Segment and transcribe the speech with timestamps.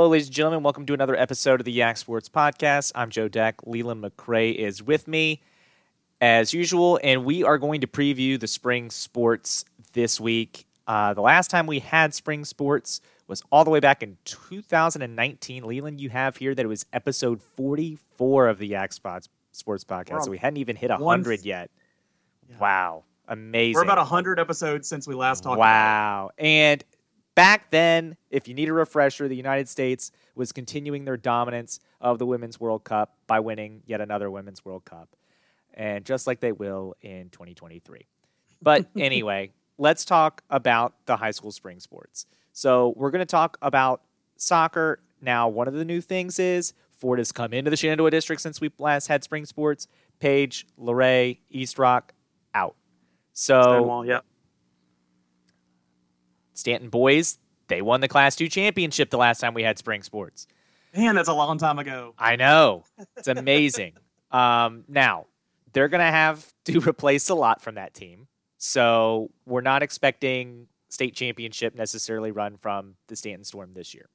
[0.00, 0.62] Hello, ladies and gentlemen.
[0.62, 2.90] Welcome to another episode of the Yak Sports Podcast.
[2.94, 3.56] I'm Joe Deck.
[3.66, 5.42] Leland McRae is with me
[6.22, 10.64] as usual, and we are going to preview the spring sports this week.
[10.86, 15.64] Uh, the last time we had spring sports was all the way back in 2019.
[15.64, 20.24] Leland, you have here that it was episode 44 of the Yak Sports Sports Podcast,
[20.24, 21.70] so we hadn't even hit 100 yet.
[22.48, 22.56] Yeah.
[22.58, 23.04] Wow.
[23.28, 23.74] Amazing.
[23.74, 26.30] We're about 100 episodes since we last talked wow.
[26.38, 26.82] And
[27.40, 32.18] back then, if you need a refresher, the United States was continuing their dominance of
[32.18, 35.16] the Women's World Cup by winning yet another Women's World Cup.
[35.72, 38.06] And just like they will in 2023.
[38.60, 42.26] But anyway, let's talk about the high school spring sports.
[42.52, 44.02] So we're going to talk about
[44.36, 45.00] soccer.
[45.22, 48.60] Now, one of the new things is Fort has come into the Shenandoah district since
[48.60, 49.88] we last had spring sports.
[50.18, 52.12] Page, Luray, East Rock,
[52.52, 52.76] out.
[53.32, 54.26] So, Stonewall, yep.
[56.60, 60.46] Staunton boys, they won the Class 2 championship the last time we had spring sports.
[60.94, 62.14] Man, that's a long time ago.
[62.18, 62.84] I know.
[63.16, 63.94] It's amazing.
[64.30, 65.26] um, now,
[65.72, 68.26] they're going to have to replace a lot from that team.
[68.58, 74.10] So we're not expecting state championship necessarily run from the Staunton Storm this year.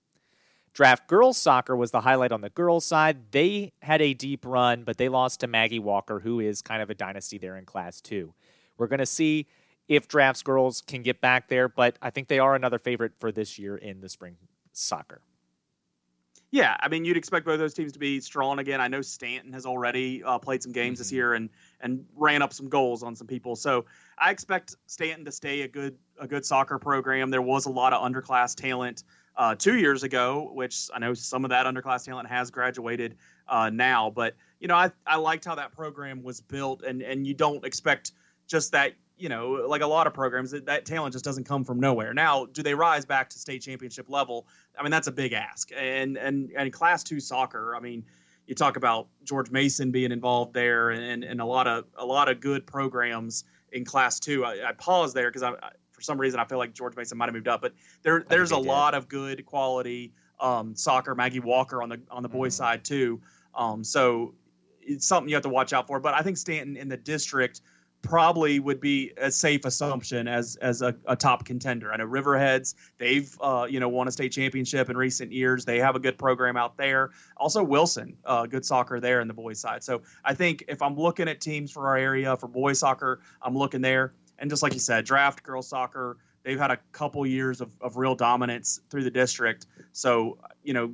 [0.74, 3.32] Draft girls soccer was the highlight on the girls side.
[3.32, 6.90] They had a deep run, but they lost to Maggie Walker, who is kind of
[6.90, 8.34] a dynasty there in Class 2.
[8.78, 9.48] We're going to see
[9.88, 13.32] if drafts girls can get back there, but I think they are another favorite for
[13.32, 14.38] this year in the spring
[14.74, 15.22] soccer.
[16.52, 18.80] Yeah, I mean, you'd expect both those teams to be strong again.
[18.80, 21.02] I know Staunton has already uh, played some games mm-hmm.
[21.02, 21.50] this year and
[21.82, 23.56] and ran up some goals on some people.
[23.58, 23.84] So
[24.18, 27.30] I expect Staunton to stay a good a good soccer program.
[27.30, 29.04] There was a lot of underclass talent
[29.36, 33.18] uh, two years ago, which I know some of that underclass talent has graduated
[33.50, 34.10] uh, now.
[34.10, 37.66] But you know, I I liked how that program was built, and and you don't
[37.66, 38.14] expect
[38.48, 41.64] just that you know, like a lot of programs, that, that talent just doesn't come
[41.64, 42.14] from nowhere.
[42.14, 44.48] Now, do they rise back to state championship level?
[44.78, 45.72] I mean, that's a big ask.
[45.76, 48.04] And and and class two soccer, I mean,
[48.48, 52.30] you talk about George Mason being involved there, and and a lot of a lot
[52.30, 54.44] of good programs in class two.
[54.44, 55.52] I, I pause there because I,
[55.92, 57.74] for some reason I feel like George Mason might have moved up, but
[58.04, 58.66] there there's a did.
[58.66, 61.16] lot of good quality um, soccer.
[61.16, 62.64] Maggie Walker on the on the boys' mm-hmm.
[62.64, 63.22] side too.
[63.56, 64.34] Um, so
[64.82, 66.00] it's something you have to watch out for.
[66.00, 67.62] But I think Staunton in the district
[68.02, 71.92] probably would be a safe assumption as as a, a top contender.
[71.92, 75.66] I know Riverheads, they've uh, you know won a state championship in recent years.
[75.66, 77.12] They have a good program out there.
[77.38, 79.84] Also Wilson, uh, good soccer there in the boys side.
[79.84, 83.58] So I think if I'm looking at teams for our area for boys soccer, I'm
[83.58, 84.14] looking there.
[84.38, 87.98] And just like you said, draft girls soccer, they've had a couple years of, of
[87.98, 89.66] real dominance through the district.
[89.94, 90.94] So you know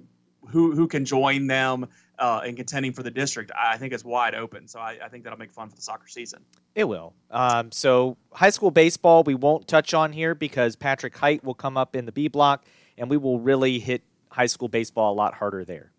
[0.50, 1.88] who who can join them
[2.22, 4.68] uh, in contending for the district, I think it's wide open.
[4.68, 6.46] So I, I think that'll make fun for the soccer season.
[6.76, 7.14] It will.
[7.32, 11.78] Um, so high school baseball, we won't touch on here because Patrick Hite will come
[11.78, 12.64] up in the B block,
[12.98, 15.92] and we will really hit high school baseball a lot harder there.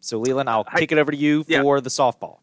[0.00, 1.80] So Leland, I'll kick it over to you for yeah.
[1.80, 2.38] the softball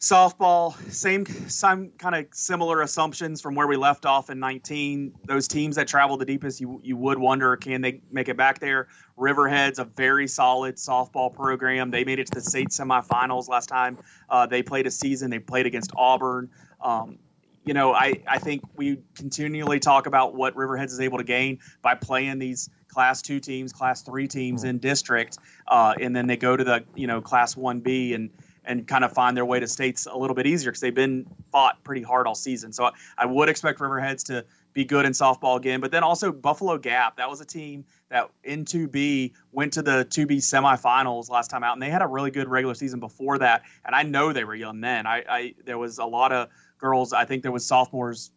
[0.00, 5.48] softball same same kind of similar assumptions from where we left off in 19 those
[5.48, 8.88] teams that travel the deepest you you would wonder can they make it back there?
[9.16, 11.90] Riverhead's a very solid softball program.
[11.90, 13.96] They made it to the state semifinals last time.
[14.28, 16.50] Uh, they played a season they played against auburn.
[16.82, 17.18] Um,
[17.64, 21.60] you know I, I think we continually talk about what riverheads is able to gain
[21.80, 24.70] by playing these class two teams class three teams mm-hmm.
[24.70, 28.30] in district uh, and then they go to the you know class 1b and
[28.66, 31.26] and kind of find their way to states a little bit easier because they've been
[31.52, 32.72] fought pretty hard all season.
[32.72, 35.80] So I, I, would expect Riverheads to be good in softball again.
[35.80, 40.04] But then also Buffalo Gap, that was a team that in 2B went to the
[40.10, 43.62] 2B semifinals last time out, and they had a really good regular season before that.
[43.84, 45.06] And I know they were young then.
[45.06, 46.48] I, I there was a lot of
[46.78, 47.12] girls.
[47.12, 48.30] I think there was sophomores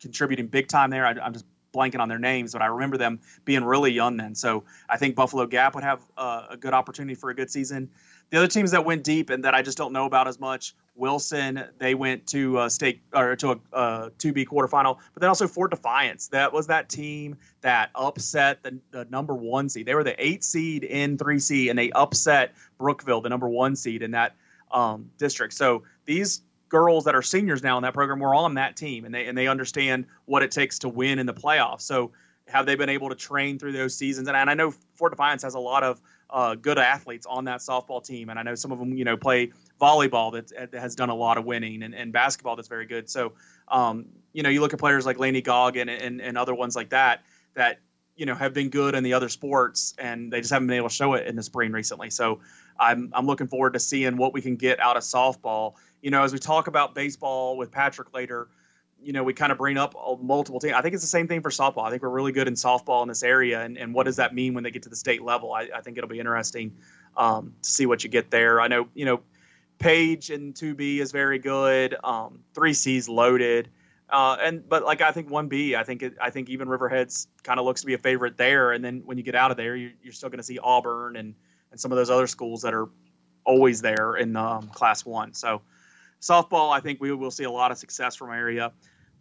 [0.00, 1.04] contributing big time there.
[1.04, 1.44] I, I'm just
[1.74, 4.34] blanking on their names, but I remember them being really young then.
[4.34, 7.90] So I think Buffalo Gap would have uh, a good opportunity for a good season.
[8.30, 10.74] The other teams that went deep and that I just don't know about as much,
[10.94, 15.46] Wilson, they went to a state or to a, a 2B quarterfinal, but then also
[15.46, 16.28] Fort Defiance.
[16.28, 19.86] That was that team that upset the, the number one seed.
[19.86, 24.02] They were the eight seed in 3C, and they upset Brookville, the number one seed
[24.02, 24.34] in that
[24.72, 25.54] um, district.
[25.54, 29.14] So these girls that are seniors now in that program were on that team, and
[29.14, 31.82] they and they understand what it takes to win in the playoffs.
[31.82, 32.10] So
[32.46, 34.28] have they been able to train through those seasons?
[34.28, 37.60] And, and I know Fort Defiance has a lot of uh, good athletes on that
[37.60, 40.94] softball team, and I know some of them, you know, play volleyball that, that has
[40.94, 43.08] done a lot of winning, and, and basketball that's very good.
[43.08, 43.32] So,
[43.68, 46.76] um, you know, you look at players like Laney Gog and, and, and other ones
[46.76, 47.22] like that
[47.54, 47.80] that
[48.16, 50.88] you know have been good in the other sports, and they just haven't been able
[50.88, 52.10] to show it in the spring recently.
[52.10, 52.40] So,
[52.78, 55.74] I'm I'm looking forward to seeing what we can get out of softball.
[56.02, 58.48] You know, as we talk about baseball with Patrick later,
[59.02, 60.74] you know, we kind of bring up multiple teams.
[60.74, 61.86] I think it's the same thing for softball.
[61.86, 64.34] I think we're really good in softball in this area, and, and what does that
[64.34, 65.52] mean when they get to the state level?
[65.52, 66.76] I, I think it'll be interesting
[67.16, 68.60] um, to see what you get there.
[68.60, 69.20] I know, you know,
[69.78, 71.94] Page and 2B is very good.
[72.02, 73.70] Um, 3C's loaded.
[74.10, 77.60] Uh, and but like I think 1B, I think it, I think even Riverheads kind
[77.60, 78.72] of looks to be a favorite there.
[78.72, 81.16] And then when you get out of there, you're, you're still going to see Auburn
[81.16, 81.34] and
[81.70, 82.88] and some of those other schools that are
[83.44, 85.34] always there in um, Class One.
[85.34, 85.60] So
[86.20, 88.72] softball, I think we will see a lot of success from area.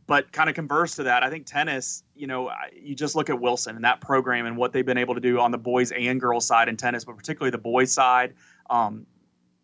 [0.08, 3.42] But kind of converse to that, I think tennis, you know, you just look at
[3.42, 6.20] Wilson and that program and what they've been able to do on the boys and
[6.22, 8.34] girls side in tennis, but particularly the boys side.
[8.70, 9.06] Um,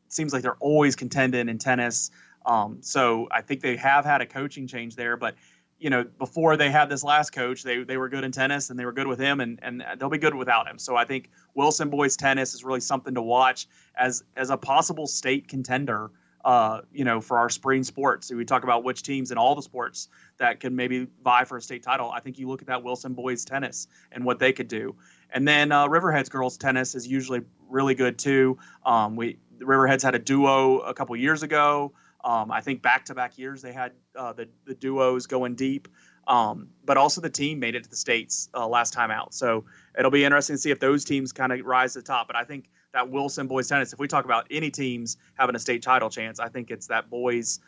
[0.10, 2.12] seems like they're always contending in tennis.
[2.46, 5.36] Um, so I think they have had a coaching change there, but
[5.80, 8.80] you know, before they had this last coach, they they were good in tennis and
[8.80, 10.80] they were good with him, and and they'll be good without him.
[10.80, 15.08] So I think Wilson boys tennis is really something to watch as as a possible
[15.08, 16.12] state contender
[16.44, 18.32] uh, you know, for our spring sports.
[18.32, 21.62] We talk about which teams in all the sports that can maybe vie for a
[21.62, 22.12] state title.
[22.12, 24.96] I think you look at that Wilson boys tennis and what they could do,
[25.30, 28.58] and then uh, Riverheads girls tennis is usually really good too.
[28.86, 31.94] Um, we Riverheads had a duo a couple years ago.
[32.24, 35.88] Um, I think back to back years they had uh, the the duos going deep.
[36.26, 39.66] Um, but also the team made it to the states uh, last time out, so
[40.00, 42.28] it'll be interesting to see if those teams kind of rise to the top.
[42.28, 43.94] But I think that Wilson boys tennis.
[43.94, 47.10] If we talk about any teams having a state title chance, I think it's that
[47.10, 47.60] boys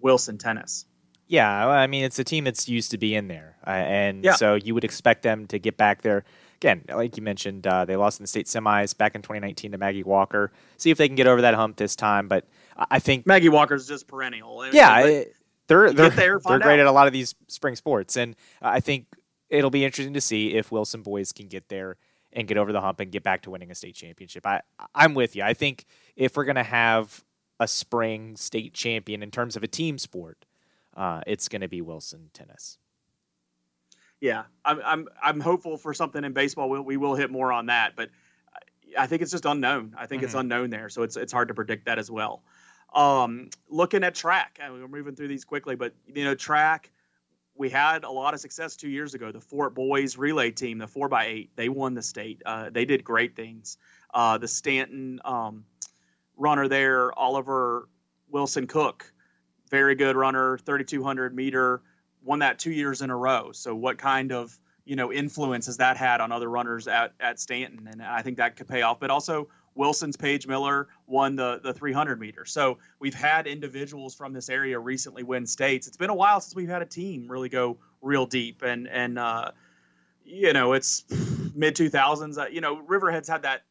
[0.00, 0.86] Wilson tennis.
[1.26, 4.34] Yeah, I mean it's a team that's used to be in there, uh, and yeah.
[4.34, 6.24] so you would expect them to get back there.
[6.56, 9.78] Again, like you mentioned, uh, they lost in the state semis back in 2019 to
[9.78, 10.52] Maggie Walker.
[10.76, 12.28] See if they can get over that hump this time.
[12.28, 12.46] But
[12.76, 14.66] I think Maggie Walker's just perennial.
[14.70, 15.24] Yeah,
[15.66, 19.06] they're they're, there, they're great at a lot of these spring sports, and I think
[19.48, 21.96] it'll be interesting to see if Wilson boys can get there
[22.34, 24.46] and get over the hump and get back to winning a state championship.
[24.46, 24.60] I
[24.94, 25.42] I'm with you.
[25.42, 25.86] I think
[26.16, 27.24] if we're gonna have
[27.60, 30.44] a spring state champion in terms of a team sport,
[30.96, 32.78] uh, it's gonna be Wilson tennis.
[34.20, 36.68] Yeah, I'm I'm I'm hopeful for something in baseball.
[36.68, 38.10] We, we will hit more on that, but
[38.98, 39.94] I think it's just unknown.
[39.96, 40.26] I think mm-hmm.
[40.26, 42.42] it's unknown there, so it's it's hard to predict that as well.
[42.94, 46.90] Um, looking at track, I mean, we're moving through these quickly, but you know, track
[47.56, 49.30] we had a lot of success two years ago.
[49.30, 52.42] The Fort Boys relay team, the four by eight, they won the state.
[52.44, 53.78] Uh, they did great things.
[54.12, 55.64] Uh, the Staunton um,
[56.36, 57.88] runner there, Oliver
[58.28, 59.12] Wilson Cook,
[59.70, 61.82] very good runner, 3,200 meter,
[62.22, 63.52] won that two years in a row.
[63.52, 67.38] So what kind of you know influence has that had on other runners at at
[67.38, 67.88] Staunton?
[67.90, 68.98] And I think that could pay off.
[68.98, 72.44] But also Wilson's Paige Miller won the the 300 meter.
[72.44, 75.86] So we've had individuals from this area recently win states.
[75.86, 79.18] It's been a while since we've had a team really go real deep, and and
[79.18, 79.50] uh,
[80.24, 81.04] you know it's
[81.54, 82.38] mid 2000s.
[82.38, 83.62] Uh, you know Riverheads had that.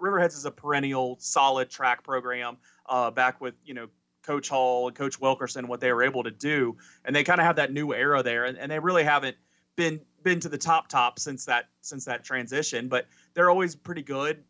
[0.00, 2.58] Riverheads is a perennial solid track program.
[2.86, 3.88] Uh, back with you know
[4.22, 7.46] Coach Hall and Coach Wilkerson, what they were able to do, and they kind of
[7.46, 9.36] have that new era there, and, and they really haven't
[9.76, 14.02] been been to the top top since that since that transition, but they're always pretty
[14.02, 14.42] good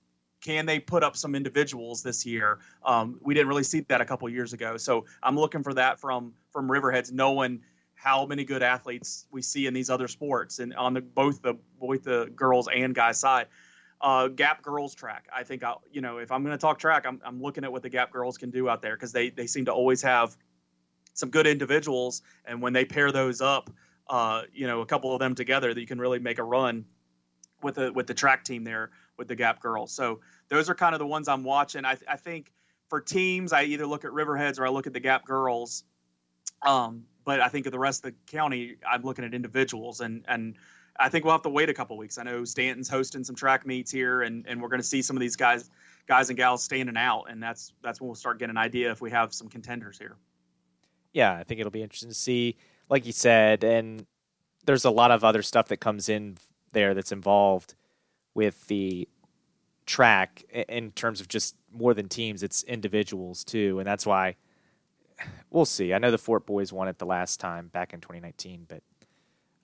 [0.46, 2.60] can they put up some individuals this year?
[2.84, 5.98] Um, we didn't really see that a couple years ago, so I'm looking for that
[5.98, 7.62] from from Riverheads, knowing
[7.96, 11.54] how many good athletes we see in these other sports and on the both the
[11.80, 13.48] both the girls and guys side.
[14.00, 15.26] Uh, Gap girls track.
[15.34, 17.72] I think I, you know, if I'm going to talk track, I'm, I'm looking at
[17.72, 20.36] what the Gap girls can do out there because they they seem to always have
[21.14, 23.68] some good individuals, and when they pair those up,
[24.08, 26.84] uh, you know, a couple of them together, that you can really make a run
[27.62, 29.92] with the with the track team there with the Gap girls.
[29.92, 31.84] So those are kind of the ones I'm watching.
[31.84, 32.52] I, I think
[32.88, 35.84] for teams, I either look at Riverheads or I look at the Gap girls.
[36.62, 40.24] Um, but I think of the rest of the county, I'm looking at individuals, and
[40.28, 40.56] and
[40.98, 42.18] I think we'll have to wait a couple weeks.
[42.18, 45.16] I know Staunton's hosting some track meets here, and and we're going to see some
[45.16, 45.68] of these guys,
[46.06, 49.00] guys and gals standing out, and that's that's when we'll start getting an idea if
[49.00, 50.16] we have some contenders here.
[51.12, 52.56] Yeah, I think it'll be interesting to see,
[52.88, 54.06] like you said, and
[54.64, 56.36] there's a lot of other stuff that comes in
[56.72, 57.74] there that's involved
[58.36, 59.08] with the
[59.86, 64.36] track in terms of just more than teams, it's individuals too, and that's why
[65.50, 65.94] we'll see.
[65.94, 68.82] I know the Fort Boys won it the last time back in 2019, but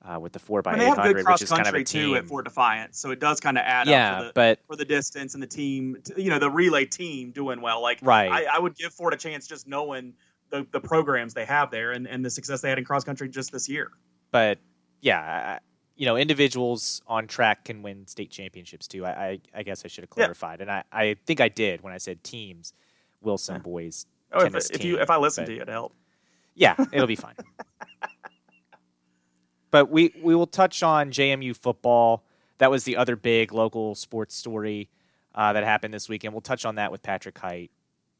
[0.04, 2.10] uh, with the four by eight hundred, which is kind of a team.
[2.10, 4.58] too at Fort Defiance, so it does kind of add yeah, up for the, but
[4.66, 7.82] for the distance and the team, you know, the relay team doing well.
[7.82, 10.14] Like, right, I, I would give Fort a chance just knowing
[10.50, 13.28] the, the programs they have there and, and the success they had in cross country
[13.28, 13.92] just this year.
[14.32, 14.58] But
[15.02, 15.58] yeah,
[16.02, 19.06] you know, individuals on track can win state championships too.
[19.06, 20.62] I, I, I guess I should have clarified, yeah.
[20.62, 22.72] and I, I think I did when I said teams.
[23.20, 24.06] Wilson boys.
[24.32, 25.94] Oh, if, if you if I listen to you, it'll help.
[26.56, 27.36] Yeah, it'll be fine.
[29.70, 32.24] but we we will touch on JMU football.
[32.58, 34.88] That was the other big local sports story
[35.36, 36.34] uh, that happened this weekend.
[36.34, 37.70] We'll touch on that with Patrick Hite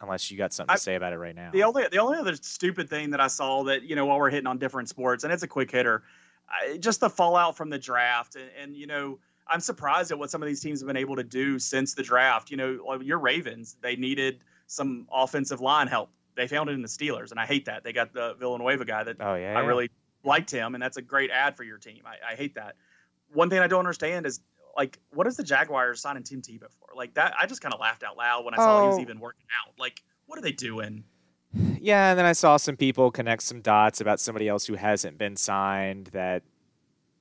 [0.00, 1.50] unless you got something to say about it right now.
[1.50, 4.30] The only the only other stupid thing that I saw that you know while we're
[4.30, 6.04] hitting on different sports, and it's a quick hitter,
[6.52, 10.30] I, just the fallout from the draft, and, and, you know I'm surprised at what
[10.30, 12.50] some of these teams have been able to do since the draft.
[12.50, 16.10] You know, your Ravens, they needed some offensive line help.
[16.36, 17.84] They found it in the Steelers, and I hate that.
[17.84, 19.90] They got the Villanueva guy that oh, yeah, I really
[20.24, 22.02] liked him, and that's a great ad for your team.
[22.06, 22.76] I, I hate that.
[23.32, 24.40] One thing I don't understand is
[24.76, 26.96] like what is the Jaguars signing Tim Tebow for?
[26.96, 28.82] Like that, I just kind of laughed out loud when I saw oh.
[28.82, 29.02] he was oh.
[29.02, 29.74] even working out.
[29.78, 31.04] Like, what are they doing?
[31.54, 35.18] Yeah, and then I saw some people connect some dots about somebody else who hasn't
[35.18, 36.42] been signed that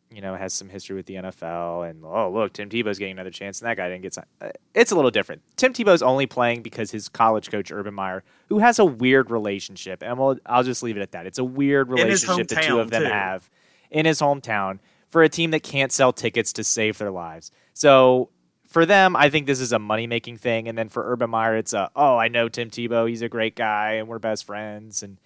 [0.10, 3.30] you know has some history with the NFL, and oh look, Tim Tebow's getting another
[3.30, 4.28] chance, and that guy didn't get signed.
[4.42, 5.42] Uh, it's a little different.
[5.58, 10.04] Tim Tebow's only playing because his college coach Urban Meyer, who has a weird relationship,
[10.04, 11.26] and we'll, I'll just leave it at that.
[11.26, 13.10] It's a weird relationship the two of them too.
[13.10, 13.50] have
[13.90, 17.52] in his hometown for a team that can't sell tickets to save their lives.
[17.74, 18.30] So
[18.72, 20.70] for them, I think this is a money making thing.
[20.70, 23.08] And then for Urban Meyer, it's a, oh, I know Tim Tebow.
[23.08, 25.04] He's a great guy and we're best friends.
[25.04, 25.20] And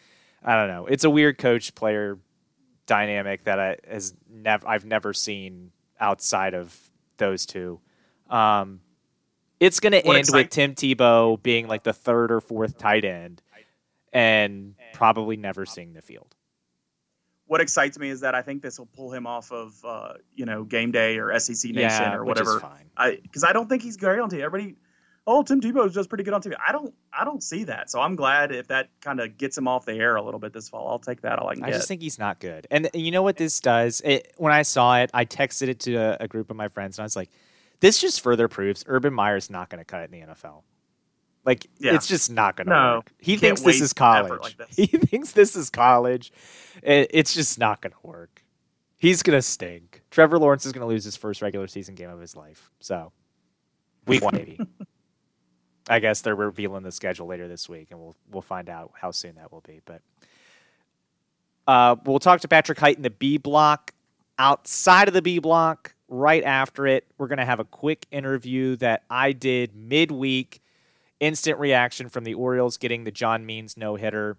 [0.44, 0.88] I don't know.
[0.88, 2.18] It's a weird coach player
[2.88, 6.76] dynamic that I has never I've never seen outside of
[7.18, 7.80] those two.
[8.32, 8.82] Um,
[9.60, 13.44] it's going to end with Tim Tebow being like the third or fourth tight end
[14.12, 16.35] and probably never seeing the field
[17.48, 20.46] what excites me is that I think this will pull him off of uh, you
[20.46, 22.62] know game day or SEC Nation yeah, or whatever.
[22.98, 24.42] I because I don't think he's great on TV.
[24.42, 24.76] Everybody,
[25.28, 26.54] oh Tim Tebow does pretty good on TV.
[26.68, 27.92] I don't I don't see that.
[27.92, 30.54] So I'm glad if that kind of gets him off the air a little bit
[30.54, 30.88] this fall.
[30.88, 31.38] I'll take that.
[31.40, 32.68] All I can I just think he's not good.
[32.72, 34.02] And you know what this does?
[34.04, 36.98] It, when I saw it, I texted it to a, a group of my friends
[36.98, 37.30] and I was like,
[37.80, 40.64] this just further proves Urban Meyer's not going to cut it in the NFL.
[41.46, 41.94] Like yeah.
[41.94, 43.12] it's just not going to no, work.
[43.20, 44.42] He thinks this is college.
[44.42, 44.76] Like this.
[44.76, 46.32] He thinks this is college.
[46.82, 48.44] It's just not going to work.
[48.98, 50.02] He's going to stink.
[50.10, 52.72] Trevor Lawrence is going to lose his first regular season game of his life.
[52.80, 53.12] So,
[54.08, 54.60] week one maybe.
[55.90, 59.12] I guess they're revealing the schedule later this week, and we'll we'll find out how
[59.12, 59.82] soon that will be.
[59.86, 60.02] But
[61.68, 63.92] uh, we'll talk to Patrick Hite in the B block.
[64.38, 68.76] Outside of the B block, right after it, we're going to have a quick interview
[68.78, 70.62] that I did midweek
[71.26, 74.38] instant reaction from the Orioles getting the John Means no hitter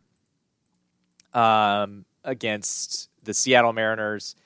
[1.35, 4.37] um, against the Seattle Mariners.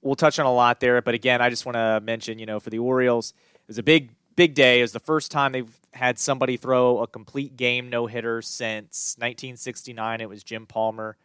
[0.00, 2.58] We'll touch on a lot there, but again, I just want to mention, you know,
[2.58, 4.80] for the Orioles, it was a big, big day.
[4.80, 9.14] It was the first time they've had somebody throw a complete game no hitter since
[9.18, 10.20] 1969.
[10.20, 11.16] It was Jim Palmer,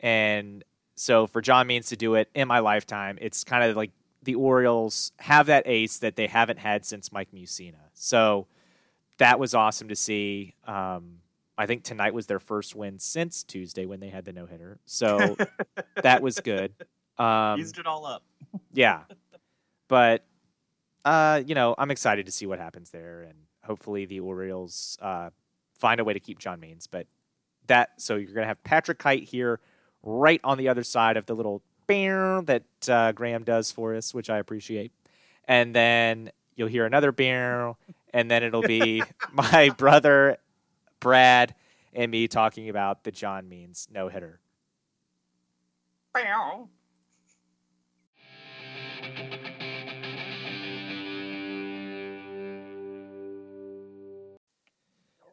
[0.00, 3.90] and so for John Means to do it in my lifetime, it's kind of like
[4.22, 7.90] the Orioles have that ace that they haven't had since Mike Mussina.
[7.92, 8.46] So
[9.18, 10.54] that was awesome to see.
[10.66, 11.18] Um,
[11.58, 14.78] I think tonight was their first win since Tuesday when they had the no hitter.
[14.84, 15.36] So
[16.02, 16.72] that was good.
[17.18, 18.22] Um, Used it all up.
[18.72, 19.02] yeah,
[19.88, 20.24] but
[21.04, 25.30] uh, you know, I'm excited to see what happens there, and hopefully the Orioles uh,
[25.78, 26.86] find a way to keep John Means.
[26.86, 27.06] But
[27.68, 29.60] that so you're gonna have Patrick Hite here,
[30.02, 34.12] right on the other side of the little bear that uh, Graham does for us,
[34.12, 34.92] which I appreciate,
[35.48, 37.74] and then you'll hear another bear
[38.16, 40.38] and then it'll be my brother
[41.00, 41.54] Brad
[41.92, 44.40] and me talking about the John Means no hitter.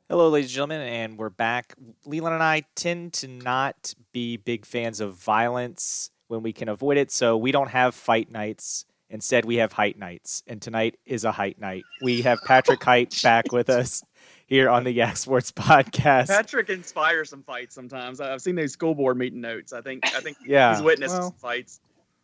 [0.10, 1.74] Hello, ladies and gentlemen, and we're back.
[2.06, 6.98] Leland and I tend to not be big fans of violence when we can avoid
[6.98, 8.84] it, so we don't have fight nights
[9.14, 11.84] Instead, we have height nights, and tonight is a height night.
[12.02, 14.04] We have Patrick Hite back with us
[14.48, 16.30] here on the Yak Sports Podcast.
[16.30, 18.20] Patrick inspires some fights sometimes.
[18.20, 19.72] I've seen those school board meeting notes.
[19.72, 20.74] I think I think yeah.
[20.74, 21.80] he's witnessed well, some fights.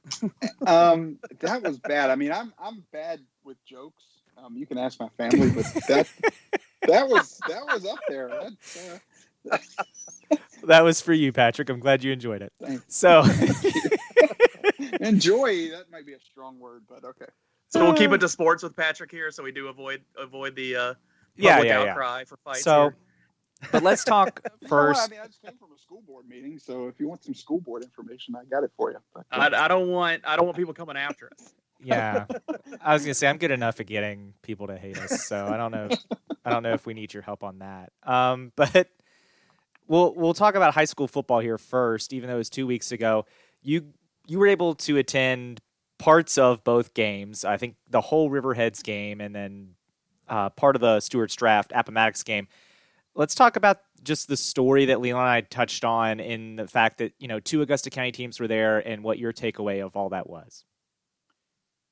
[0.65, 2.09] um, that was bad.
[2.09, 4.03] I mean, I'm I'm bad with jokes.
[4.35, 6.07] Um, you can ask my family, but that
[6.87, 8.31] that was that was up there.
[8.31, 9.57] Uh,
[10.63, 11.69] that was for you, Patrick.
[11.69, 12.51] I'm glad you enjoyed it.
[12.59, 12.83] Thanks.
[12.87, 13.23] So.
[15.01, 17.25] Enjoy that might be a strong word, but okay.
[17.67, 20.75] So we'll keep it to sports with Patrick here, so we do avoid avoid the
[20.75, 20.93] uh,
[21.35, 22.23] yeah, yeah, outcry yeah.
[22.25, 22.63] for fights.
[22.63, 22.95] So, here.
[23.71, 25.01] but let's talk first.
[25.01, 27.35] I mean, I just came from a school board meeting, so if you want some
[27.35, 28.97] school board information, I got it for you.
[29.13, 31.53] But, I, I don't want I don't want people coming after us.
[31.81, 32.25] Yeah,
[32.81, 35.55] I was gonna say I'm good enough at getting people to hate us, so I
[35.55, 35.87] don't know.
[35.91, 35.99] If,
[36.43, 37.91] I don't know if we need your help on that.
[38.03, 38.89] Um, but
[39.87, 42.91] we'll we'll talk about high school football here first, even though it was two weeks
[42.91, 43.25] ago.
[43.61, 43.93] You
[44.29, 45.61] you were able to attend
[45.97, 47.43] parts of both games.
[47.43, 49.69] I think the whole Riverheads game and then
[50.27, 52.47] uh, part of the Stuarts Draft Appomattox game.
[53.15, 56.99] Let's talk about just the story that Leland and I touched on in the fact
[56.99, 60.09] that you know two Augusta County teams were there and what your takeaway of all
[60.09, 60.63] that was.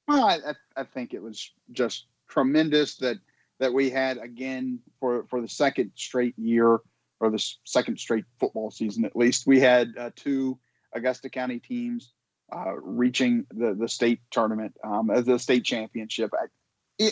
[0.07, 3.17] Well, I, I think it was just tremendous that
[3.59, 6.79] that we had again for for the second straight year
[7.19, 9.47] or the second straight football season at least.
[9.47, 10.59] We had uh, two
[10.93, 12.13] Augusta County teams
[12.51, 16.31] uh, reaching the the state tournament um, as the state championship.
[16.33, 16.47] I,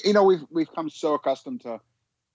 [0.03, 1.79] you know, we've we've come so accustomed to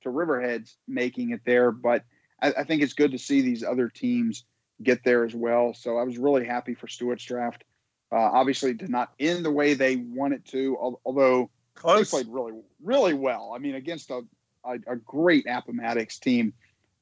[0.02, 2.04] to Riverheads making it there, but
[2.40, 4.45] I, I think it's good to see these other teams
[4.83, 5.75] get there as well.
[5.75, 7.64] So I was really happy for Stuarts Draft.
[8.12, 12.11] Uh, obviously, did not end the way they wanted to, although Close.
[12.11, 12.52] they played really,
[12.83, 13.52] really well.
[13.54, 14.23] I mean, against a,
[14.64, 16.52] a, a great Appomattox team.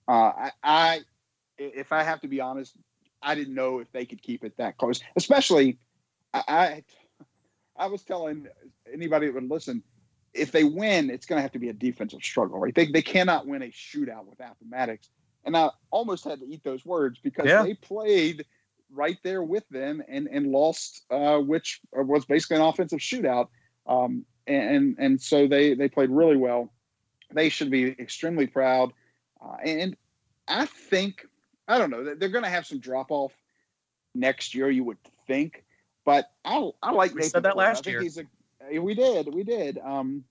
[0.07, 1.01] Uh, I, I,
[1.57, 2.75] if I have to be honest,
[3.23, 5.01] I didn't know if they could keep it that close.
[5.17, 5.79] Especially,
[6.35, 6.85] I,
[7.77, 8.47] I, was telling
[8.93, 9.83] anybody that would listen,
[10.35, 12.75] if they win, it's going to have to be a defensive struggle, right?
[12.75, 15.09] They, they cannot win a shootout with Appomattox.
[15.45, 17.63] And I almost had to eat those words because Yeah.
[17.63, 18.45] they played
[18.91, 23.49] right there with them and and lost, uh, which was basically an offensive shootout.
[23.87, 26.73] Um, and and so they they played really well.
[27.33, 28.93] They should be extremely proud.
[29.41, 29.97] Uh, and
[30.47, 31.27] I think
[31.67, 33.33] I don't know they're going to have some drop off
[34.15, 34.71] next year.
[34.71, 35.65] You would think,
[36.09, 38.03] but I I like We Nathan said that last year.
[38.73, 39.77] A, we did we did.
[39.77, 40.25] Um,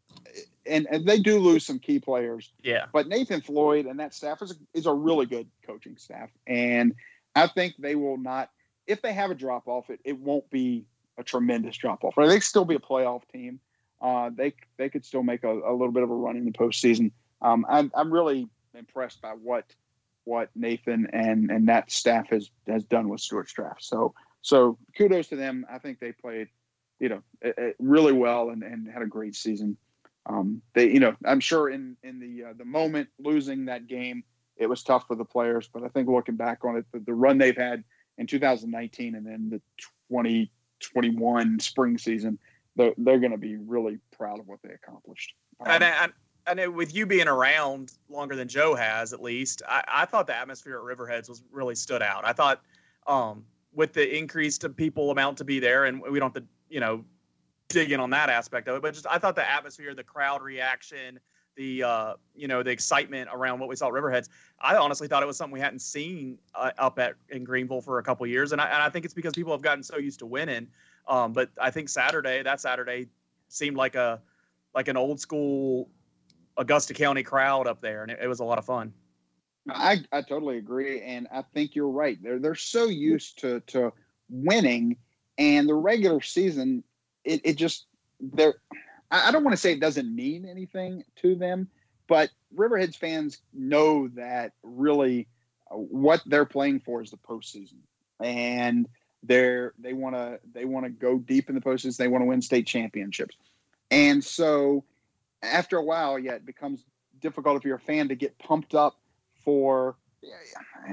[0.65, 2.51] and and they do lose some key players.
[2.63, 2.85] Yeah.
[2.91, 6.95] But Nathan Floyd and that staff is a, is a really good coaching staff, and
[7.35, 8.49] I think they will not.
[8.87, 12.17] If they have a drop off, it, it won't be a tremendous drop off.
[12.17, 12.27] Right?
[12.27, 13.59] They still be a playoff team.
[14.01, 16.53] Uh, they they could still make a, a little bit of a run in the
[16.53, 17.11] postseason.
[17.43, 19.65] Um, I'm I'm really impressed by what
[20.23, 23.83] what Nathan and and that staff has has done with Stuart Draft.
[23.83, 25.65] So so kudos to them.
[25.69, 26.47] I think they played,
[26.99, 27.21] you know,
[27.79, 29.77] really well and, and had a great season.
[30.25, 34.23] Um, they, you know, I'm sure in in the uh, the moment losing that game,
[34.57, 35.69] it was tough for the players.
[35.71, 37.83] But I think looking back on it, the, the run they've had
[38.17, 39.61] in 2019 and then the
[40.09, 42.39] 2021 spring season,
[42.75, 45.33] they're, they're going to be really proud of what they accomplished.
[45.61, 46.07] Um, And I,
[46.47, 50.27] I know with you being around longer than Joe has, at least, I, I thought
[50.27, 52.25] the atmosphere at Riverheads was really stood out.
[52.25, 52.61] I thought
[53.05, 53.45] um,
[53.77, 56.79] with the increase to people amount to be there, and we don't have to, you
[56.79, 57.05] know,
[57.69, 60.41] dig in on that aspect of it, but just I thought the atmosphere, the crowd
[60.41, 61.19] reaction,
[61.55, 64.29] the uh, you know the excitement around what we saw at Riverheads.
[64.59, 67.99] I honestly thought it was something we hadn't seen uh, up at in Greenville for
[67.99, 70.19] a couple years, and I, and I think it's because people have gotten so used
[70.19, 70.67] to winning.
[71.07, 73.07] Um, but I think Saturday, that Saturday,
[73.47, 74.19] seemed like a
[74.73, 75.87] like an old school
[76.57, 78.91] Augusta County crowd up there, and it, it was a lot of fun.
[79.69, 82.21] I, I totally agree, and I think you're right.
[82.21, 83.91] They're they're so used to to
[84.29, 84.97] winning,
[85.37, 86.83] and the regular season,
[87.23, 87.85] it, it just
[88.19, 88.55] they're.
[89.09, 91.69] I don't want to say it doesn't mean anything to them,
[92.07, 95.27] but Riverheads fans know that really
[95.71, 97.79] uh, what they're playing for is the postseason,
[98.21, 98.87] and
[99.23, 101.97] they're they want to they want to go deep in the postseason.
[101.97, 103.35] They want to win state championships,
[103.91, 104.83] and so
[105.43, 106.83] after a while, yeah, it becomes
[107.19, 108.97] difficult if you're a fan to get pumped up
[109.47, 109.95] for.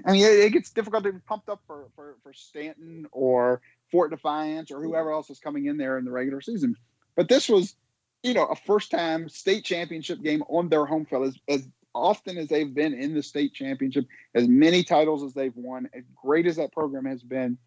[0.07, 4.13] I mean, it, gets difficult to be pumped up for, for, for Staunton or Fort
[4.13, 6.77] Defiance or whoever else is coming in there in the regular season.
[7.17, 7.75] But this was,
[8.23, 11.27] you know, a first time state championship game on their home field.
[11.27, 15.57] As, as often as they've been in the state championship, as many titles as they've
[15.57, 17.59] won, as great as that program has been,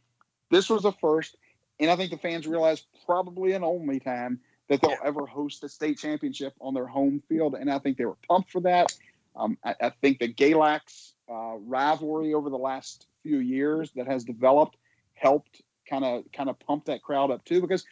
[0.52, 1.36] this was a first.
[1.82, 5.70] And I think the fans realized probably an only time that they'll ever host a
[5.70, 7.56] state championship on their home field.
[7.56, 8.94] And I think they were pumped for that.
[9.38, 14.24] Um, I, I think the Galax uh, rivalry over the last few years that has
[14.24, 14.78] developed
[15.14, 17.86] helped kind of kind of pump that crowd up too because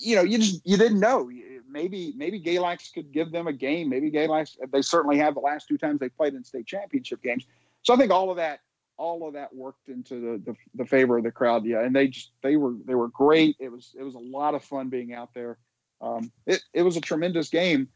[0.00, 1.30] you know you just you didn't know.
[1.68, 3.88] Maybe maybe Galax could give them a game.
[3.88, 7.46] Maybe Galax they certainly have the last two times they played in state championship games.
[7.82, 8.60] So I think all of that
[8.98, 11.64] all of that worked into the, the, the favor of the crowd.
[11.64, 13.56] Yeah and they just they were they were great.
[13.58, 15.58] It was it was a lot of fun being out there.
[16.00, 17.88] Um, it, it was a tremendous game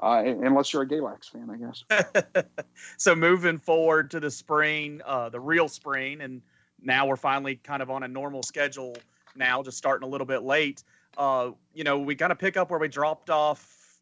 [0.00, 2.44] uh, unless you're a Galax fan I guess
[2.96, 6.42] so moving forward to the spring, uh, the real spring, and
[6.82, 8.96] now we're finally kind of on a normal schedule
[9.36, 10.82] now, just starting a little bit late.
[11.16, 14.00] Uh, you know, we kind of pick up where we dropped off,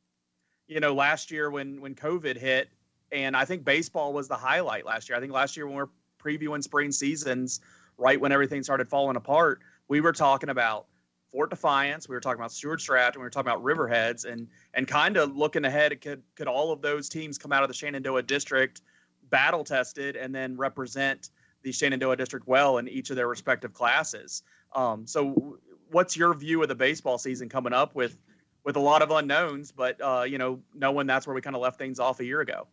[0.66, 2.68] you know, last year when when COVID hit,
[3.12, 5.16] and I think baseball was the highlight last year.
[5.16, 5.90] I think last year when we are
[6.22, 7.60] previewing spring seasons,
[7.98, 10.86] right when everything started falling apart, we were talking about
[11.36, 14.48] Fort Defiance, we were talking about Stuart Draft, and we were talking about Riverheads, and
[14.72, 17.74] and kind of looking ahead, could could all of those teams come out of the
[17.74, 18.80] Shenandoah district,
[19.28, 21.28] battle tested, and then represent
[21.60, 24.44] the Shenandoah district well in each of their respective classes?
[24.74, 25.58] Um, so,
[25.90, 28.16] what's your view of the baseball season coming up with
[28.64, 31.60] with a lot of unknowns, but uh, you know, knowing that's where we kind of
[31.60, 32.66] left things off a year ago?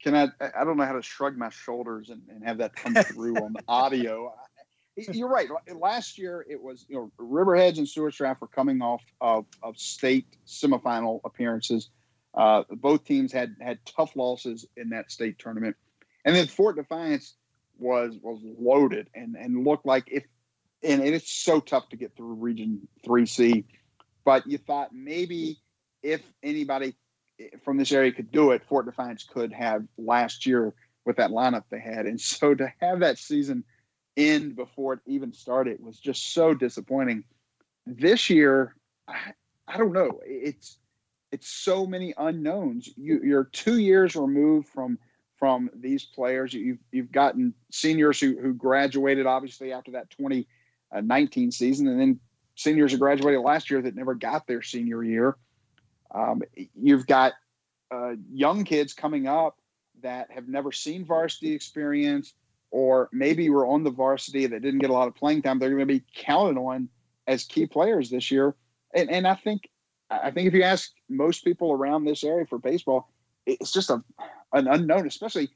[0.00, 0.28] can I?
[0.56, 3.54] I don't know how to shrug my shoulders and, and have that come through on
[3.54, 4.32] the audio.
[4.96, 5.48] You're right.
[5.74, 9.76] Last year it was you know Riverheads and Stuart Draft were coming off of, of
[9.76, 11.90] state semifinal appearances.
[12.32, 15.76] Uh, both teams had had tough losses in that state tournament,
[16.24, 17.34] and then Fort Defiance
[17.78, 20.24] was was loaded and and looked like if
[20.82, 23.64] and it's so tough to get through Region Three C,
[24.24, 25.58] but you thought maybe
[26.02, 26.94] if anybody
[27.64, 30.72] from this area could do it, Fort Defiance could have last year
[31.04, 33.64] with that lineup they had, and so to have that season
[34.16, 37.24] end before it even started was just so disappointing.
[37.86, 38.74] This year,
[39.08, 39.32] I,
[39.66, 40.20] I don't know.
[40.24, 40.78] It's
[41.32, 42.88] it's so many unknowns.
[42.96, 44.98] You, you're two years removed from
[45.36, 46.52] from these players.
[46.52, 52.20] You've you've gotten seniors who who graduated obviously after that 2019 season, and then
[52.54, 55.36] seniors who graduated last year that never got their senior year.
[56.14, 56.42] Um,
[56.80, 57.32] you've got
[57.90, 59.58] uh, young kids coming up
[60.02, 62.32] that have never seen varsity experience,
[62.74, 65.60] or maybe were on the varsity that didn't get a lot of playing time.
[65.60, 66.88] They're going to be counted on
[67.28, 68.56] as key players this year.
[68.92, 69.70] And, and I think
[70.10, 73.12] I think if you ask most people around this area for baseball,
[73.46, 74.02] it's just a
[74.52, 75.06] an unknown.
[75.06, 75.50] Especially,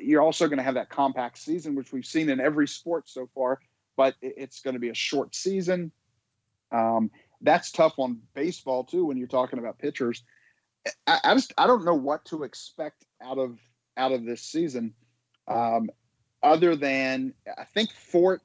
[0.00, 3.28] you're also going to have that compact season, which we've seen in every sport so
[3.34, 3.60] far.
[3.98, 5.92] But it's going to be a short season.
[6.72, 7.10] Um,
[7.42, 10.24] that's tough on baseball too when you're talking about pitchers.
[11.06, 13.58] I, I, just I don't know what to expect out of
[13.98, 14.94] out of this season,
[15.46, 15.90] um,
[16.42, 18.42] other than I think Fort.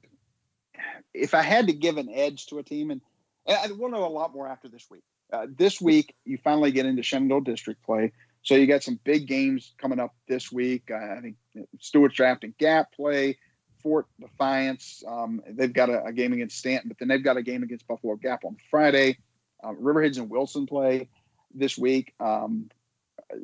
[1.14, 3.00] If I had to give an edge to a team, and,
[3.46, 5.02] and we'll know a lot more after this week.
[5.32, 9.26] Uh, this week, you finally get into Shenandoah District play, so you got some big
[9.26, 10.90] games coming up this week.
[10.90, 11.36] Uh, I think
[11.80, 13.38] Stuarts Draft and Gap play.
[13.82, 15.04] Fort Defiance.
[15.06, 17.86] Um, they've got a, a, game against Staunton, but then they've got a game against
[17.86, 19.18] Buffalo Gap on Friday.
[19.62, 21.08] Uh, Riverheads and Wilson play
[21.54, 22.12] this week.
[22.18, 22.68] Um,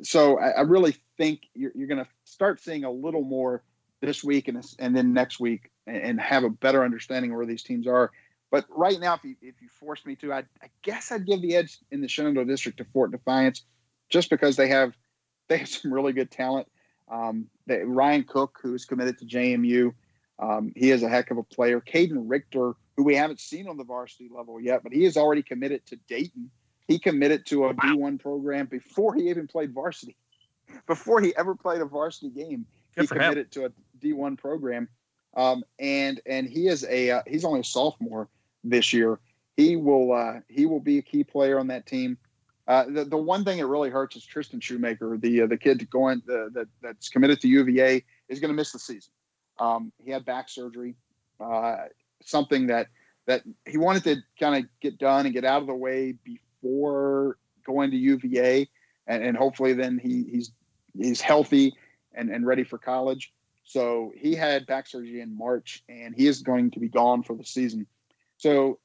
[0.01, 3.63] so I, I, really think you're, you're going to start seeing a little more
[4.03, 7.63] this week and, and then next week and, have a better understanding of where these
[7.63, 8.11] teams are.
[8.51, 11.41] But right now, if you, if you force me to, I, I guess I'd give
[11.41, 13.63] the edge in the Shenandoah District to Fort Defiance
[14.09, 14.93] just because they have
[15.49, 16.67] they have some really good talent.
[17.11, 19.93] Um, they, Ryan Cook, who's committed to JMU,
[20.39, 21.81] um, he is a heck of a player.
[21.81, 25.43] Caden Richter, who we haven't seen on the varsity level yet, but he is already
[25.43, 26.49] committed to Dayton.
[26.87, 30.15] He committed to a D1 program before he even played varsity.
[30.87, 33.49] Before he ever played a varsity game, Good he committed him.
[33.51, 34.87] to a D1 program.
[35.35, 38.29] Um, and and he is a uh, he's only a sophomore
[38.63, 39.19] this year.
[39.57, 42.17] He will uh, he will be a key player on that team.
[42.67, 45.89] Uh, the, the one thing that really hurts is Tristan Shoemaker, the uh, the kid
[45.89, 49.11] going the, that that's committed to UVA, is going to miss the season.
[49.59, 50.95] Um, he had back surgery,
[51.39, 51.77] uh,
[52.23, 52.87] something that
[53.25, 57.37] that he wanted to kind of get done and get out of the way before
[57.65, 58.69] going to UVA,
[59.07, 60.51] and, and hopefully then he, he's
[60.95, 61.73] he's healthy
[62.13, 63.33] and, and ready for college.
[63.63, 67.35] So he had back surgery in March, and he is going to be gone for
[67.35, 67.87] the season.
[68.37, 68.79] So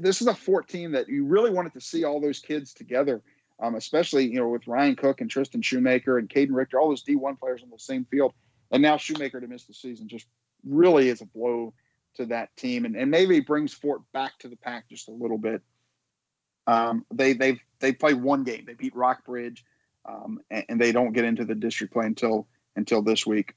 [0.00, 3.22] this is a 14 that you really wanted to see all those kids together,
[3.60, 7.04] um, especially you know with Ryan Cook and Tristan Shoemaker and Caden Richter, all those
[7.04, 8.32] D1 players on the same field
[8.74, 10.26] and now Shoemaker to miss the season just
[10.64, 11.72] really is a blow
[12.16, 15.38] to that team, and, and maybe brings Fort back to the pack just a little
[15.38, 15.62] bit.
[16.66, 18.64] Um, they they've they play one game.
[18.66, 19.64] They beat Rockbridge,
[20.04, 23.54] um, and, and, they don't get into the district play until until this week.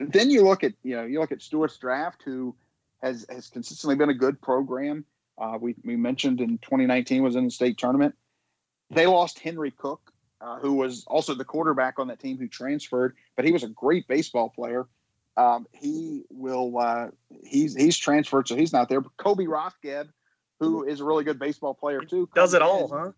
[0.00, 2.54] Then you look at you know you look at Stuarts draft, who
[3.02, 5.04] has has consistently been a good program.
[5.36, 8.14] Uh, we we mentioned in 2019 was in the state tournament.
[8.90, 13.16] They lost Henry Cook, uh, who was also the quarterback on that team who transferred,
[13.36, 14.86] but he was a great baseball player.
[15.36, 17.08] Um, he will uh,
[17.44, 19.00] he's he's transferred, so he's not there.
[19.00, 20.08] But Kobe Rothgeb,
[20.60, 23.12] who is a really good baseball player too, does it all, huh?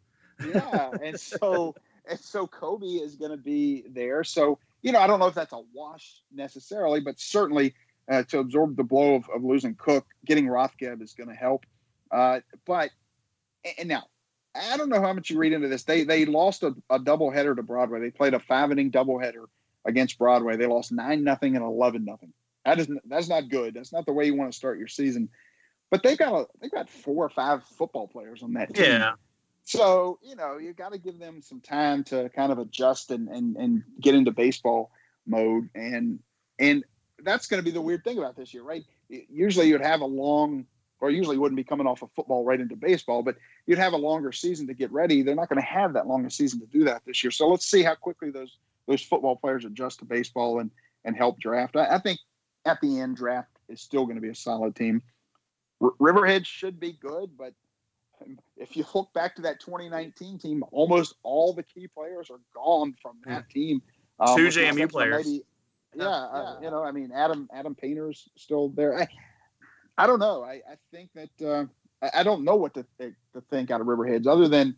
[0.55, 1.75] Yeah, and so
[2.09, 4.25] and so Kobe is going to be there.
[4.25, 7.75] So you know, I don't know if that's a wash necessarily, but certainly
[8.11, 11.65] uh, to absorb the blow of, of losing Cook, getting Rothgeb is going to help.
[12.11, 12.91] Uh, but
[13.79, 14.05] and now
[14.55, 15.85] I don't know how much you read into this.
[15.85, 18.01] They they lost a, a doubleheader to Broadway.
[18.01, 19.45] They played a five inning doubleheader
[19.85, 20.57] against Broadway.
[20.57, 22.33] They lost nine nothing and eleven nothing.
[22.65, 23.75] That is that's not good.
[23.75, 25.29] That's not the way you want to start your season.
[25.91, 28.85] But they've got a, they've got four or five football players on that team.
[28.85, 29.13] Yeah.
[29.65, 33.29] So you know you got to give them some time to kind of adjust and
[33.29, 34.91] and and get into baseball
[35.27, 36.21] mode and
[36.59, 36.85] and
[37.23, 38.85] that's going to be the weird thing about this year, right?
[39.09, 40.67] Usually you'd have a long
[41.01, 43.99] or usually wouldn't be coming off of football right into baseball, but you'd have a
[43.99, 45.23] longer season to get ready.
[45.23, 47.31] They're not going to have that long a season to do that this year.
[47.31, 50.71] So let's see how quickly those those football players adjust to baseball and
[51.05, 51.77] and help draft.
[51.77, 52.21] I, I think
[52.65, 55.03] at the end, draft is still going to be a solid team.
[55.81, 57.55] R- Riverhead should be good, but
[58.57, 62.95] if you look back to that 2019 team, almost all the key players are gone
[63.01, 63.59] from that hmm.
[63.59, 63.83] team.
[64.19, 65.27] Um, Two JMU players.
[65.27, 65.45] Maybe,
[65.95, 66.11] yeah, yeah.
[66.11, 68.99] Uh, you know, I mean, Adam Adam Painter's still there.
[68.99, 69.09] I,
[69.99, 70.43] I don't know.
[70.43, 71.67] I, I think that uh,
[72.03, 74.77] I, I, don't know what to think, to think out of Riverheads other than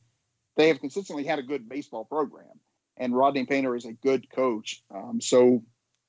[0.56, 2.60] they have consistently had a good baseball program,
[2.96, 4.82] and Rodney Painter is a good coach.
[4.94, 5.62] Um, so,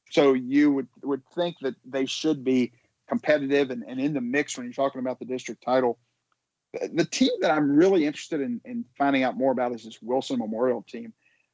[0.10, 2.72] so you would would think that they should be
[3.08, 6.00] competitive and, and in the mix when you're talking about the district title.
[6.74, 10.40] The, team that I'm really interested in, in finding out more about is this Wilson
[10.40, 11.14] Memorial team.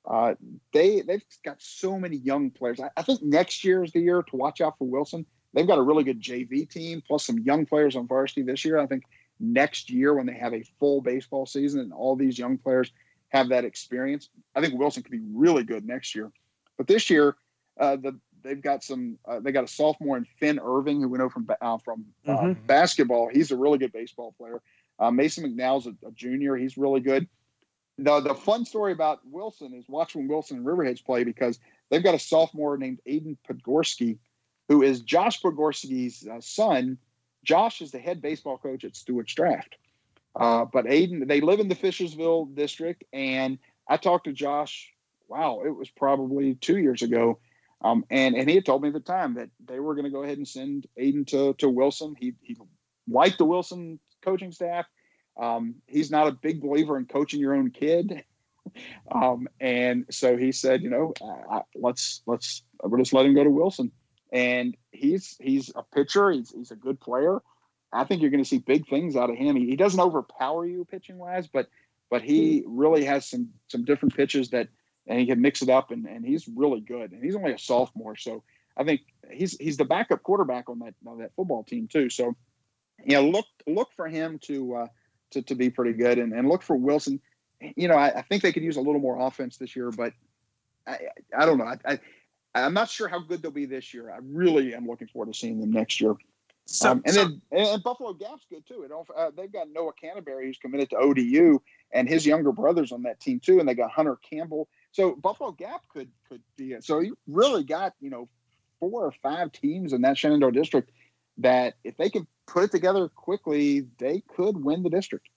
[0.10, 0.36] Uh,
[0.72, 2.80] they they've got so many young players.
[2.80, 5.26] I, I, think next year is the year to watch out for Wilson.
[5.54, 8.80] They've got a really good JV team plus some young players on varsity this year.
[8.80, 9.04] I think
[9.40, 12.92] next year when they have a full baseball season and all these young players
[13.30, 16.32] have that experience, I think Wilson could be really good next year.
[16.78, 17.36] But this year,
[17.78, 19.18] uh, the they've got some.
[19.28, 22.32] Uh, they got a sophomore in Finn Irving, who we know from uh, from uh,
[22.32, 22.66] mm-hmm.
[22.66, 23.30] basketball.
[23.32, 24.62] He's a really good baseball player.
[25.00, 26.56] Uh, Mason McNow's a, a, junior.
[26.56, 27.28] He's really good.
[27.98, 31.60] The the fun story about Wilson is watching Wilson and Riverheads play because
[31.90, 34.20] they've got a sophomore named Aiden Podgorski,
[34.68, 36.98] who is Josh Podgorski's uh, son.
[37.44, 39.76] Josh is the head baseball coach at Stuarts Draft.
[40.36, 43.58] but Aiden, they live in the Fishersville district, and
[43.88, 44.92] I talked to Josh.
[45.28, 47.40] Wow, it was probably two years ago
[47.82, 50.12] um, and and he had told me at the time that they were going to
[50.12, 52.16] go ahead and send Aiden to to Wilson.
[52.18, 52.58] He he
[53.08, 54.86] liked the Wilson coaching staff.
[55.38, 58.24] Um, he's not a big believer in coaching your own kid,
[59.12, 61.14] um, and so he said, you know,
[61.76, 63.92] let's let's we'll just let him go to Wilson.
[64.32, 66.32] And he's he's a pitcher.
[66.32, 67.40] He's he's a good player.
[67.92, 69.56] I think you're going to see big things out of him.
[69.56, 71.68] He, he doesn't overpower you pitching wise, but
[72.12, 74.68] but he really has some some different pitches that
[75.10, 77.12] and he can mix it up, and, and he's really good.
[77.12, 78.44] And he's only a sophomore, so
[78.78, 82.10] I think he's he's the backup quarterback on that on that football team too.
[82.10, 82.36] So,
[83.06, 84.88] you know, look look for him to uh,
[85.32, 87.20] to to be pretty good, and, and look for Wilson.
[87.76, 90.14] You know, I, I think they could use a little more offense this year, but
[90.88, 91.00] I
[91.38, 91.66] I don't know.
[91.66, 92.00] I, I
[92.56, 94.12] I'm not sure how good they'll be this year.
[94.12, 96.16] I really am looking forward to seeing them next year.
[96.66, 98.84] So, um, and so, then and Buffalo Gap's good too.
[98.84, 101.60] It, uh, they've got Noah Canterbury who's committed to ODU,
[101.92, 103.60] and his younger brother's on that team too.
[103.60, 106.84] And they got Hunter Campbell so Buffalo Gap could could be it.
[106.84, 108.28] So you really got you know
[108.80, 110.92] four or five teams in that Shenandoah district
[111.38, 115.30] that if they could put it together quickly, they could win the district.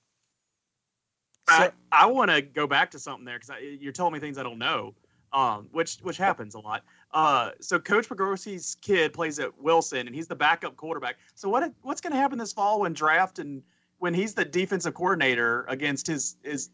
[1.48, 4.42] I, I want to go back to something there because you're telling me things I
[4.42, 4.94] don't know,
[5.32, 6.82] um, which which happens a lot.
[7.12, 11.16] Uh, so Coach Podgorski's kid plays at Wilson, and he's the backup quarterback.
[11.34, 13.62] So what what's going to happen this fall when draft and
[13.98, 16.70] when he's the defensive coordinator against his his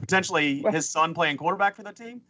[0.00, 2.20] potentially his son playing quarterback for the team?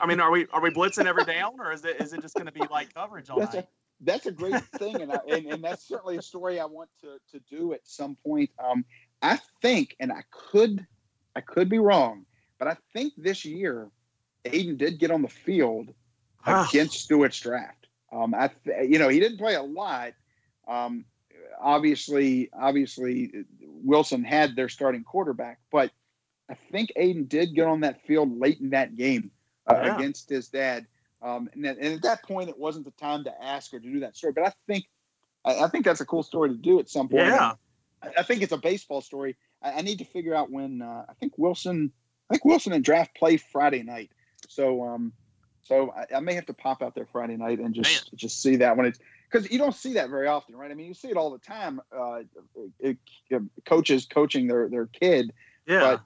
[0.00, 2.34] I mean, are we are we blitzing every down, or is it is it just
[2.34, 3.68] going to be like coverage all night?
[4.00, 7.18] That's a great thing, and, I, and, and that's certainly a story I want to
[7.32, 8.50] to do at some point.
[8.62, 8.84] Um,
[9.22, 10.86] I think, and I could
[11.34, 12.26] I could be wrong,
[12.58, 13.90] but I think this year
[14.44, 15.92] Aiden did get on the field
[16.46, 17.88] against Stuarts Draft.
[18.12, 18.50] Um, I
[18.82, 20.12] you know he didn't play a lot.
[20.66, 21.04] Um,
[21.60, 25.90] obviously, obviously Wilson had their starting quarterback, but
[26.48, 29.30] I think Aiden did get on that field late in that game
[29.66, 29.96] uh, yeah.
[29.96, 30.86] against his dad.
[31.20, 34.00] Um, and, and, at that point, it wasn't the time to ask or to do
[34.00, 34.32] that story.
[34.32, 34.84] But I think,
[35.44, 37.26] I, I think that's a cool story to do at some point.
[37.26, 37.52] Yeah.
[38.02, 39.36] I, I think it's a baseball story.
[39.62, 40.82] I, I need to figure out when.
[40.82, 41.92] Uh, I think Wilson.
[42.30, 44.10] I think Wilson and Draft play Friday night.
[44.48, 45.12] So, um,
[45.62, 48.16] so I, may have to pop out there Friday night and just Man.
[48.16, 48.98] just see that when it's
[49.30, 50.70] because you don't see that very often, right?
[50.70, 51.80] I mean, you see it all the time.
[51.94, 52.20] Uh,
[52.78, 52.98] it,
[53.30, 55.32] it, coaches coaching their their kid.
[55.66, 55.80] Yeah.
[55.80, 56.02] But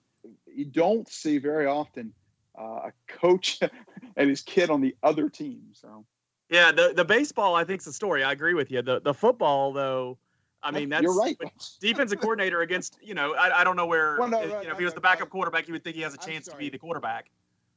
[0.46, 2.12] you don't see very often
[2.58, 3.60] uh, a coach
[4.16, 5.62] and his kid on the other team.
[5.72, 6.04] So
[6.50, 8.22] yeah, the the baseball I think is the story.
[8.22, 8.82] I agree with you.
[8.82, 10.18] The the football though.
[10.64, 11.36] I mean, that's you're right.
[11.80, 14.78] defensive coordinator against you know I, I don't know where well, no, you know if
[14.78, 16.78] he was the backup quarterback you would think he has a chance to be the
[16.78, 17.30] quarterback.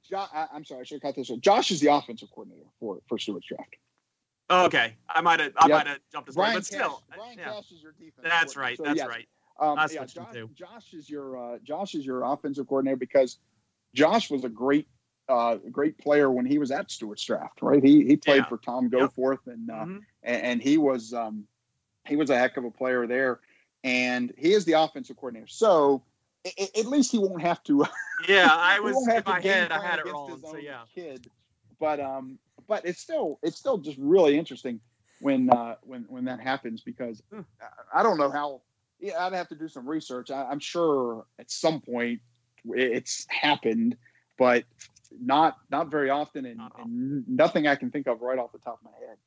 [0.07, 1.29] Jo- I, am sorry, I should have cut this.
[1.39, 3.77] Josh is the offensive coordinator for for Stuarts Draft.
[4.49, 5.77] Oh, okay, I might have I yep.
[5.77, 7.45] might have jumped his way, but Cash, still, Brian yeah.
[7.45, 8.21] Cash is your defense.
[8.23, 8.77] That's right.
[8.77, 9.07] So, that's yes.
[9.07, 9.27] right.
[9.59, 13.39] Um, yeah, Josh, Josh, is your uh, Josh is your offensive coordinator because
[13.95, 14.87] Josh was a great
[15.27, 17.83] uh, great player when he was at Stuarts Draft, right?
[17.83, 18.49] He he played yeah.
[18.49, 19.55] for Tom Goforth yep.
[19.55, 19.97] and, uh, mm-hmm.
[20.23, 21.47] and, and he was um,
[22.05, 23.39] he was a heck of a player there,
[23.83, 25.47] and he is the offensive coordinator.
[25.47, 26.03] So
[26.43, 27.85] it, at least he won't have to.
[28.29, 29.73] Yeah, I was in my head.
[29.73, 30.41] I had it wrong.
[30.41, 31.27] So yeah, kid.
[31.81, 34.79] But um, but it's still it's still just really interesting
[35.19, 37.41] when uh, when when that happens because hmm.
[37.93, 38.61] I don't know how.
[39.01, 40.31] Yeah, I'd have to do some research.
[40.31, 42.21] I, am sure at some point
[42.69, 43.97] it's happened,
[44.37, 44.63] but
[45.21, 48.79] not not very often, and, and, nothing I can think of right off the top
[48.83, 49.17] of my head.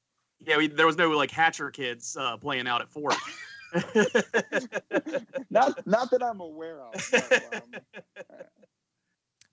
[0.41, 3.15] Yeah, we, there was no like Hatcher kids uh, playing out at Fort.
[5.51, 6.93] not not that I'm aware of.
[7.11, 7.81] But, um,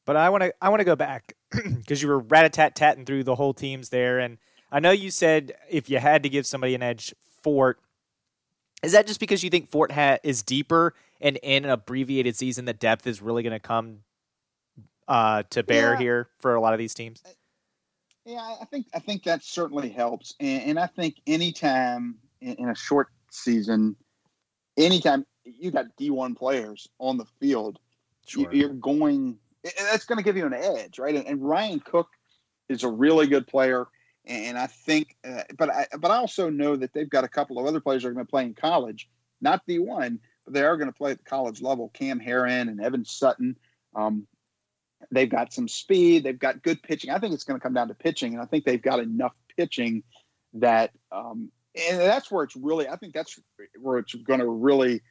[0.06, 2.76] but I want to I want to go back because you were rat a tat
[2.76, 4.38] tatting through the whole teams there, and
[4.72, 7.80] I know you said if you had to give somebody an edge, Fort.
[8.86, 12.66] Is that just because you think Fort ha- is deeper and in an abbreviated season,
[12.66, 14.00] the depth is really going to come
[15.08, 16.00] uh, to bear Yeah.
[16.00, 17.22] here for a lot of these teams?
[18.26, 22.70] Yeah, I think I think that certainly helps, and, and I think anytime in, in
[22.70, 23.96] a short season,
[24.78, 27.78] anytime you got D one players on the field,
[28.30, 29.38] you, you're going.
[29.64, 31.16] and That's going to give you an edge, right?
[31.16, 32.08] And, and Ryan Cook
[32.68, 33.86] is a really good player,
[34.28, 37.60] and I think, uh, but I but I also know that they've got a couple
[37.60, 39.10] of other players that are going to play in college,
[39.42, 41.90] not the one, but they are going to play at the college level.
[41.94, 43.58] Cam Heron and Evan Sutton.
[43.96, 44.28] Um,
[45.12, 46.24] they've got some speed.
[46.24, 47.12] They've got good pitching.
[47.12, 49.34] I think it's going to come down to pitching, and I think they've got enough
[49.56, 50.04] pitching
[50.54, 52.88] that, um, and that's where it's really.
[52.88, 53.40] I think that's
[53.80, 55.02] where it's going to really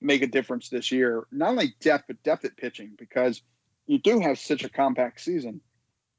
[0.00, 1.26] make a difference this year.
[1.30, 3.42] Not only depth, but depth at pitching, because
[3.86, 5.60] you do have such a compact season.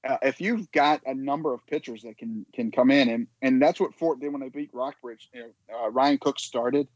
[0.07, 3.61] Uh, if you've got a number of pitchers that can can come in, and and
[3.61, 5.29] that's what Fort did when they beat Rockbridge.
[5.33, 6.87] You know, uh, Ryan Cook started,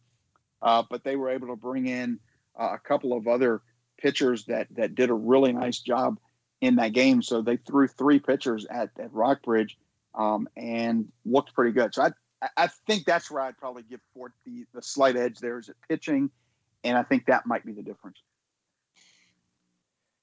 [0.61, 2.19] uh, but they were able to bring in
[2.59, 3.61] uh, a couple of other
[3.97, 6.17] pitchers that that did a really nice job
[6.61, 7.21] in that game.
[7.21, 9.77] So they threw three pitchers at at Rockbridge
[10.15, 11.93] um, and looked pretty good.
[11.93, 15.59] So I I think that's where I'd probably give Fort the the slight edge there
[15.59, 16.31] is at pitching,
[16.83, 18.17] and I think that might be the difference.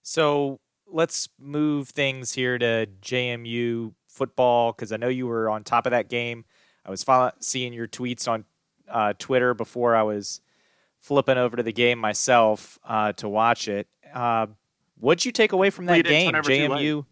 [0.03, 0.59] So
[0.93, 5.91] let's move things here to JMU football because I know you were on top of
[5.91, 6.45] that game.
[6.85, 8.45] I was follow- seeing your tweets on
[8.89, 10.41] uh, Twitter before I was
[11.01, 13.89] flipping over to the game myself uh, to watch it.
[14.13, 14.47] Uh,
[14.99, 17.05] what'd you take away from that game, didn't turn over JMU?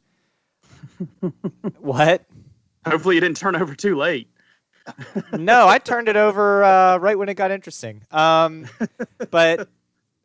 [1.78, 2.24] what?
[2.86, 4.28] Hopefully, you didn't turn over too late.
[5.32, 8.02] no, I turned it over uh, right when it got interesting.
[8.10, 8.66] Um,
[9.30, 9.68] but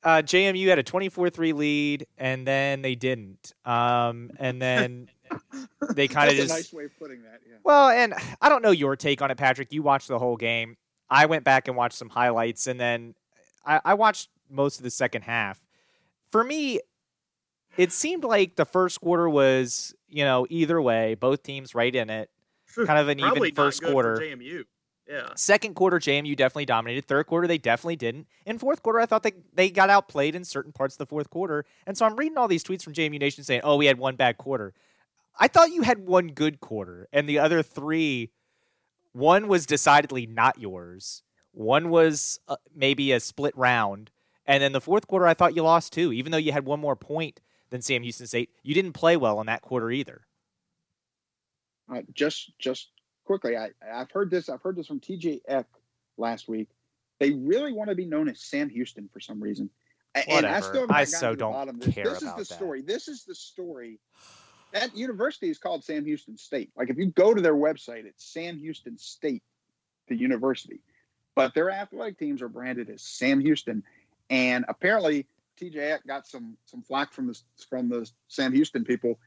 [0.06, 3.54] uh, JMU had a 24-3 lead, and then they didn't.
[3.66, 5.10] Um, and then
[5.94, 7.42] they kind of just a nice way of putting that.
[7.50, 7.58] Yeah.
[7.64, 9.74] well, and I don't know your take on it, Patrick.
[9.74, 10.78] You watched the whole game.
[11.10, 13.16] I went back and watched some highlights, and then
[13.66, 15.60] I, I watched most of the second half.
[16.32, 16.80] For me,
[17.76, 22.10] it seemed like the first quarter was, you know, either way, both teams right in
[22.10, 22.30] it.
[22.76, 24.18] Kind of an Probably even first good for quarter.
[24.18, 24.64] JMU.
[25.08, 25.30] Yeah.
[25.36, 27.06] Second quarter, JMU definitely dominated.
[27.06, 28.28] Third quarter, they definitely didn't.
[28.46, 31.30] In fourth quarter, I thought they, they got outplayed in certain parts of the fourth
[31.30, 31.64] quarter.
[31.86, 34.16] And so I'm reading all these tweets from JMU Nation saying, oh, we had one
[34.16, 34.74] bad quarter.
[35.40, 38.32] I thought you had one good quarter, and the other three,
[39.12, 41.24] one was decidedly not yours.
[41.52, 44.12] One was uh, maybe a split round.
[44.46, 46.14] And then the fourth quarter, I thought you lost too.
[46.14, 49.40] Even though you had one more point than Sam Houston State, you didn't play well
[49.42, 50.22] in that quarter either.
[51.94, 52.90] Uh, just just
[53.26, 54.50] quickly, I I've heard this.
[54.50, 55.68] I've heard this from TJ Eck
[56.18, 56.70] last week.
[57.20, 59.70] They really want to be known as Sam Houston for some reason.
[60.16, 60.68] A- And I Whatever.
[60.68, 61.94] still I so don't this.
[61.94, 62.46] care This is the that.
[62.46, 62.82] story.
[62.82, 64.00] This is the story.
[64.74, 66.72] That university is called Sam Houston State.
[66.76, 69.44] Like if you go to their website, it's Sam Houston State,
[70.08, 70.82] the university.
[71.36, 73.84] But their athletic teams are branded as Sam Houston.
[74.30, 75.28] And apparently
[75.60, 79.20] TJ Eck got some some flack from the from the Sam Houston people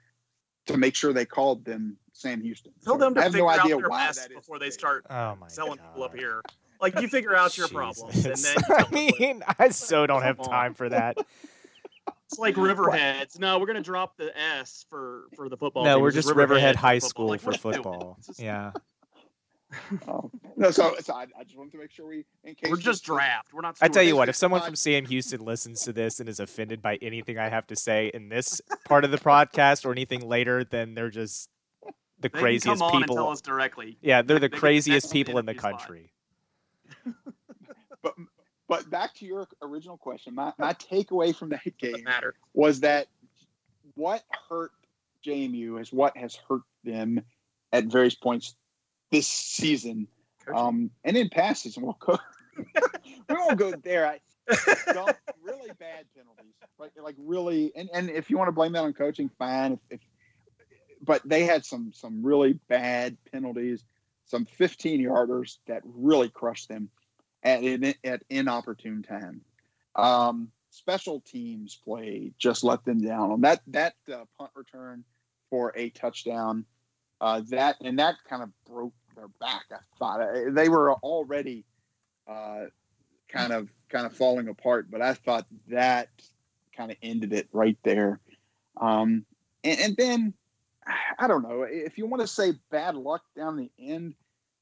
[0.68, 2.72] to make sure they called them Sam Houston.
[2.84, 4.70] Tell So them to I have figure no idea out their why mess before they
[4.70, 5.86] start Oh my selling God.
[5.88, 6.42] people up here.
[6.80, 10.40] Like you figure out your problems, and then you I mean, I so don't have
[10.40, 11.18] time for that.
[12.26, 13.38] it's like Riverheads.
[13.40, 15.84] No, we're gonna drop the S for for the football.
[15.84, 16.02] no, team.
[16.02, 17.08] we're It's just Riverhead for High football.
[17.08, 17.82] School Like, for what are you doing?
[17.84, 18.18] football.
[18.24, 18.70] Just- Yeah.
[20.06, 22.78] Oh, no, so, so I, I just wanted to make sure we, in case We're
[22.78, 23.52] just draft.
[23.52, 23.76] We're not.
[23.82, 26.80] I tell you what, if someone from Sam Houston listens to this and is offended
[26.80, 30.64] by anything I have to say in this part of the podcast or anything later,
[30.64, 31.50] then they're just
[32.20, 33.28] the They can craziest come on and tell people.
[33.28, 33.98] us directly.
[34.00, 35.78] Yeah, they're the they craziest people in in the if you spot.
[35.78, 36.12] country.
[38.02, 38.14] But
[38.68, 42.34] but back to your original question, my my takeaway from that game matter.
[42.54, 43.08] was that
[43.94, 44.70] what hurt
[45.26, 47.20] JMU is what has hurt them
[47.72, 48.54] at various points
[49.10, 50.06] this season,
[50.54, 51.84] um, and in past season.
[51.84, 52.18] We'll go,
[52.56, 54.06] we won't go there.
[54.06, 54.20] I,
[55.42, 58.92] really bad penalties, like like really, and, and if you want to blame that on
[58.92, 59.72] coaching, fine.
[59.72, 60.00] If, if
[61.02, 63.84] but they had some some really bad penalties,
[64.24, 66.90] some 15 yarders that really crushed them
[67.42, 69.42] at in, at inopportune time.
[69.96, 75.04] Um, special teams play just let them down on that that uh, punt return
[75.50, 76.64] for a touchdown.
[77.20, 79.64] Uh, that and that kind of broke their back.
[79.72, 81.64] I thought Uh, they were already
[82.26, 82.66] uh,
[83.28, 86.08] kind of kind of falling apart, but I thought that
[86.76, 88.20] kind of ended it right there.
[88.76, 89.24] Um,
[89.64, 90.34] and, and then
[91.18, 94.14] I don't know if you want to say bad luck down the end.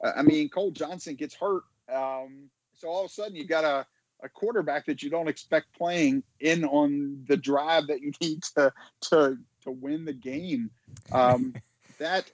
[0.03, 3.65] Uh, I mean, Cole Johnson gets hurt, um, so all of a sudden you got
[3.65, 3.87] a,
[4.23, 8.73] a quarterback that you don't expect playing in on the drive that you need to
[9.03, 10.71] to to win the game.
[11.13, 11.55] Um,
[11.99, 12.31] that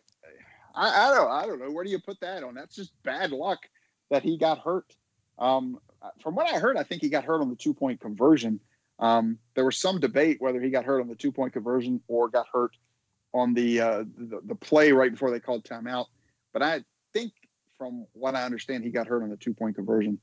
[0.74, 2.54] I, I don't I don't know where do you put that on?
[2.54, 3.60] That's just bad luck
[4.10, 4.94] that he got hurt.
[5.38, 5.78] Um,
[6.20, 8.60] from what I heard, I think he got hurt on the two point conversion.
[8.98, 12.28] Um, there was some debate whether he got hurt on the two point conversion or
[12.28, 12.76] got hurt
[13.34, 16.06] on the, uh, the the play right before they called timeout.
[16.52, 17.32] But I think,
[17.78, 20.20] from what I understand, he got hurt on the two point conversion.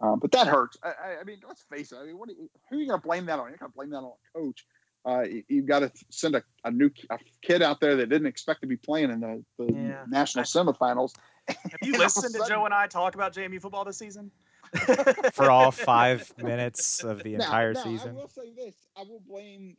[0.00, 0.76] Um, but that hurts.
[0.82, 1.96] I, I, I, mean, let's face it.
[1.96, 3.48] I mean, what you, who are you going to blame that on?
[3.48, 4.66] You're going to blame that on a coach.
[5.06, 8.26] Uh, you, have got to send a, a new a kid out there that didn't
[8.26, 10.04] expect to be playing in the, the yeah.
[10.08, 11.14] national semifinals.
[11.48, 14.32] Have you listened to Joe and I talk about JMU football this season?
[15.32, 18.10] For all five minutes of the now, entire now, season.
[18.10, 19.76] I will say this: I will blame.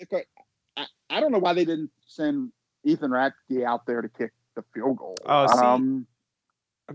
[0.77, 2.53] I, I don't know why they didn't send
[2.85, 5.15] Ethan Ratke out there to kick the field goal.
[5.25, 6.07] Oh, see, um,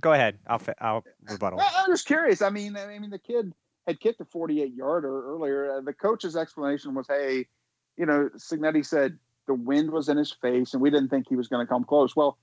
[0.00, 0.38] go ahead.
[0.46, 1.60] I'll I'll rebuttal.
[1.60, 2.40] I'm just curious.
[2.40, 3.52] I mean, I mean, the kid
[3.86, 5.76] had kicked a 48 yarder earlier.
[5.76, 7.46] Uh, the coach's explanation was, "Hey,
[7.96, 11.36] you know, Cignetti said the wind was in his face, and we didn't think he
[11.36, 12.38] was going to come close." Well,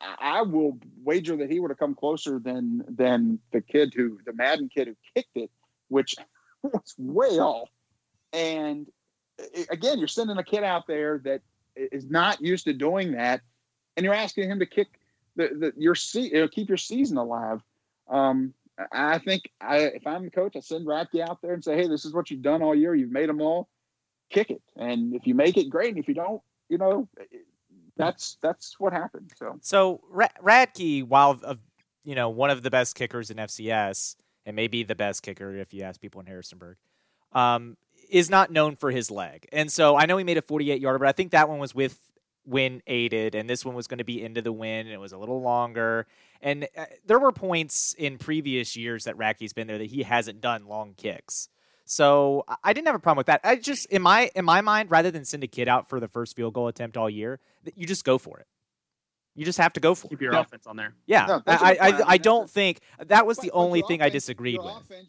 [0.00, 4.32] I will wager that he would have come closer than than the kid who the
[4.32, 5.50] Madden kid who kicked it,
[5.88, 6.16] which
[6.62, 7.68] was way off.
[8.32, 8.88] And
[9.70, 11.42] again, you're sending a kid out there that
[11.76, 13.40] is not used to doing that,
[13.96, 14.88] and you're asking him to kick
[15.36, 15.94] the, the your
[16.40, 17.62] know, keep your season alive.
[18.08, 18.54] Um,
[18.92, 21.88] I think I, if I'm the coach, I send Ratke out there and say, "Hey,
[21.88, 22.94] this is what you've done all year.
[22.94, 23.68] You've made them all.
[24.34, 25.90] Kick it, and if you make it, great.
[25.90, 27.08] And if you don't, you know,
[27.96, 29.30] that's that's what happened.
[29.36, 31.58] So, so Ratke, while of
[32.02, 35.72] you know one of the best kickers in FCS, and maybe the best kicker if
[35.72, 36.76] you ask people in Harrisonburg,
[37.32, 37.76] um,
[38.10, 39.48] is not known for his leg.
[39.52, 41.74] And so I know he made a 48 yarder, but I think that one was
[41.74, 41.98] with
[42.46, 45.12] wind aided, and this one was going to be into the wind, and it was
[45.12, 46.06] a little longer.
[46.42, 50.40] And uh, there were points in previous years that Ratke's been there that he hasn't
[50.40, 51.48] done long kicks.
[51.84, 53.40] So I didn't have a problem with that.
[53.44, 56.08] I just in my in my mind, rather than send a kid out for the
[56.08, 57.40] first field goal attempt all year,
[57.74, 58.46] you just go for it.
[59.34, 60.10] You just have to go for it.
[60.10, 60.24] Keep it.
[60.24, 60.40] your yeah.
[60.40, 60.94] offense on there.
[61.06, 64.54] Yeah, no, I, I, I, don't think that was the only thing offense, I disagreed
[64.54, 64.84] your with.
[64.84, 65.08] Offense,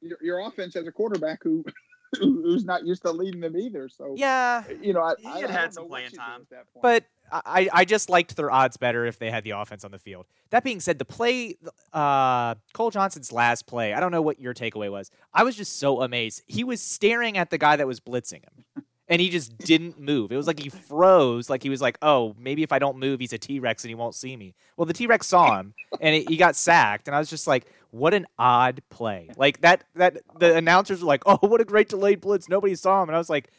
[0.00, 1.64] your, your offense has a quarterback who
[2.18, 3.88] who's not used to leading them either.
[3.88, 6.46] So yeah, you know, I, he had, I had some playing time,
[6.80, 9.98] but I, I just liked their odds better if they had the offense on the
[9.98, 10.26] field.
[10.50, 11.56] That being said, the play,
[11.92, 15.10] uh, Cole Johnson's last play, I don't know what your takeaway was.
[15.34, 16.42] I was just so amazed.
[16.46, 20.32] He was staring at the guy that was blitzing him, and he just didn't move.
[20.32, 23.20] It was like he froze, like he was like, oh, maybe if I don't move,
[23.20, 24.54] he's a T Rex and he won't see me.
[24.76, 27.46] Well, the T Rex saw him, and it, he got sacked, and I was just
[27.46, 29.30] like, what an odd play.
[29.36, 32.48] Like that, that the announcers were like, oh, what a great delayed blitz.
[32.48, 33.50] Nobody saw him, and I was like,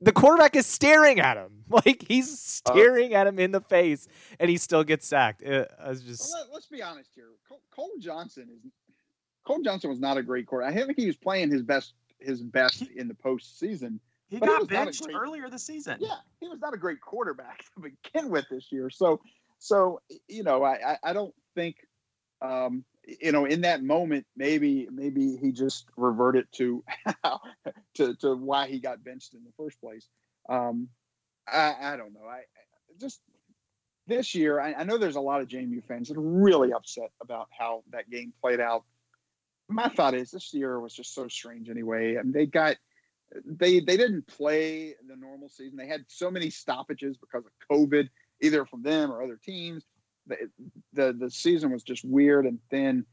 [0.00, 1.56] the quarterback is staring at him.
[1.70, 2.28] Like he's
[2.66, 4.08] uh, staring uh, at him in the face,
[4.40, 5.40] and he still gets sacked.
[5.40, 6.28] It, I was just.
[6.28, 7.28] Well, let, us be honest here.
[7.48, 8.72] Cole, Cole, Johnson is.
[9.44, 10.74] Cole Johnson was not a great quarterback.
[10.76, 14.00] I think he was playing his best his best in the postseason.
[14.30, 15.98] He got he benched great, earlier this season.
[16.00, 18.90] Yeah, he was not a great quarterback to begin with this year.
[18.90, 19.20] So,
[19.60, 21.76] so you know, I I, I don't think
[22.42, 26.84] um, you know, in that moment, maybe maybe he just reverted to
[27.94, 30.06] to to why he got benched in the first place.
[30.48, 30.88] Um,
[31.48, 32.26] I, I don't know.
[32.28, 32.44] I, I
[33.00, 33.20] just
[34.06, 37.10] this year, I, I, know there's a lot of JMU fans that are really upset
[37.20, 38.84] about how that game played out.
[39.68, 42.18] My thought is this year was just so strange anyway.
[42.18, 42.76] I mean, they got
[43.44, 45.76] they they didn't play the normal season.
[45.76, 48.08] They had so many stoppages because of COVID,
[48.40, 49.84] either from them or other teams
[50.92, 53.04] the, the season was just weird and thin.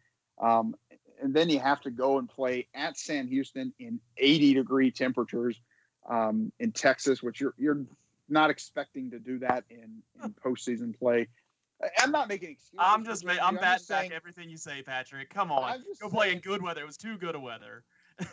[0.42, 0.76] Um,
[1.22, 5.60] and then you have to go and play at Sam Houston in 80 degree temperatures
[6.08, 7.86] um, in Texas, which you're you're
[8.30, 11.28] not expecting to do that in, in postseason play.
[12.00, 12.80] I'm not making excuses.
[12.80, 15.30] I'm just ma- I'm, I'm batting back everything you say, Patrick.
[15.30, 16.82] Come on, go play in good weather.
[16.82, 17.84] It was too good a weather.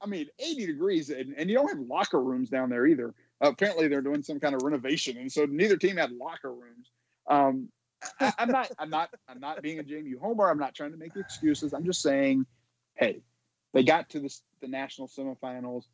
[0.00, 3.14] I mean, 80 degrees, and, and you don't have locker rooms down there either.
[3.40, 6.90] Apparently, they're doing some kind of renovation, and so neither team had locker rooms.
[7.28, 7.68] Um,
[8.20, 10.50] I, am not, I'm not, I'm not being a JMU homer.
[10.50, 11.72] I'm not trying to make excuses.
[11.72, 12.46] I'm just saying,
[12.94, 13.22] hey,
[13.72, 15.84] they got to the, the national semifinals.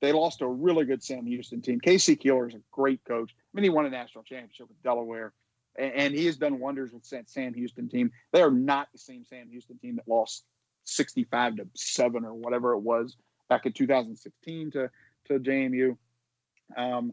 [0.00, 1.80] They lost a really good Sam Houston team.
[1.80, 2.16] K.C.
[2.16, 3.34] Keeler is a great coach.
[3.34, 5.32] I mean, he won a national championship with Delaware,
[5.78, 8.12] and, and he has done wonders with that Sam Houston team.
[8.32, 10.44] They are not the same Sam Houston team that lost
[10.84, 13.16] 65 to seven or whatever it was
[13.48, 14.90] back in 2016 to
[15.26, 15.96] to JMU.
[16.76, 17.12] Um,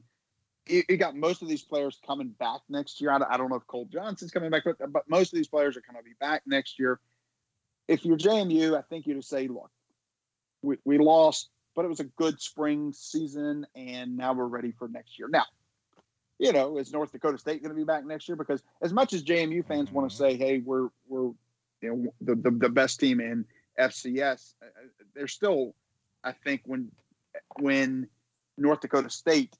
[0.67, 3.11] you, you, got most of these players coming back next year.
[3.11, 5.75] I, I don't know if Cole Johnson's coming back, but, but most of these players
[5.77, 6.99] are going to be back next year.
[7.87, 9.69] If you're JMU, I think you to say, look,
[10.61, 14.87] we, we lost, but it was a good spring season, and now we're ready for
[14.87, 15.27] next year.
[15.27, 15.45] Now,
[16.39, 18.35] you know, is North Dakota State going to be back next year?
[18.35, 21.31] Because as much as JMU fans want to say, hey, we're we're
[21.81, 23.45] you know the, the, the best team in
[23.79, 25.75] FCS, uh, uh, they're still,
[26.23, 26.91] I think, when
[27.59, 28.07] when
[28.57, 29.55] North Dakota State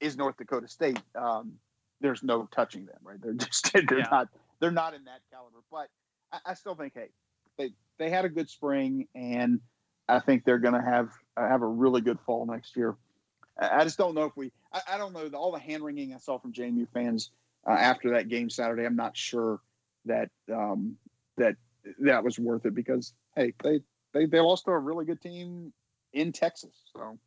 [0.00, 1.52] is North Dakota State, um,
[2.00, 3.20] there's no touching them, right?
[3.20, 4.08] They're just they're yeah.
[4.10, 4.28] not
[4.60, 5.58] they're not in that caliber.
[5.70, 5.88] But
[6.32, 7.08] I, I, still think, hey,
[7.58, 9.60] they they had a good spring, and
[10.08, 12.96] I think they're going to have uh, have a really good fall next year.
[13.58, 14.52] I, I just don't know if we.
[14.72, 17.30] I, I don't know all the hand wringing I saw from JMU fans
[17.66, 18.84] uh, after that game Saturday.
[18.84, 19.60] I'm not sure
[20.04, 20.96] that um,
[21.36, 21.56] that
[22.00, 23.80] that was worth it because hey, they
[24.12, 25.72] they they lost to a really good team
[26.12, 26.74] in Texas.
[26.92, 27.18] So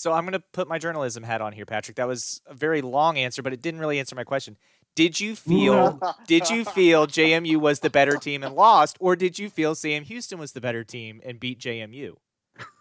[0.00, 1.98] So I'm going to put my journalism hat on here, Patrick.
[1.98, 4.56] That was a very long answer, but it didn't really answer my question.
[4.94, 9.38] Did you feel did you feel JMU was the better team and lost or did
[9.38, 12.14] you feel Sam Houston was the better team and beat JMU?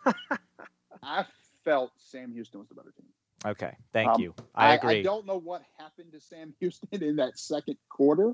[1.03, 1.25] I
[1.65, 3.07] felt Sam Houston was the better team.
[3.45, 4.33] Okay, thank Um, you.
[4.55, 4.99] I agree.
[4.99, 8.31] I, don't know what happened to Sam Houston in that second quarter.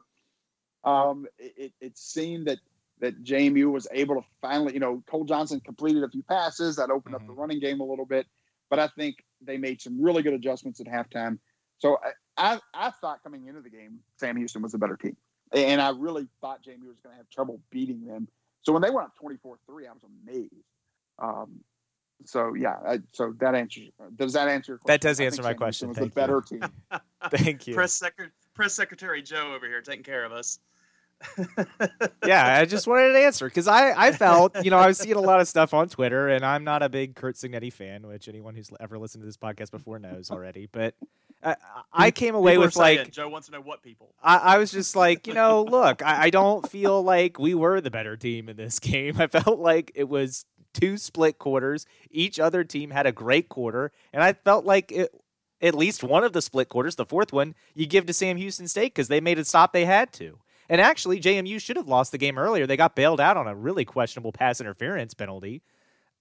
[0.83, 2.59] Um, it, it, seemed that
[2.99, 6.91] that JMU was able to finally, you know, Cole Johnson completed a few passes that
[6.91, 7.37] opened up the Mhm.
[7.37, 8.27] running game a little bit,
[8.69, 11.39] but I think they made some really good adjustments at halftime.
[11.77, 11.97] So
[12.37, 15.15] I, I, I thought coming into the game, Sam Houston was a better team,
[15.51, 18.27] and I really thought JMU was going to have trouble beating them.
[18.61, 20.51] So when they went up twenty four three, I was amazed.
[21.19, 21.59] Um,
[22.25, 23.89] so yeah, I, so that answers.
[24.15, 24.73] Does that answer?
[24.73, 25.87] Your That does answer my Sam question.
[25.89, 26.59] Houston Was Thank the you.
[26.59, 26.99] better
[27.31, 27.39] team.
[27.43, 27.75] Thank you.
[27.75, 30.59] Press, secre- Press Secretary Joe over here taking care of us.
[32.25, 35.15] yeah, I just wanted an answer because I, I felt, you know, I was seeing
[35.15, 38.27] a lot of stuff on Twitter, and I'm not a big Curt Cignetti fan, which
[38.27, 40.67] anyone who's ever listened to this podcast before knows already.
[40.71, 40.95] But
[41.43, 41.55] I,
[41.93, 44.13] I came away People with like, Joe wants to know what people.
[44.21, 47.81] I, I was just like, you know, look, I, I don't feel like we were
[47.81, 49.19] the better team in this game.
[49.19, 51.85] I felt like it was two split quarters.
[52.11, 55.13] Each other team had a great quarter, and I felt like it,
[55.61, 58.67] at least one of the split quarters, the fourth one, you give to Sam Houston
[58.67, 60.37] State because they made a stop they had to.
[60.69, 62.65] And actually, JMU should have lost the game earlier.
[62.65, 65.61] They got bailed out on a really questionable pass interference penalty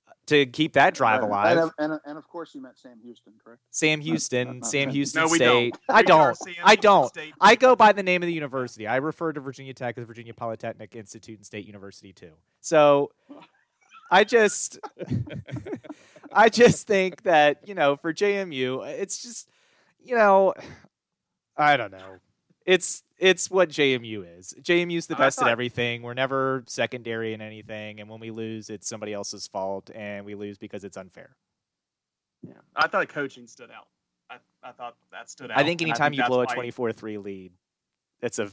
[0.06, 1.58] uh, to keep that drive And- alive.
[1.58, 3.60] And, and, and of course, you meant Sam Houston, correct?
[3.70, 4.90] Sam Houston, not Sam Sam.
[4.90, 5.72] Houston No, we State.
[5.88, 5.96] don't.
[5.96, 6.38] I don't.
[6.62, 7.08] I don't.
[7.08, 7.32] State.
[7.40, 8.86] I go by the name of the university.
[8.86, 12.32] I refer to Virginia Tech as Virginia Polytechnic Institute and State University too.
[12.60, 13.12] So
[14.10, 14.78] I just
[16.32, 19.48] I just think that, you know, for JMU, it's just
[20.02, 20.52] you know,
[21.56, 22.18] I don't know.
[22.64, 24.54] It's it's what JMU is.
[24.60, 26.02] JMU's the I best at everything.
[26.02, 30.34] We're never secondary in anything, and when we lose, it's somebody else's fault, and we
[30.34, 31.36] lose because it's unfair.
[32.42, 33.86] Yeah, I thought coaching stood out.
[34.30, 35.58] I, I thought that stood out.
[35.58, 37.52] I think anytime you blow a 24-3 lead,
[38.20, 38.50] it's a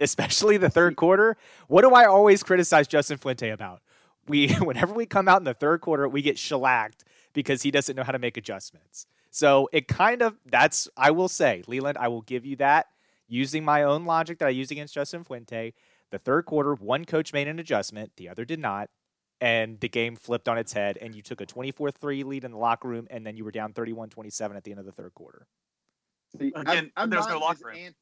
[0.00, 1.36] especially the third quarter.
[1.68, 3.82] What do I always criticize Justin Fuente about?
[4.28, 7.96] We whenever we come out in the third quarter, we get shellacked because he doesn't
[7.96, 9.06] know how to make adjustments.
[9.30, 12.86] So it kind of that's I will say, Leland, I will give you that
[13.28, 15.72] using my own logic that I used against Justin Fuente.
[16.10, 18.88] The third quarter, one coach made an adjustment, the other did not,
[19.40, 22.56] and the game flipped on its head and you took a 24-3 lead in the
[22.58, 25.46] locker room and then you were down 31-27 at the end of the third quarter.
[26.38, 27.76] See, Again, there's no locker room.
[27.76, 27.94] an-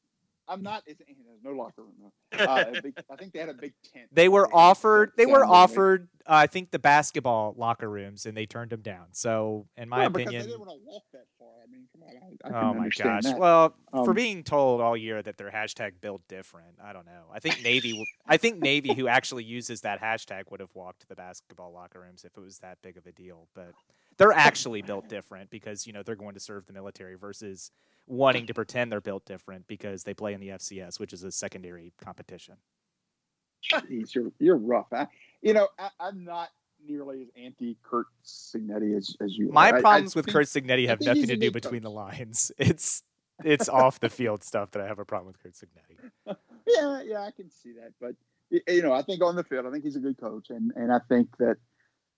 [0.47, 0.83] I'm not.
[0.89, 1.93] As, there's no locker room.
[2.01, 2.11] No.
[2.45, 4.07] Uh, big, I think they had a big tent.
[4.11, 5.11] They were They offered.
[5.15, 6.09] They sound were offered.
[6.27, 9.05] Uh, I think the basketball locker rooms, and they turned them down.
[9.11, 11.47] So, in my Yeah, opinion, they didn't want to walk that far.
[11.63, 12.09] I mean, come on.
[12.53, 13.31] I, I oh my understand gosh.
[13.31, 13.39] that.
[13.39, 17.25] Well, for Um, being told all year that their hashtag built different, I don't know.
[17.31, 17.91] I think Navy.
[17.91, 22.01] w- I think Navy, who actually uses that hashtag, would have walked the basketball locker
[22.01, 23.47] rooms if it was that big of a deal.
[23.55, 23.71] But
[24.17, 27.71] they're actually built different because you know they're going to serve the military versus
[28.07, 31.31] wanting to pretend they're built different because they play in the FCS, which is a
[31.31, 32.55] secondary competition.
[33.71, 34.87] Jeez, you're you're rough.
[34.93, 35.07] I,
[35.41, 36.49] you know, I, I'm not
[36.87, 39.51] nearly as anti Curt Cignetti as, as you.
[39.51, 39.75] My are.
[39.75, 42.51] I- I problems with think- Curt Cignetti have nothing to do between the lines.
[42.59, 43.03] It's
[43.43, 46.35] it's off the field stuff that I have a problem with Curt Cignetti.
[46.67, 47.91] Yeah, yeah, I can see that.
[48.01, 48.15] But
[48.67, 50.91] you know, I think on the field, I think he's a good coach, and and
[50.91, 51.57] I think that.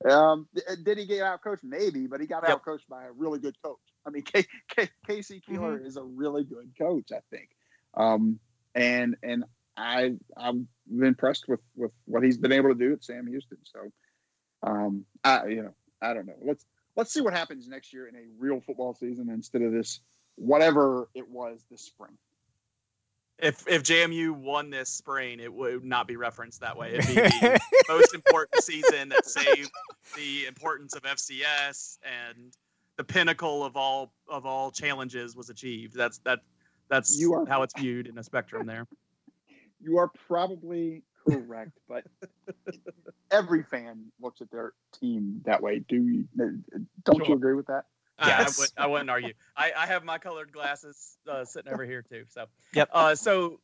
[0.09, 0.47] Um,
[0.83, 1.63] did he get out coached?
[1.63, 2.51] Maybe, but he got Yep.
[2.51, 3.79] out coached by a really good coach.
[4.05, 5.85] I mean, K- K- Casey Mm-hmm.
[5.85, 7.11] Is a really good coach.
[7.11, 7.49] I think,
[7.95, 8.39] um,
[8.75, 9.43] and and
[9.75, 10.67] I I'm
[11.01, 13.57] impressed with with what he's been able to do at Sam Houston.
[13.63, 13.91] So,
[14.63, 16.37] um, I you know I don't know.
[16.41, 19.99] Let's let's see what happens next year in a real football season instead of this
[20.35, 22.17] whatever it was this spring.
[23.39, 26.93] If if JMU won this spring, it would not be referenced that way.
[26.95, 27.59] It'd be the
[27.89, 29.71] most important season that saved
[30.15, 32.51] the importance of FCS and
[32.95, 35.93] the pinnacle of all of all challenges was achieved.
[35.95, 36.39] That's that
[36.89, 38.87] that's You are- how it's viewed in a spectrum there.
[39.79, 42.03] You are probably correct, but
[43.29, 45.85] every fan looks at their team that way.
[45.87, 46.27] Do you?
[47.03, 47.85] Don't you agree with that?
[48.19, 48.57] I, I, Yes.
[48.57, 49.33] would, I wouldn't argue.
[49.55, 52.23] I, I have my colored glasses uh, sitting over here too.
[52.29, 52.89] So Yep.
[52.91, 53.59] Uh, so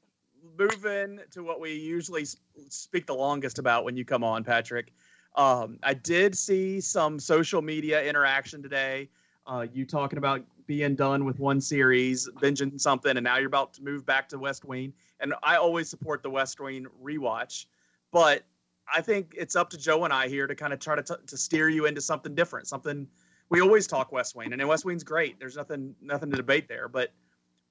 [0.58, 2.26] moving to what we usually
[2.70, 4.92] speak the longest about when you come on, Patrick.
[5.36, 9.10] Um, I did see some social media interaction today.
[9.48, 13.74] Uh, you talking about being done with one series, binging something, and now you're about
[13.74, 14.94] to move back to West Wing.
[15.20, 17.66] And I always support the West Wing rewatch,
[18.12, 18.44] but
[18.94, 21.22] I think it's up to Joe and I here to kind of try to t-
[21.26, 22.68] to steer you into something different.
[22.68, 23.08] Something
[23.54, 25.40] we always talk West Wing, and West Wing's great.
[25.40, 26.88] There's nothing nothing to debate there.
[26.90, 27.12] But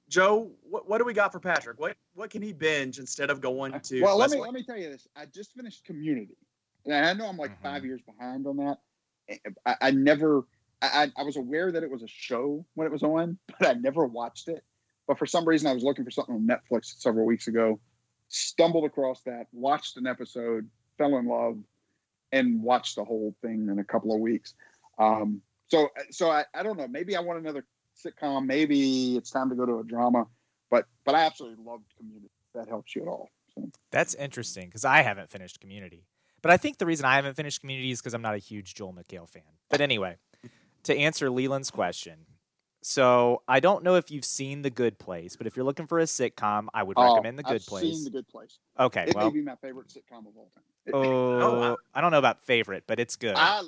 [0.07, 1.77] Joe, what, what do we got for Patrick?
[1.77, 4.01] What what can he binge instead of going to?
[4.01, 4.45] Well, let me Wing?
[4.45, 5.09] let me tell you this.
[5.15, 6.37] I just finished Community,
[6.85, 7.61] and I know I'm like Mhm.
[7.61, 8.77] five years behind on that.
[9.65, 10.47] I, I never.
[10.81, 13.67] I, I I was aware that it was a show when it was on, but
[13.67, 14.63] I never watched it.
[15.05, 17.81] But for some reason, I was looking for something on Netflix several weeks ago.
[18.29, 21.57] Stumbled across that, watched an episode, fell in love,
[22.31, 24.53] and watched the whole thing in a couple of weeks.
[24.97, 25.41] Um,
[25.73, 26.87] so, uh, so I, I don't know.
[26.87, 27.65] Maybe I want another
[28.05, 28.45] sitcom.
[28.45, 30.27] Maybe it's time to go to a drama.
[30.69, 32.29] But, but I absolutely loved Community.
[32.53, 33.29] That helps you at all.
[33.55, 33.69] So.
[33.91, 36.05] That's interesting because I haven't finished Community.
[36.43, 38.75] But I think the reason I haven't finished Community is because I'm not a huge
[38.75, 39.43] Joel McHale fan.
[39.69, 40.17] But anyway,
[40.83, 42.25] to answer Leland's question,
[42.83, 45.99] so I don't know if you've seen The Good Place, but if you're looking for
[45.99, 47.95] a sitcom, I would Oh, recommend The Good I've Place.
[47.95, 48.59] Seen the Good Place.
[48.79, 50.63] okay, well It well, may be my favorite sitcom of all time.
[50.85, 53.35] It- oh, I don't know about favorite, but it's good.
[53.35, 53.61] I I.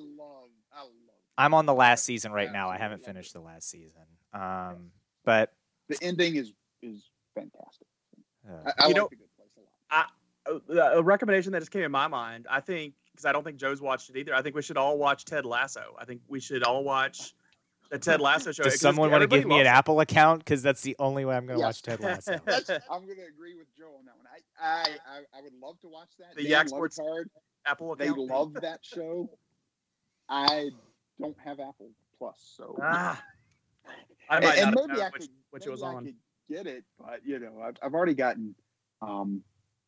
[1.38, 2.70] I'm on the last season right now.
[2.70, 4.02] I haven't finished the last season.
[4.34, 4.92] Um,
[5.24, 5.54] but
[5.90, 7.88] The ending is is fantastic.
[8.48, 10.94] uh, I, I You like know- the Good Place a lot.
[10.94, 12.48] a, a recommendation that just came in my mind.
[12.50, 14.36] I think because I don't think Joe's watched it either.
[14.36, 15.96] I think we should all watch Ted Lasso.
[16.00, 17.34] I think we should all watch
[17.90, 18.64] the Ted Lasso show.
[18.64, 20.40] does 'cause someone want to give me an loves Apple account?
[20.40, 21.78] Because that's the only way I'm going to Yes.
[21.78, 22.40] watch Ted Lasso.
[22.46, 24.26] That's, I'm going to agree with Joe on that one.
[24.28, 26.36] I, I, I, I would love to watch that.
[26.36, 27.30] The Dan Yak Sports Card,
[27.66, 29.30] Apple they love that show.
[30.28, 30.70] I
[31.20, 33.22] don't have Apple Plus, so Ah,
[34.30, 36.06] I and, might and not maybe I which, could, which maybe it was I on.
[36.06, 36.16] could
[36.50, 38.56] get it, but you know, I've, I've already gotten.
[39.02, 39.42] Um,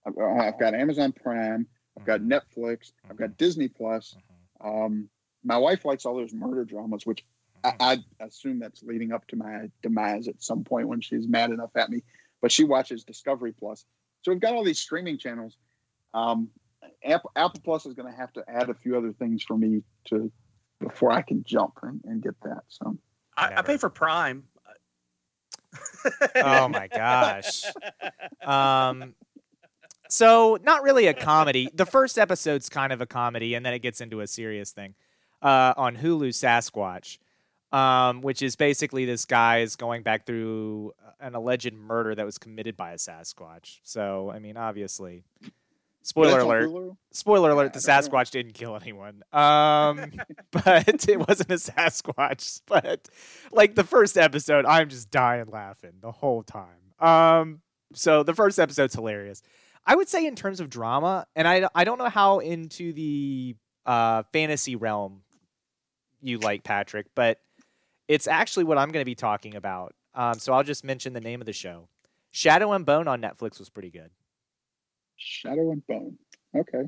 [0.06, 1.68] I've, I've got Amazon Prime.
[2.00, 2.30] I've got Mhm.
[2.56, 2.92] Netflix.
[3.10, 4.16] I've got Disney Plus.
[4.62, 4.86] Mhm.
[4.86, 5.10] Um,
[5.44, 7.26] my wife likes all those murder dramas, which
[7.64, 7.74] I.
[7.80, 11.76] I assume that's leading up to my demise at some point when she's mad enough
[11.76, 12.04] at me.
[12.42, 13.86] But she watches Discovery Plus,
[14.22, 15.58] so we've got all these streaming channels.
[16.14, 16.50] Um,
[17.04, 19.84] Apple, Apple Plus is going to have to add a few other things for me
[20.06, 20.32] to
[20.80, 22.64] before I can jump and, and get that.
[22.70, 22.98] So
[23.36, 24.44] I, I pay for Prime.
[26.36, 27.64] oh my gosh.
[28.46, 29.14] Um,
[30.10, 31.70] so not really a comedy.
[31.74, 34.96] The first episode's kind of a comedy, and then it gets into a serious thing.
[35.42, 37.20] Uh, on Hulu, Sasquatch,
[37.78, 42.38] um, which is basically this guy is going back through an alleged murder that was
[42.38, 43.80] committed by a Sasquatch.
[43.84, 45.24] So I mean, obviously,
[46.08, 46.70] spoiler alert.
[46.70, 46.98] Hulu?
[47.12, 48.00] Spoiler alert: Yeah, the know.
[48.00, 49.24] Sasquatch didn't kill anyone.
[49.34, 50.12] Um,
[50.52, 52.62] but it wasn't a Sasquatch.
[52.68, 53.10] But
[53.52, 56.94] like the first episode, I'm just dying laughing the whole time.
[57.00, 57.62] Um,
[57.94, 59.42] so the first episode's hilarious.
[59.86, 63.56] I would say in terms of drama, and I I don't know how into the
[63.86, 65.22] uh, fantasy realm
[66.22, 67.40] you like Patrick, but
[68.08, 69.94] it's actually what I'm going to be talking about.
[70.16, 71.90] Um, so I'll just mention the name of the show.
[72.32, 74.10] Shadow and Bone on Netflix was pretty good.
[75.18, 76.18] Shadow and Bone.
[76.56, 76.84] Okay,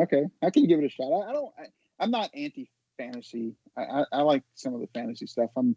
[0.00, 1.10] okay, I can give it a shot.
[1.10, 1.52] I, I don't.
[1.58, 1.64] I,
[1.98, 3.54] I'm not anti fantasy.
[3.76, 5.50] I, I, I like some of the fantasy stuff.
[5.56, 5.74] I'm,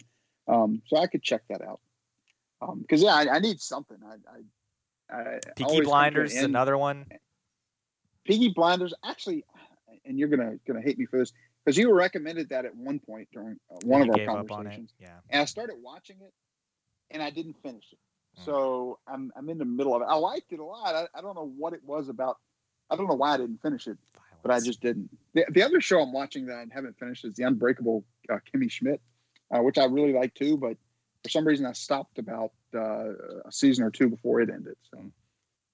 [0.48, 1.80] um, so I could check that out.
[2.62, 3.98] Um, because yeah, I, I need something.
[4.06, 7.06] I, I, I Peaky always come to Blinders is another one.
[8.26, 9.44] Peaky Blinders, actually,
[10.06, 11.34] and you're gonna gonna hate me for this
[11.64, 15.10] because you recommended that at one point during uh, one of our conversations, Yeah.
[15.30, 16.34] and I started watching it,
[17.12, 18.00] and I didn't finish it.
[18.40, 18.46] Mm.
[18.46, 20.08] So I'm I'm in the middle of it.
[20.10, 20.96] I liked it a lot.
[20.96, 22.38] I, I don't know what it was about.
[22.90, 23.98] I don't know why I didn't finish it,
[24.42, 25.10] but I just didn't.
[25.34, 28.70] The, the other show I'm watching that I haven't finished is The Unbreakable uh, Kimmy
[28.70, 29.02] Schmidt,
[29.52, 30.78] uh, which I really like too, but
[31.24, 33.14] for some reason I stopped about uh,
[33.46, 34.76] a season or two before it ended.
[34.92, 35.04] So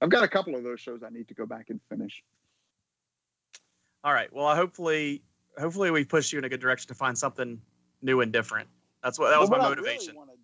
[0.01, 2.23] I've got a couple of those shows I need to go back and finish.
[4.03, 4.31] All right.
[4.31, 5.21] Well, hopefully,
[5.57, 7.59] hopefully we push you in a good direction to find something
[8.01, 8.69] new and different.
[9.03, 10.09] That's what that was Well, my motivation.
[10.09, 10.38] I really want to do,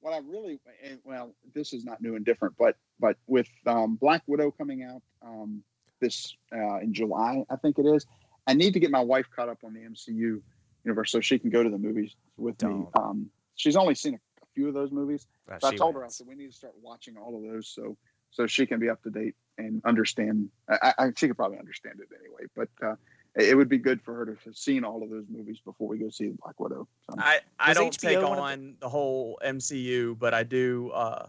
[0.00, 3.96] what I really, and, well, this is not new and different, but but with um,
[3.96, 5.62] Black Widow coming out um,
[6.00, 8.06] this uh, in July, I think it is.
[8.46, 10.40] I need to get my wife caught up on the MCU
[10.84, 12.68] universe so she can go to the movies with me.
[12.70, 12.88] Don't.
[12.94, 16.04] Um, she's only seen a, a few of those movies, Uh, so I told her
[16.04, 17.96] I said we need to start watching all of those so
[18.30, 20.48] so she can be up to date and understand.
[20.68, 22.94] I, I she could probably understand it anyway, but uh,
[23.36, 25.98] it would be good for her to have seen all of those movies before we
[25.98, 26.88] go see the Black Widow.
[27.08, 27.16] So.
[27.18, 30.90] I, I don't HBO take one the- on the whole MCU, but I do.
[30.90, 31.26] Uh,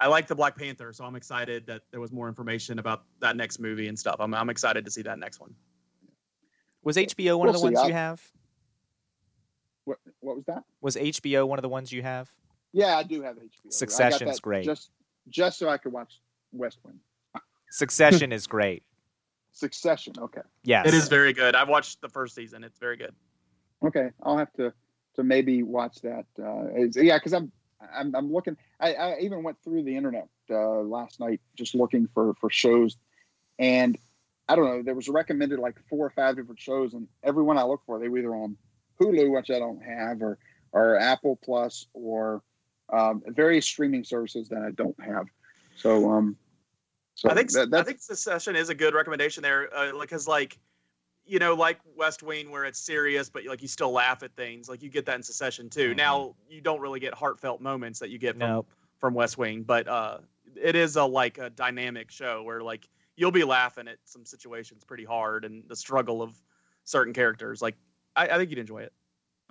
[0.00, 3.36] I like the Black Panther, so I'm excited that there was more information about that
[3.36, 4.16] next movie and stuff.
[4.18, 5.54] I'm, I'm excited to see that next one.
[6.82, 7.64] Was HBO one of the see.
[7.64, 8.22] ones you I'll- have?
[9.84, 10.64] What what was that?
[10.80, 12.30] Was HBO one of the ones you have?
[12.72, 13.38] Yeah, I do have HBO.
[13.38, 14.64] I got Succession's great.
[14.64, 14.90] Just
[15.28, 16.20] just so I could watch
[16.52, 16.98] West Wing.
[17.70, 18.82] Succession is great.
[19.54, 20.14] Succession.
[20.18, 20.42] Okay.
[20.64, 20.86] Yes.
[20.86, 21.54] It is very good.
[21.54, 22.64] I've watched the first season.
[22.64, 23.14] It's very good.
[23.84, 24.10] Okay.
[24.22, 24.72] I'll have to
[25.14, 26.26] to maybe watch that.
[26.38, 27.52] Uh, yeah, because I'm,
[27.94, 28.56] I'm I'm looking.
[28.80, 32.96] I, I even went through the internet uh, last night just looking for for shows,
[33.58, 33.96] and
[34.48, 34.82] I don't know.
[34.82, 38.08] There was recommended like four or five different shows, and everyone I look for, they
[38.08, 38.56] were either on
[39.00, 40.38] Hulu, which I don't have, or
[40.72, 42.42] or Apple Plus, or
[42.92, 45.26] um, various streaming services that I don't have.
[45.76, 46.36] So, um,
[47.14, 49.68] so I think that, I think Succession is a good recommendation there,
[50.00, 50.58] because uh, like
[51.26, 54.68] you know, like West Wing, where it's serious, but like you still laugh at things.
[54.68, 55.90] Like you get that in Succession too.
[55.90, 55.96] Mm-hmm.
[55.96, 58.68] Now you don't really get heartfelt moments that you get from nope.
[58.98, 60.18] from West Wing, but uh,
[60.60, 64.84] it is a like a dynamic show where like you'll be laughing at some situations
[64.84, 66.34] pretty hard and the struggle of
[66.84, 67.62] certain characters.
[67.62, 67.76] Like
[68.16, 68.92] I, I think you'd enjoy it.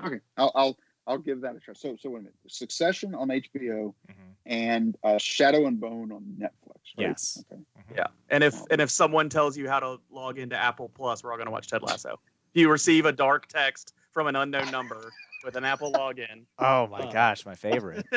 [0.04, 1.74] Okay, I'll, I'll I'll give that a try.
[1.74, 2.34] So, so wait a minute.
[2.48, 4.14] Succession on HBO mm-hmm.
[4.46, 6.98] and uh, Shadow and Bone on Netflix.
[6.98, 7.08] Right?
[7.10, 7.44] Yes.
[7.52, 7.62] Okay.
[7.62, 7.96] Mm-hmm.
[7.98, 8.08] Yeah.
[8.30, 11.38] And if and if someone tells you how to log into Apple Plus, we're all
[11.38, 12.20] going to watch Ted Lasso.
[12.54, 15.12] If you receive a dark text from an unknown number
[15.44, 16.46] with an Apple login.
[16.60, 18.06] Oh my uh, gosh, my favorite.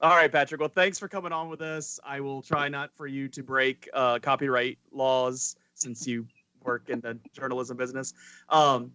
[0.00, 0.60] All right, Patrick.
[0.60, 2.00] Well, thanks for coming on with us.
[2.04, 6.26] I will try not for you to break uh, copyright laws since you
[6.64, 8.14] work in the journalism business.
[8.48, 8.92] Um,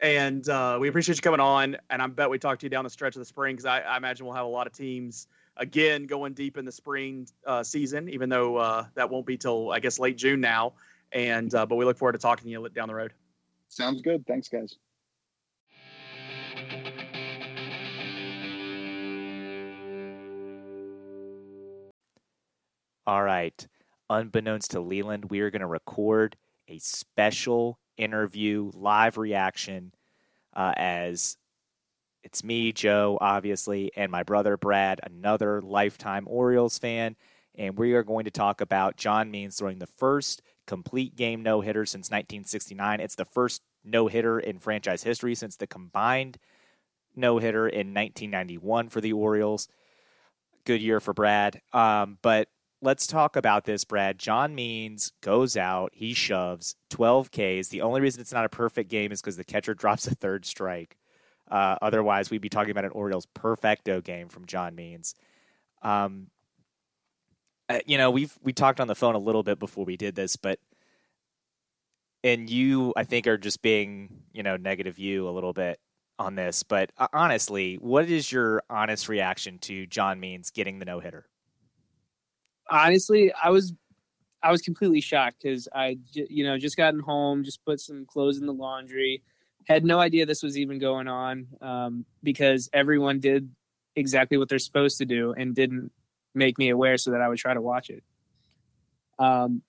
[0.00, 1.76] and uh, we appreciate you coming on.
[1.90, 3.80] And I bet we talked to you down the stretch of the spring because I,
[3.80, 7.62] I, imagine we'll have a lot of teams again going deep in the spring uh,
[7.62, 10.74] season, even though uh, that won't be till I guess late June now.
[11.12, 13.12] And uh, but we look forward to talking to you down the road.
[13.68, 14.26] Sounds good.
[14.26, 14.76] Thanks, guys.
[23.06, 23.66] All right.
[24.10, 26.36] Unbeknownst to Leland, we are going to record
[26.68, 29.92] a special interview, live reaction,
[30.54, 31.36] uh, as
[32.22, 37.14] it's me, Joe, obviously, and my brother Brad, another lifetime Orioles fan.
[37.54, 41.60] And we are going to talk about John Means throwing the first complete game no
[41.60, 43.00] hitter since 1969.
[43.00, 46.38] It's the first no hitter in franchise history since the combined
[47.14, 49.68] no hitter in 1991 for the Orioles.
[50.64, 51.60] Good year for Brad.
[51.72, 52.48] Um, but
[52.82, 54.18] let's talk about this, Brad.
[54.18, 57.68] John Means goes out, he shoves 12 Ks.
[57.68, 60.44] The only reason it's not a perfect game is because the catcher drops a third
[60.44, 60.96] strike.
[61.50, 65.14] Uh, otherwise, we'd be talking about an Orioles perfecto game from John Means.
[65.82, 66.28] Um,
[67.68, 70.14] uh, you know, we've we talked on the phone a little bit before we did
[70.14, 70.58] this, but
[72.24, 75.78] and you, I think, are just being you know negative you a little bit
[76.18, 76.62] on this.
[76.62, 81.26] But uh, honestly, what is your honest reaction to John Means getting the no hitter?
[82.70, 83.72] Honestly, I was
[84.42, 88.38] I was completely shocked because I you know just gotten home, just put some clothes
[88.38, 89.22] in the laundry,
[89.66, 93.50] had no idea this was even going on um, because everyone did
[93.96, 95.90] exactly what they're supposed to do and didn't
[96.34, 98.04] make me aware so that I would try to watch it.
[99.18, 99.62] Um,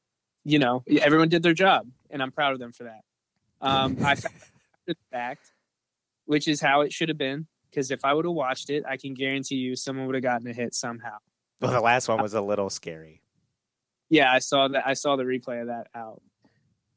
[0.43, 3.01] you know, everyone did their job, and I'm proud of them for that.
[3.61, 4.35] Um, I found
[4.85, 5.51] the fact,
[6.25, 8.97] which is how it should have been, because if I would have watched it, I
[8.97, 11.17] can guarantee you someone would have gotten a hit somehow.
[11.61, 13.21] Well, the last one was a little scary.
[14.09, 14.87] Yeah, I saw that.
[14.87, 16.21] I saw the replay of that out.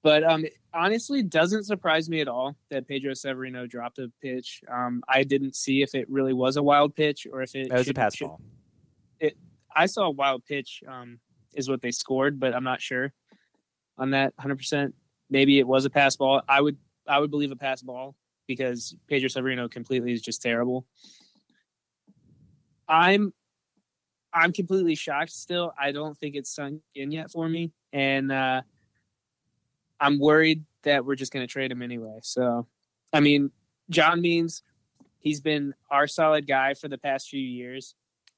[0.02, 4.62] But um, honestly, doesn't surprise me at all that Pedro Severino dropped a pitch.
[4.70, 7.72] Um, I didn't see if it really was a wild pitch or if it, it
[7.72, 8.40] was should, a pass should, ball.
[9.18, 9.36] It,
[9.74, 10.82] I saw a wild pitch.
[10.88, 11.20] Um,
[11.54, 13.12] is what they scored, but I'm not sure
[13.98, 14.56] on that 100.
[14.56, 14.94] percent
[15.28, 16.42] Maybe it was a pass ball.
[16.48, 20.86] I would I would believe a pass ball because Pedro Severino completely is just terrible.
[22.88, 23.32] I'm
[24.32, 25.72] I'm completely shocked still.
[25.80, 27.72] I don't think it's sunk in yet for me.
[27.92, 28.62] And uh,
[30.00, 32.18] I'm worried that we're just going to trade him anyway.
[32.22, 32.66] So,
[33.12, 33.50] I mean,
[33.90, 34.62] John Means,
[35.18, 37.94] he's been our solid guy for the past few years.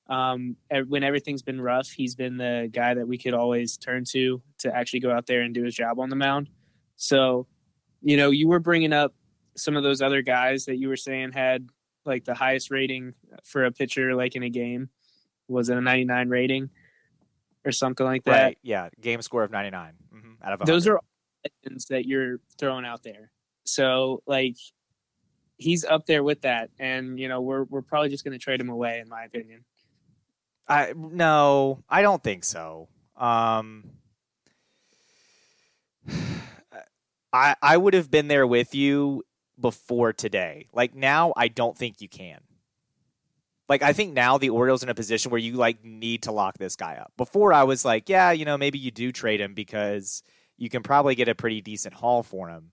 [0.08, 0.56] Um,
[0.88, 4.74] when everything's been rough, he's been the guy that we could always turn to to
[4.74, 6.48] actually go out there and do his job on the mound.
[6.96, 7.46] So,
[8.02, 9.14] you know, you were bringing up
[9.56, 11.68] some of those other guys that you were saying had
[12.04, 13.14] like the highest rating
[13.44, 14.88] for a pitcher, like in a game
[15.52, 16.70] was it a 99 rating
[17.64, 18.42] or something like that?
[18.42, 18.58] Right.
[18.62, 18.88] Yeah.
[19.00, 20.26] Game score of 99 mm-hmm.
[20.42, 20.66] out of 100.
[20.66, 21.00] Those are
[21.44, 23.30] legends that you're throwing out there.
[23.64, 24.56] So like
[25.62, 28.60] he's up there with that, and you know we're we're probably just going to trade
[28.60, 29.64] him away, in my opinion.
[30.68, 32.88] I no, I don't think so.
[33.16, 33.90] Um,
[37.32, 39.22] I I would have been there with you
[39.60, 40.66] before today.
[40.72, 42.40] Like now, I don't think you can.
[43.72, 46.58] Like I think now the Orioles in a position where you like need to lock
[46.58, 47.10] this guy up.
[47.16, 50.22] Before I was like, yeah, you know, maybe you do trade him because
[50.58, 52.72] you can probably get a pretty decent haul for him.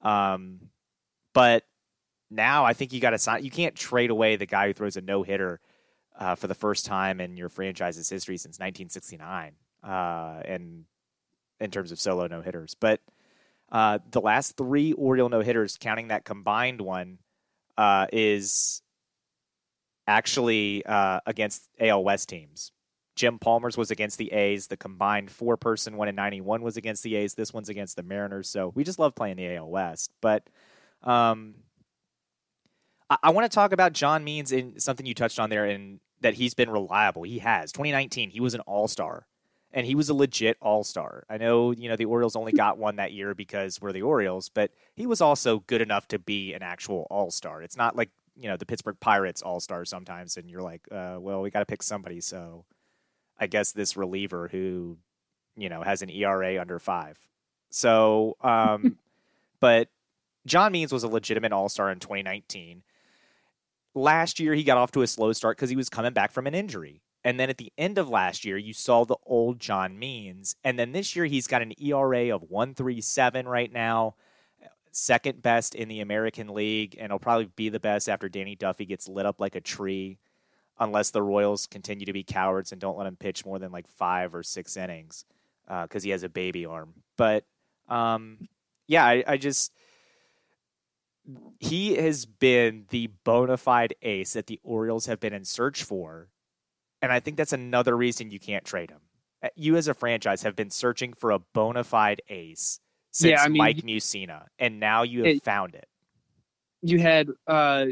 [0.00, 0.58] Um,
[1.32, 1.62] but
[2.28, 3.44] now I think you got to sign.
[3.44, 5.60] You can't trade away the guy who throws a no hitter
[6.18, 9.52] uh, for the first time in your franchise's history since 1969,
[9.84, 10.86] uh, and
[11.60, 12.74] in terms of solo no hitters.
[12.74, 13.00] But
[13.70, 17.18] uh, the last three Oriole no hitters, counting that combined one,
[17.78, 18.82] uh, is
[20.12, 22.72] actually uh, against AL West teams.
[23.14, 24.66] Jim Palmer's was against the A's.
[24.66, 27.34] The combined four person one in 91 was against the A's.
[27.34, 28.48] This one's against the Mariners.
[28.48, 30.10] So we just love playing the AL West.
[30.20, 30.48] But
[31.02, 31.54] um,
[33.10, 36.00] I, I want to talk about John Means in something you touched on there and
[36.20, 37.24] that he's been reliable.
[37.24, 37.72] He has.
[37.72, 39.26] 2019, he was an all star
[39.72, 41.24] and he was a legit all star.
[41.28, 44.48] I know, you know, the Orioles only got one that year because we're the Orioles,
[44.48, 47.62] but he was also good enough to be an actual all star.
[47.62, 51.16] It's not like, you know, the Pittsburgh Pirates all star sometimes, and you're like, uh,
[51.18, 52.20] well, we got to pick somebody.
[52.20, 52.64] So
[53.38, 54.98] I guess this reliever who,
[55.56, 57.18] you know, has an ERA under five.
[57.70, 58.98] So, um,
[59.60, 59.88] but
[60.46, 62.82] John Means was a legitimate all star in 2019.
[63.94, 66.46] Last year, he got off to a slow start because he was coming back from
[66.46, 67.02] an injury.
[67.24, 70.56] And then at the end of last year, you saw the old John Means.
[70.64, 74.16] And then this year, he's got an ERA of 137 right now,
[74.92, 78.84] second best in the American League, and he'll probably be the best after Danny Duffy
[78.84, 80.18] gets lit up like a tree
[80.78, 83.88] unless the Royals continue to be cowards and don't let him pitch more than like
[83.88, 85.24] five or six innings
[85.64, 86.94] because uh, he has a baby arm.
[87.16, 87.44] But
[87.88, 88.48] um,
[88.86, 89.72] yeah, I, I, just
[91.58, 96.28] he has been the bona fide ace that the Orioles have been in search for,
[97.00, 99.00] and I think that's another reason you can't trade him.
[99.42, 102.80] Uh, you as a franchise have been searching for a bona fide ace
[103.12, 105.86] since yeah, I mean, Mike Mussina, and now you have it, found it.
[106.80, 107.86] You had uh,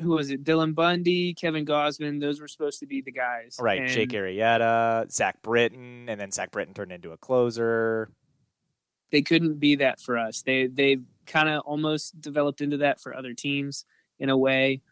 [0.00, 0.44] who was it?
[0.44, 2.20] Dylan Bundy, Kevin Gausman.
[2.20, 3.56] Those were supposed to be the guys.
[3.60, 3.80] Right.
[3.80, 8.10] And Jake Arrieta, Zach Britton, and then Zach Britton turned into a closer.
[9.12, 10.42] They couldn't be that for us.
[10.42, 13.84] They they kind of almost developed into that for other teams
[14.18, 14.82] in a way,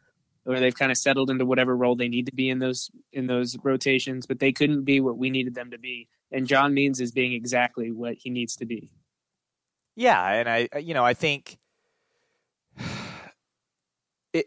[0.46, 3.26] or they've kind of settled into whatever role they need to be in those in
[3.26, 4.26] those rotations.
[4.26, 6.08] But they couldn't be what we needed them to be.
[6.30, 8.92] And John Means is being exactly what he needs to be.
[9.94, 11.58] Yeah, and I you know I think
[14.32, 14.46] it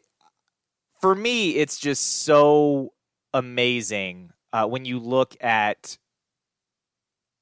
[1.02, 2.94] for me, it's just so
[3.34, 5.98] amazing uh, when you look at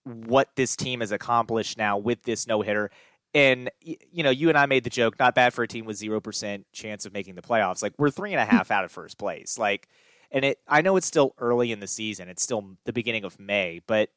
[0.04, 2.92] what this team has accomplished now with this no hitter.
[3.34, 5.98] And you know, you and I made the joke, not bad for a team with
[5.98, 7.82] zero percent chance of making the playoffs.
[7.82, 9.58] Like we're three and a half out of first place.
[9.58, 9.88] Like,
[10.30, 13.40] and it, I know it's still early in the season; it's still the beginning of
[13.40, 14.10] May, but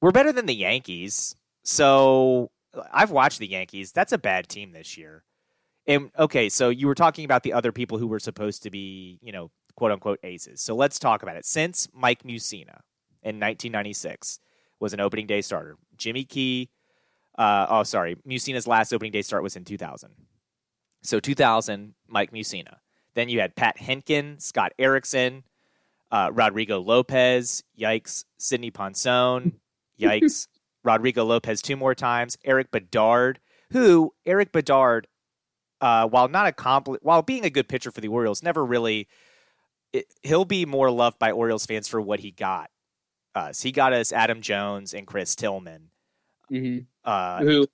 [0.00, 1.34] we're better than the Yankees.
[1.64, 2.50] So
[2.92, 3.92] I've watched the Yankees.
[3.92, 5.24] That's a bad team this year.
[5.86, 9.18] And okay, so you were talking about the other people who were supposed to be,
[9.22, 10.60] you know, quote unquote aces.
[10.60, 11.46] So let's talk about it.
[11.46, 12.82] Since Mike Mussina
[13.22, 14.40] in 1996
[14.78, 16.70] was an opening day starter, Jimmy Key,
[17.38, 20.10] uh, oh, sorry, Mussina's last opening day start was in 2000.
[21.02, 22.76] So 2000, Mike Mussina.
[23.14, 25.44] Then you had Pat Hentgen, Scott Erickson,
[26.10, 29.58] uh, Rodrigo Lopez, yikes, Sidney Ponson,
[29.98, 30.48] yikes,
[30.82, 33.40] Rodrigo Lopez two more times, Erik Bedard,
[33.72, 35.06] who Erik Bedard
[35.80, 39.08] uh, while not a accompli- while being a good pitcher for the Orioles, never really.
[39.92, 42.70] It, he'll be more loved by Orioles fans for what he got
[43.34, 43.62] us.
[43.62, 45.90] He got us Adam Jones and Chris Tillman,
[46.52, 46.84] mm-hmm.
[47.04, 47.66] uh, who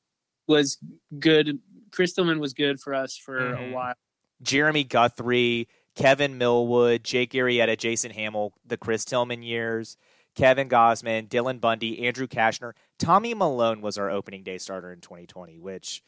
[0.47, 0.79] was
[1.19, 1.59] good.
[1.91, 3.65] Chris Tillman was good for us for mm-hmm.
[3.65, 3.95] a while.
[4.41, 9.97] Jeremy Guthrie, Kevin Millwood, Jake Arrieta, Jason Hammel, the Chris Tillman years.
[10.37, 15.59] Kevin Gausman, Dylan Bundy, Andrew Cashner, Tommy Milone was our opening day starter in 2020,
[15.59, 16.03] which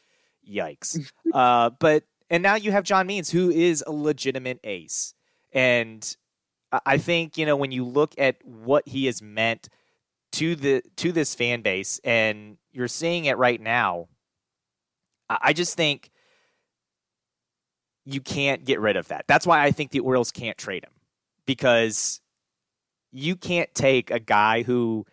[0.47, 1.11] Yikes.
[1.33, 5.13] uh, but and now you have John Means, who is a legitimate ace,
[5.51, 6.15] and
[6.85, 9.69] I think you know when you look at what he has meant
[10.33, 14.07] to the to this fan base, and you're seeing it right now.
[15.29, 16.09] I just think
[18.03, 19.25] you can't get rid of that.
[19.27, 20.93] That's why I think the Orioles can't trade him
[21.45, 22.19] because
[23.11, 25.05] you can't take a guy who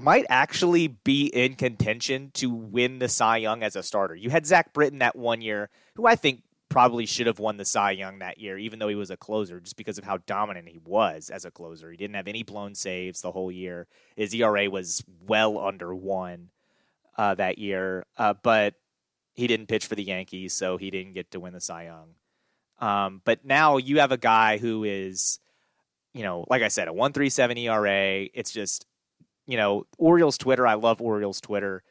[0.00, 4.14] might actually be in contention to win the Cy Young as a starter.
[4.14, 7.64] You had Zach Britton that one year, who I think probably should have won the
[7.64, 10.68] Cy Young that year, even though he was a closer, just because of how dominant
[10.68, 11.90] he was as a closer.
[11.90, 13.86] He didn't have any blown saves the whole year.
[14.16, 16.50] His ERA was well under one
[17.16, 18.74] uh, that year, uh, but
[19.34, 22.14] he didn't pitch for the Yankees, so he didn't get to win the Cy Young.
[22.80, 25.40] Um, but now you have a guy who is,
[26.14, 28.28] you know, like I said, a 137 ERA.
[28.34, 28.86] It's just
[29.48, 31.82] you know, Orioles Twitter, I love Orioles Twitter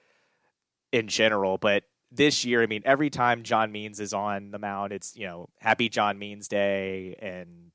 [0.93, 4.93] in general, but this year, I mean, every time John Means is on the mound,
[4.93, 7.15] it's, you know, happy John Means Day.
[7.19, 7.71] And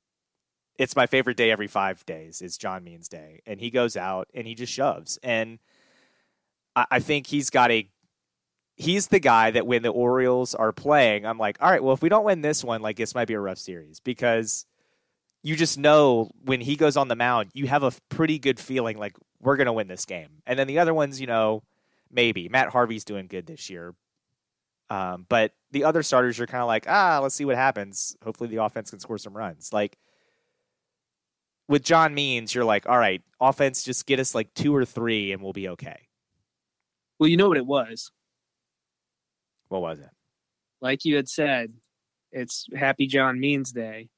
[0.79, 3.41] it's my favorite day every five days is John Means Day.
[3.45, 5.19] And he goes out and he just shoves.
[5.21, 5.59] And
[6.75, 7.87] I, I think he's got a,
[8.75, 12.01] he's the guy that when the Orioles are playing, I'm like, all right, well, if
[12.01, 14.65] we don't win this one, like this might be a rough series because
[15.43, 18.97] you just know when he goes on the mound, you have a pretty good feeling
[18.97, 20.41] like we're going to win this game.
[20.45, 21.63] And then the other ones, you know,
[22.11, 23.93] maybe Matt Harvey's doing good this year.
[24.89, 28.15] Um, but the other starters, you're kind of like, ah, let's see what happens.
[28.23, 29.73] Hopefully the offense can score some runs.
[29.73, 29.97] Like,
[31.67, 35.31] with John Means, you're like, all right, offense, just get us like two or three,
[35.31, 36.07] and we'll be okay.
[37.17, 38.11] Well, you know what it was.
[39.69, 40.09] What was it?
[40.81, 41.73] Like you had said,
[42.31, 44.09] it's Happy John Means Day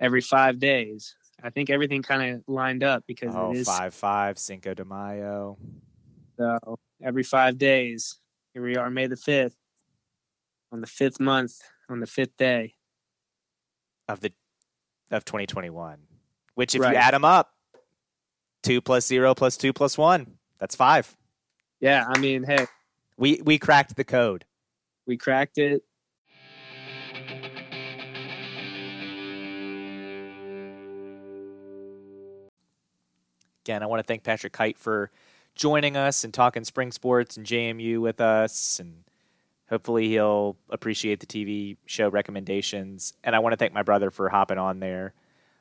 [0.00, 1.16] every five days.
[1.42, 4.84] I think everything kind of lined up because Oh, it is five five Cinco de
[4.84, 5.58] Mayo.
[6.38, 8.18] so every five days.
[8.54, 9.56] Here we are, May the fifth,
[10.70, 11.54] on the fifth month,
[11.90, 12.74] on the fifth day.
[14.08, 14.32] of the
[15.10, 15.98] of 2021.
[16.54, 16.92] Which, if Right.
[16.92, 17.52] you add them up,
[18.62, 21.16] two plus zero plus two plus one, that's five.
[21.80, 22.66] Yeah, I mean, hey,
[23.16, 24.44] We we cracked the code.
[25.06, 25.82] we cracked it.
[33.64, 35.10] Again, I want to thank Patrick Hite for
[35.54, 39.04] joining us and talking spring sports and JMU with us, and
[39.70, 43.14] hopefully he'll appreciate the TV show recommendations.
[43.24, 45.14] And I want to thank my brother for hopping on there.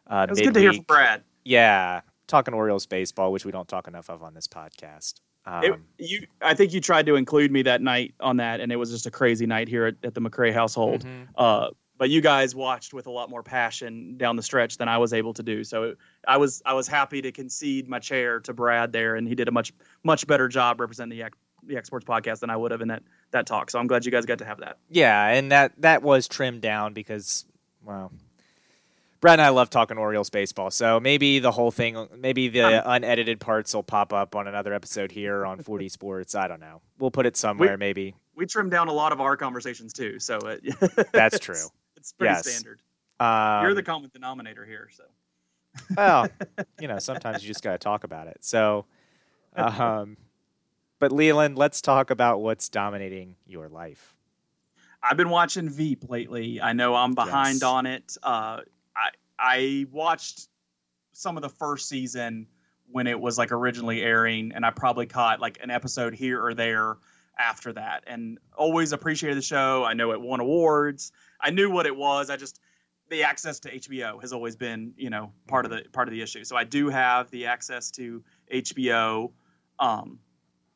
[0.05, 0.83] Uh, It was good to hear from.
[0.83, 1.23] Brad.
[1.45, 5.21] Yeah, talking Orioles baseball, which we don't talk enough of on this podcast.
[5.45, 8.69] Um, It, you, I think you tried to include me that night on that, and
[8.69, 11.05] it was just a crazy night here at, at the McCrae household.
[11.05, 11.27] mhm.
[11.37, 11.69] Uh,
[12.03, 15.13] but you guys watched with a lot more passion down the stretch than I was
[15.13, 15.63] able to do.
[15.63, 15.95] So
[16.27, 19.47] I was I was happy to concede my chair to Brad there, and he did
[19.47, 19.71] a much
[20.03, 22.89] much better job representing the X- the X Sports podcast than I would have in
[22.89, 23.71] that that talk.
[23.71, 24.79] So I'm glad you guys got to have that.
[24.89, 27.45] Yeah, and that that was trimmed down because,
[27.85, 28.11] well,
[29.21, 33.39] Brad and I love talking Orioles baseball, so maybe the whole thing, maybe the unedited
[33.39, 36.35] parts will pop up on another episode here on 40 Sports.
[36.35, 36.81] I don't know.
[36.99, 38.13] We'll put it somewhere, maybe.
[38.35, 41.55] We trimmed down a lot of our conversations too, so it, That's true.
[42.03, 42.45] It's pretty Yes.
[42.49, 42.81] standard.
[43.21, 45.05] Um, You're the common denominator here, so.
[45.95, 46.27] well,
[46.81, 48.39] you know, sometimes you just got to talk about it.
[48.41, 48.85] So,
[49.55, 50.17] um,
[50.99, 54.17] but Leland, let's talk about what's dominating your life.
[55.01, 56.59] I've been watching Veep lately.
[56.59, 57.63] I know I'm behind Yes.
[57.63, 58.17] on it.
[58.21, 58.59] Uh,
[58.97, 60.49] I I watched
[61.13, 62.47] some of the first season
[62.91, 66.53] when it was like originally airing, and I probably caught like an episode here or
[66.53, 66.97] there
[67.39, 68.03] after that.
[68.07, 69.85] And always appreciated the show.
[69.85, 71.13] I know it won awards.
[71.43, 72.29] I knew what it was.
[72.29, 72.59] I just
[73.09, 76.21] the access to HBO has always been you know part of the part of the
[76.21, 76.43] issue.
[76.43, 79.31] So I do have the access to HBO.
[79.79, 80.19] Um,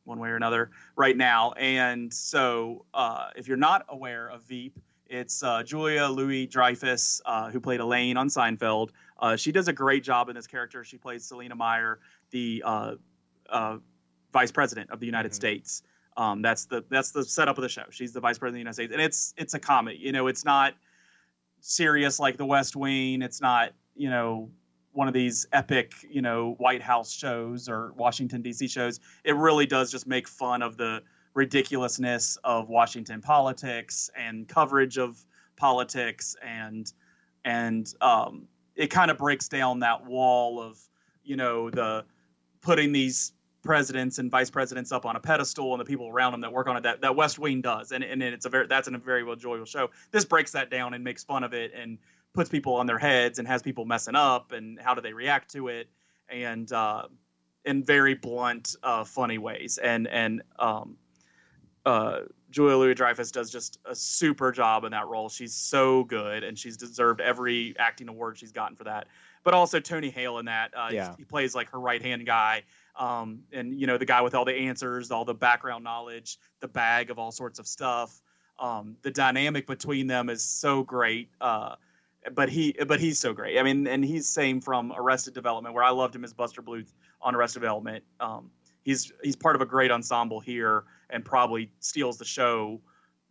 [0.03, 1.51] one way or another right now.
[1.51, 7.49] And so, uh, if you're not aware of Veep, it's uh, Julia Louis Dreyfus, uh,
[7.51, 8.91] who played Elaine on Seinfeld.
[9.19, 10.85] Uh, she does a great job in this character.
[10.85, 11.99] She plays Selina Meyer,
[12.31, 12.95] the uh,
[13.49, 13.77] uh,
[14.31, 15.35] vice president of the United Mhm.
[15.35, 15.83] States.
[16.17, 17.83] Um, that's the that's the setup of the show.
[17.91, 19.97] She's the vice president of the United States, and it's it's a comedy.
[20.01, 20.73] You know, it's not
[21.61, 23.21] serious like The West Wing.
[23.21, 24.49] It's not you know
[24.93, 28.67] one of these epic you know White House shows or Washington D.C.
[28.67, 31.03] shows it really does just make fun of the
[31.35, 35.23] ridiculousness of Washington politics and coverage of
[35.55, 36.91] politics and
[37.45, 40.79] and um, it kind of breaks down that wall of
[41.23, 42.03] you know the
[42.61, 43.33] putting these
[43.67, 46.67] presidents and vice presidents up on a pedestal and the people around them that work
[46.67, 49.21] on it that, that West Wing does and and it's a very that's a very
[49.29, 49.89] enjoyable show.
[50.11, 51.99] This breaks that down and makes fun of it and
[52.33, 55.51] puts people on their heads and has people messing up and how do they react
[55.51, 55.89] to it
[56.29, 57.03] and uh,
[57.65, 59.77] in very blunt, uh, funny ways.
[59.77, 60.97] And and um,
[61.85, 65.29] uh, Julia Louis Dreyfus does just a super job in that role.
[65.29, 69.07] She's so good, and she's deserved every acting award she's gotten for that.
[69.43, 71.15] But also Tony Hale in that, uh, Yeah.
[71.17, 72.63] he plays like her right hand guy,
[72.97, 76.67] um, and you know the guy with all the answers, all the background knowledge, the
[76.67, 78.21] bag of all sorts of stuff.
[78.59, 81.29] Um, the dynamic between them is so great.
[81.39, 81.75] Uh,
[82.33, 83.57] but he but he's so great.
[83.57, 86.93] I mean, and he's same from Arrested Development, where I loved him as Buster Bluth
[87.21, 88.03] on Arrested Development.
[88.19, 88.51] Um,
[88.83, 92.81] he's he's part of a great ensemble here, and probably steals the show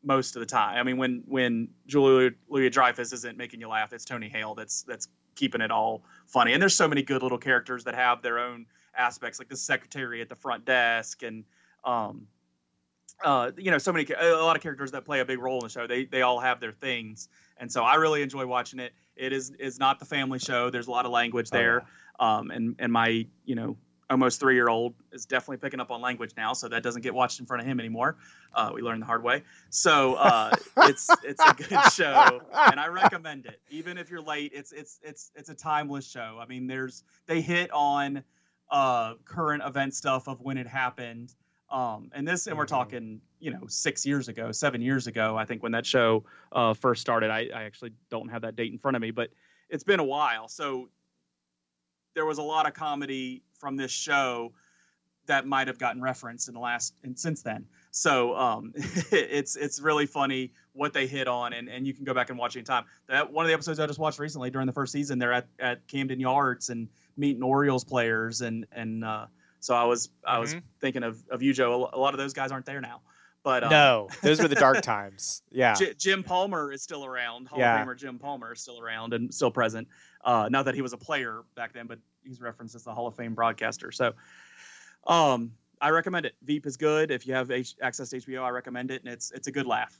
[0.02, 0.78] most of the time.
[0.78, 4.82] I mean, when when Julia Louis Dreyfus isn't making you laugh, it's Tony Hale that's
[4.82, 6.52] that's keeping it all funny.
[6.52, 8.66] And there's so many good little characters that have their own
[8.96, 11.44] aspects, like the secretary at the front desk, and
[11.84, 12.26] um,
[13.24, 15.64] uh, you know, so many a lot of characters that play a big role in
[15.64, 15.86] the show.
[15.86, 18.92] They they all have their things, and so I really enjoy watching it.
[19.16, 20.70] It is is not the family show.
[20.70, 21.86] There's a lot of language Oh, there,
[22.20, 23.76] um, and and my you know
[24.08, 27.14] almost three year old is definitely picking up on language now, so that doesn't get
[27.14, 28.16] watched in front of him anymore.
[28.54, 29.42] Uh, we learned the hard way.
[29.70, 33.60] So uh, it's it's a good show, and I recommend it.
[33.70, 36.38] Even if you're late, it's it's it's it's a timeless show.
[36.40, 38.22] I mean, there's they hit on
[38.70, 41.34] uh, current event stuff of when it happened.
[41.70, 42.68] Um, and this, and we're Mhm.
[42.68, 46.74] talking, you know, six years ago, seven years ago, I think when that show uh,
[46.74, 47.30] first started.
[47.30, 49.30] I, I actually don't have that date in front of me, but
[49.68, 50.48] it's been a while.
[50.48, 50.88] So
[52.14, 54.52] there was a lot of comedy from this show
[55.26, 57.66] that might have gotten referenced in the last and since then.
[57.90, 62.14] So um, it's it's really funny what they hit on, and, and you can go
[62.14, 62.84] back and watch it in time.
[63.08, 65.48] That one of the episodes I just watched recently during the first season, they're at,
[65.58, 69.26] at Camden Yards, and meeting Orioles players, and and uh,
[69.60, 70.62] so I was I was Mhm.
[70.80, 71.88] thinking of of you, Joe.
[71.92, 73.00] A lot of those guys aren't there now,
[73.42, 75.42] but um, no, those were the dark times.
[75.50, 75.74] Yeah.
[75.74, 77.48] J- Jim Palmer is still around.
[77.48, 77.80] Hall Yeah.
[77.82, 79.88] of Famer Jim Palmer is still around and still present.
[80.24, 83.06] Uh, not that he was a player back then, but he's referenced as the Hall
[83.06, 83.92] of Fame broadcaster.
[83.92, 84.12] So,
[85.06, 86.34] um, I recommend it.
[86.42, 87.10] Veep is good.
[87.10, 89.66] If you have H- access to HBO, I recommend it, and it's it's a good
[89.66, 89.94] laugh.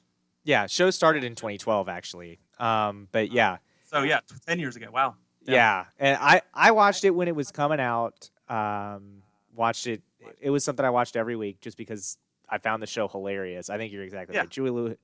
[0.44, 0.66] Yeah.
[0.66, 2.38] Show started in 2012 actually.
[2.58, 3.58] Um, but yeah.
[3.84, 4.88] So yeah, ten years ago.
[4.92, 5.16] Wow.
[5.47, 5.55] Yeah.
[5.55, 5.84] Yeah.
[5.99, 8.30] And I I watched it when it was coming out.
[8.49, 9.22] Um,
[9.55, 10.03] watched it.
[10.40, 12.18] It was something I watched every week just because
[12.49, 13.70] I found the show hilarious.
[13.70, 14.40] I think you're exactly Yeah.
[14.42, 14.51] right.
[14.51, 14.97] Julie Lou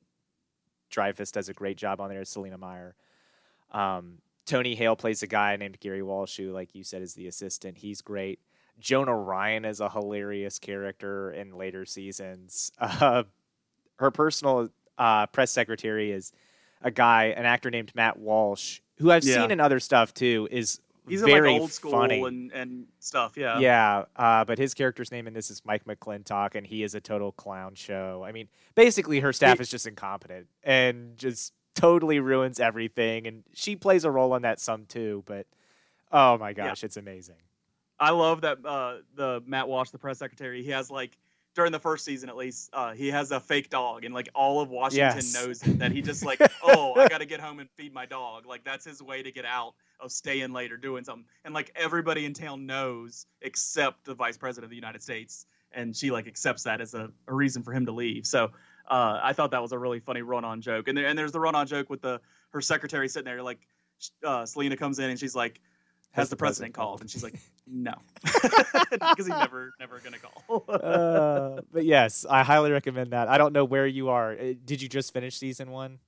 [0.91, 2.95] Dreyfus does a great job on there as Selina Meyer.
[3.71, 7.27] Um, Tony Hale plays a guy named Gary Walsh, who, like you said, is the
[7.29, 7.79] assistant.
[7.79, 8.41] He's great.
[8.79, 12.71] Jonah Ryan is a hilarious character in later seasons.
[12.81, 13.23] Uh,
[13.97, 14.69] her personal
[14.99, 16.33] uh, press secretary is
[16.83, 19.43] a guy, an actor named Matt Walsh, who I've Yeah.
[19.43, 20.49] seen in other stuff too.
[20.51, 22.23] Is He's in very like old school funny.
[22.23, 23.37] and and stuff.
[23.37, 23.59] Yeah.
[23.59, 27.01] Yeah, uh, but his character's name in this is Mike McLintock, and he is a
[27.01, 28.23] total clown show.
[28.25, 33.27] I mean, basically, her staff He- is just incompetent and just totally ruins everything.
[33.27, 35.47] And she plays a role in that some too, but
[36.13, 36.69] oh my Yeah.
[36.69, 37.37] gosh, it's amazing.
[37.99, 41.17] I love that uh, the Matt Walsh, the press secretary, he has like
[41.55, 44.61] during the first season at least, uh, he has a fake dog, and like all
[44.61, 45.35] of Washington Yes.
[45.35, 45.79] knows it.
[45.79, 48.47] That he just like, oh, I got to get home and feed my dog.
[48.47, 51.25] Like that's his way to get out of staying late or doing something.
[51.45, 55.95] And like everybody in town knows except the vice president of the United States, and
[55.97, 58.27] she like accepts that as a, a reason for him to leave.
[58.27, 58.51] So
[58.89, 60.89] uh, I thought that was a really funny run-on joke.
[60.89, 63.59] And there, and there's the run-on joke with the her secretary sitting there like.
[64.25, 65.61] Uh, Selina comes in and she's like,
[66.13, 67.35] "Has, the president, called?" And she's like,
[67.67, 70.65] "No," because he's never never gonna call.
[70.69, 73.29] uh, but yes, I highly recommend that.
[73.29, 74.33] I don't know where you are.
[74.33, 75.99] Uh, Did you just finish season one?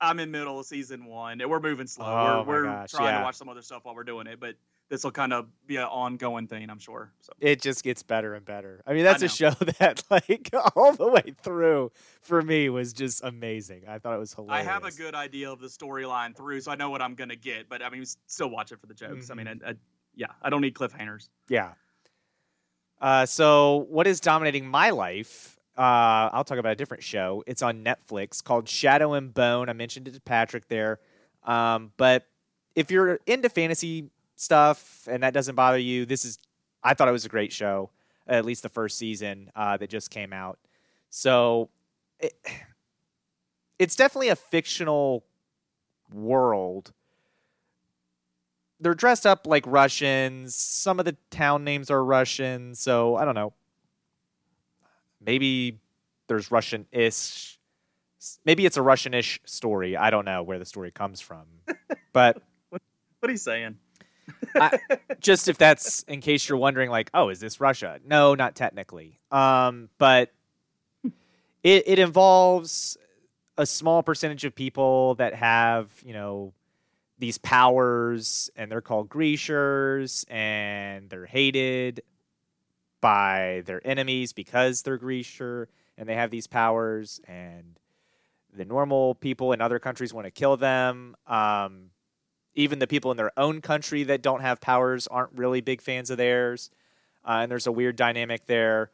[0.00, 2.06] I'm in middle of season one, and we're moving slow.
[2.06, 3.18] Oh, we're we're gosh, trying yeah.
[3.18, 4.54] to watch some other stuff while we're doing it, but
[4.88, 7.12] this will kind of be an ongoing thing, I'm sure.
[7.20, 8.82] So It just gets better and better.
[8.86, 13.22] I mean, that's a show that, like, all the way through for me was just
[13.22, 13.82] amazing.
[13.86, 14.66] I thought it was hilarious.
[14.66, 17.36] I have a good idea of the storyline through, so I know what I'm gonna
[17.36, 17.68] get.
[17.68, 19.30] But I mean, still watch it for the jokes.
[19.30, 19.66] I mean, Mm-hmm.
[19.66, 19.74] I, I,
[20.14, 21.28] yeah, I don't need cliffhangers.
[21.48, 21.72] Yeah.
[23.00, 25.56] Uh, so, what is dominating my life?
[25.76, 27.44] Uh, I'll talk about a different show.
[27.46, 29.68] It's on Netflix called Shadow and Bone.
[29.68, 30.98] I mentioned it to Patrick there.
[31.44, 32.26] Um, but
[32.74, 36.38] if you're into fantasy stuff and that doesn't bother you, this is,
[36.82, 37.90] I thought it was a great show,
[38.26, 40.58] at least the first season uh, that just came out.
[41.10, 41.68] So,
[42.18, 42.34] it,
[43.78, 45.24] it's definitely a fictional
[46.12, 46.92] world
[48.80, 50.54] they're dressed up like Russians.
[50.54, 53.52] Some of the town names are Russian, so I don't know.
[55.20, 55.80] Maybe
[56.28, 57.58] there's Russian ish.
[58.44, 59.96] Maybe it's a Russian ish story.
[59.96, 61.44] I don't know where the story comes from.
[62.12, 62.80] But What
[63.22, 63.76] are you saying?
[65.20, 68.00] Just if that's in case you're wondering, like, oh, is this Russia?
[68.04, 69.18] No, not technically.
[69.30, 70.32] Um, but
[71.62, 72.96] it, it involves
[73.56, 76.52] a small percentage of people that have, you know,
[77.18, 82.02] these powers, and they're called Grishas, and they're hated
[83.00, 87.78] by their enemies because they're Grisha, and they have these powers, and
[88.56, 91.16] the normal people in other countries want to kill them.
[91.26, 91.90] Um,
[92.54, 96.10] even the people in their own country that don't have powers aren't really big fans
[96.10, 96.70] of theirs,
[97.24, 98.90] uh, and there's a weird dynamic there.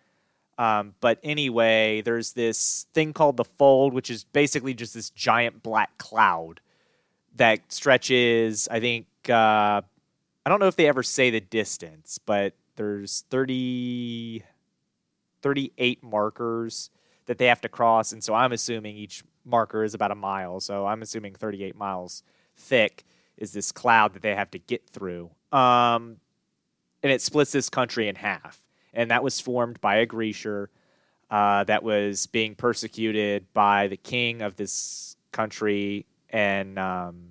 [0.58, 5.62] Um, but anyway, there's this thing called the fold, which is basically just this giant
[5.62, 6.60] black cloud
[7.36, 8.68] that stretches.
[8.70, 9.80] I think uh,
[10.46, 14.42] I don't know if they ever say the distance, but there's 30,
[15.42, 16.90] 38 markers
[17.26, 20.60] that they have to cross, and so I'm assuming each marker is about a mile.
[20.60, 22.22] So I'm assuming 38 miles
[22.56, 23.04] thick
[23.36, 25.30] is this cloud that they have to get through.
[25.52, 26.16] Um,
[27.02, 28.58] and it splits this country in half.
[28.92, 30.68] And that was formed by a Grisha
[31.30, 36.06] uh, that was being persecuted by the king of this country.
[36.30, 37.30] And um,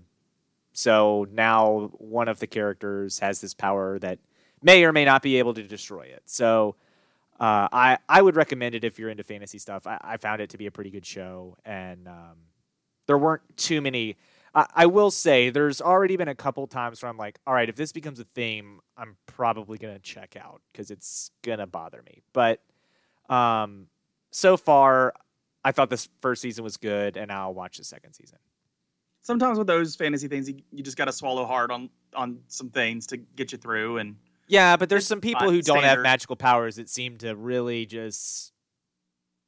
[0.73, 4.19] so now one of the characters has this power that
[4.61, 6.23] may or may not be able to destroy it.
[6.25, 6.75] So
[7.39, 9.87] uh, I, I would recommend it if you're into fantasy stuff.
[9.87, 11.57] I, I found it to be a pretty good show.
[11.65, 12.37] And um,
[13.07, 14.17] there weren't too many.
[14.53, 17.69] I, I will say there's already been a couple times where I'm like, all right,
[17.69, 22.21] if this becomes a theme, I'm probably gonna check out because it's gonna bother me.
[22.33, 22.61] But
[23.29, 23.87] um,
[24.31, 25.13] so far,
[25.63, 28.37] I thought this first season was good, and I'll watch the second season.
[29.21, 32.69] Sometimes with those fantasy things, you, you just got to swallow hard on on some
[32.69, 33.97] things to get you through.
[33.97, 34.17] And
[34.47, 38.51] Yeah, but there's some people who don't have magical powers that seem to really just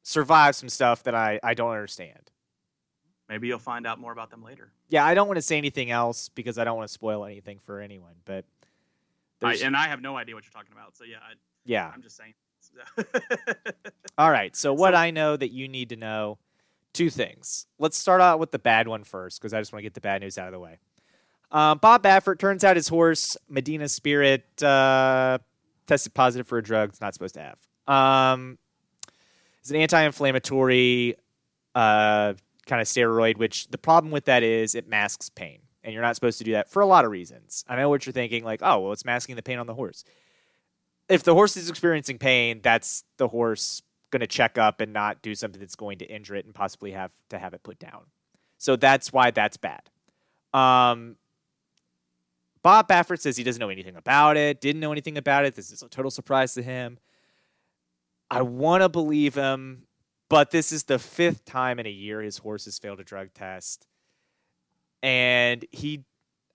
[0.03, 2.31] survive some stuff that I, I don't understand.
[3.29, 4.71] Maybe you'll find out more about them later.
[4.89, 7.59] Yeah, I don't want to say anything else because I don't want to spoil anything
[7.59, 8.45] for anyone, but
[9.43, 10.95] I, and I have no idea what you're talking about.
[10.97, 11.33] So yeah, I,
[11.65, 11.91] yeah.
[11.93, 12.33] I'm just saying.
[14.17, 14.55] All right.
[14.55, 16.37] So what So- I know that you need to know,
[16.93, 17.67] two things.
[17.77, 20.01] Let's start out with the bad one first, because I just want to get the
[20.01, 20.79] bad news out of the way.
[21.51, 25.37] Um, Bob Baffert turns out his horse Medina Spirit uh,
[25.87, 27.59] tested positive for a drug it's not supposed to have.
[27.93, 28.57] Um,
[29.59, 31.15] it's an anti-inflammatory
[31.75, 32.33] uh,
[32.65, 36.15] kind of steroid, which the problem with that is it masks pain, and you're not
[36.15, 37.63] supposed to do that for a lot of reasons.
[37.67, 40.03] I know what you're thinking, like, oh, well, it's masking the pain on the horse.
[41.07, 45.21] If the horse is experiencing pain, that's the horse going to check up and not
[45.21, 48.05] do something that's going to injure it and possibly have to have it put down.
[48.57, 49.89] So that's why that's bad.
[50.53, 51.17] Um,
[52.63, 55.53] Bob Baffert says he doesn't know anything about it, didn't know anything about it.
[55.53, 56.97] This is a total surprise to him.
[58.31, 59.84] I want to believe him,
[60.29, 63.33] but this is the fifth time in a year his horse has failed a drug
[63.33, 63.87] test.
[65.03, 66.03] And he,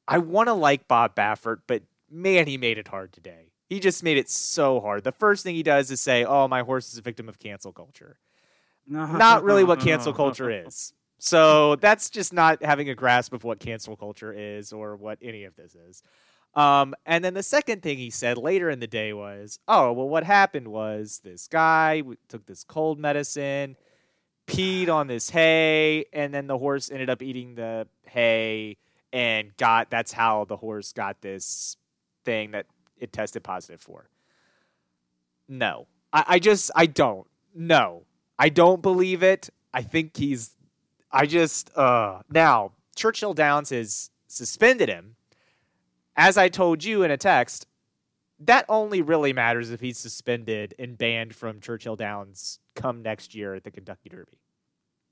[0.09, 3.53] I want to like Bob Baffert, but man, he made it hard today.
[3.69, 5.05] He just made it so hard.
[5.05, 7.73] The first thing he does is say, "Oh, my horse is a victim of cancel
[7.73, 8.19] culture."
[9.19, 10.93] Not really what cancel culture is.
[11.19, 15.45] So that's just not having a grasp of what cancel culture is or what any
[15.45, 16.03] of this is.
[16.55, 20.09] Um, and then the second thing he said later in the day was, "Oh, well,
[20.09, 23.77] what happened was this guy took this cold medicine,
[24.47, 28.79] peed on this hay, and then the horse ended up eating the hay
[29.13, 29.91] and got.
[29.91, 31.77] That's how the horse got this
[32.25, 32.67] thing that
[32.99, 34.09] it tested positive for."
[35.49, 37.29] No, I, I just I don't.
[37.55, 38.05] No,
[38.39, 39.51] I don't believe it.
[39.73, 40.57] I think he's.
[41.13, 45.17] I just uh now Churchill Downs has suspended him.
[46.17, 47.67] As I told you in a text,
[48.41, 53.55] that only really matters if he's suspended and banned from Churchill Downs come next year
[53.55, 54.39] at the Kentucky Derby.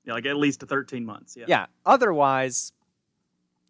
[0.05, 1.35] yeah, like at least to 13 months.
[1.37, 1.45] Yeah.
[1.47, 1.65] Yeah.
[1.85, 2.71] Otherwise,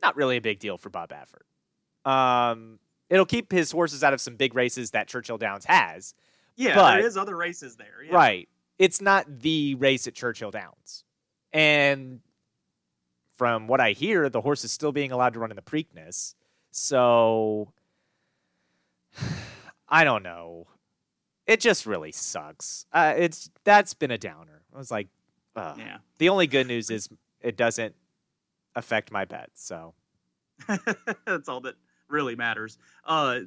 [0.01, 2.09] not really a big deal for Bob Baffert.
[2.09, 2.79] Um,
[3.09, 6.13] it'll keep his horses out of some big races that Churchill Downs has.
[6.55, 8.03] Yeah, But- there is other races there.
[8.05, 8.15] Yeah.
[8.15, 8.49] Right.
[8.77, 11.03] It's not the race at Churchill Downs.
[11.51, 12.21] And
[13.35, 16.35] from what I hear, the horse is still being allowed to run in the Preakness.
[16.71, 17.71] So
[19.89, 20.67] I don't know.
[21.47, 22.85] It just really sucks.
[22.93, 24.61] Uh, it's that's been a downer.
[24.73, 25.07] I was like,
[25.55, 25.97] uh, Yeah.
[26.19, 27.09] the only good news is
[27.41, 27.95] it doesn't
[28.75, 29.49] affect my bet.
[29.55, 29.95] So
[31.25, 31.75] That's all that
[32.07, 32.77] really matters.
[33.03, 33.39] Uh,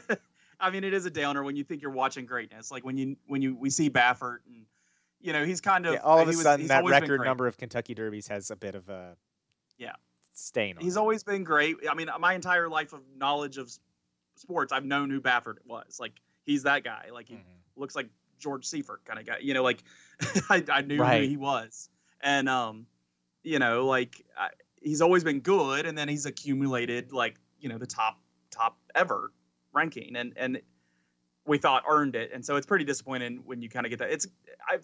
[0.60, 2.70] I mean, it is a downer when you think you're watching greatness.
[2.70, 4.64] Like when you when you we see Baffert and
[5.20, 7.58] you know he's kind of yeah, all of a was- sudden, that record number of
[7.58, 9.16] Kentucky Derbies has a bit of a
[9.76, 9.92] Yeah.
[10.32, 10.98] Stain on He's it.
[11.00, 11.76] always been great.
[11.90, 13.70] I mean, my entire life of knowledge of
[14.36, 15.98] sports, I've known who Baffert was.
[16.00, 16.12] Like
[16.44, 17.08] he's that guy.
[17.12, 17.40] Like he Mhm.
[17.76, 19.38] looks like George Seifert kind of guy.
[19.40, 19.82] You know, like
[20.50, 21.22] I, I knew Right.
[21.22, 21.88] who he was,
[22.20, 22.86] and um,
[23.42, 24.48] you know, like I,
[24.80, 28.18] he's always been good, and then he's accumulated like you know the top
[28.50, 29.32] top ever
[29.72, 30.60] ranking, and and
[31.46, 34.10] we thought earned it, and so it's pretty disappointing when you kind of get that.
[34.10, 34.26] It's
[34.68, 34.78] I.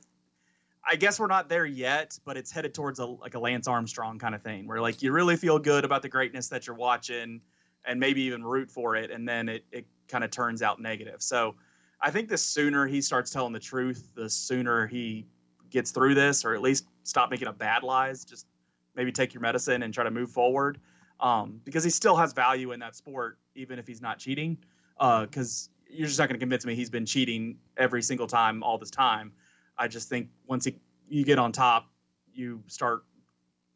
[0.90, 4.18] I guess we're not there yet, but it's headed towards a like a Lance Armstrong
[4.18, 7.42] kind of thing, where like you really feel good about the greatness that you're watching,
[7.84, 11.20] and maybe even root for it, and then it it kind of turns out negative.
[11.20, 11.56] So
[12.00, 15.26] I think the sooner he starts telling the truth, the sooner he
[15.68, 18.24] gets through this, or at least stop making up bad lies.
[18.24, 18.46] Just
[18.94, 20.80] maybe take your medicine and try to move forward,
[21.20, 24.56] um, because he still has value in that sport, even if he's not cheating.
[24.98, 28.78] Because you're just not going to convince me he's been cheating every single time all
[28.78, 29.32] this time.
[29.78, 30.66] I just think once
[31.08, 31.88] you get on top,
[32.32, 33.04] you start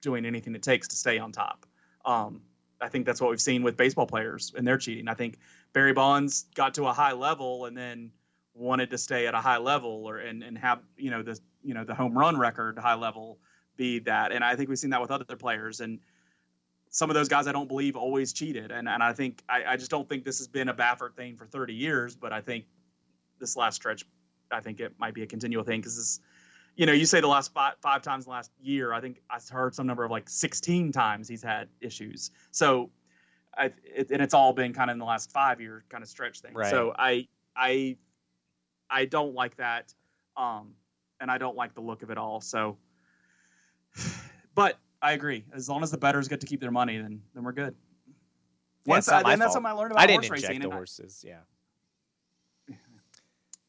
[0.01, 1.67] doing anything it takes to stay on top.
[2.05, 2.43] Um,
[2.81, 5.09] I think that's what we've seen with baseball players and their cheating.
[5.09, 5.39] I think
[5.73, 8.11] Barry Bonds got to a high level and then
[8.55, 11.73] wanted to stay at a high level or and, and have you know the you
[11.73, 13.39] know the home run record high level
[13.77, 14.33] be that.
[14.33, 16.01] And I think we've seen that with other players and
[16.91, 18.71] some of those guys I don't believe always cheated.
[18.73, 21.37] And and I think I, I just don't think this has been a Baffert thing
[21.37, 22.65] for 30 years, but I think
[23.39, 24.05] this last stretch
[24.53, 26.21] I think it might be a continual thing because this
[26.77, 28.93] you know, you say the last five, five times in the last year.
[28.93, 32.31] I think I heard some number of like 16 times he's had issues.
[32.51, 32.91] So,
[33.57, 36.09] I, it, and it's all been kind of in the last five year kind of
[36.09, 36.55] stretch thing.
[36.55, 36.71] Right.
[36.71, 37.97] So I, I,
[38.89, 39.93] I don't like that,
[40.37, 40.73] um,
[41.21, 42.41] and I don't like the look of it all.
[42.41, 42.79] So,
[44.55, 45.45] but I agree.
[45.55, 47.75] As long as the betters get to keep their money, then then we're good.
[48.87, 49.53] Yeah, Once I, and that's fault.
[49.53, 50.69] something I learned about I didn't horse inject racing.
[50.69, 51.25] the horses.
[51.27, 51.39] Yeah.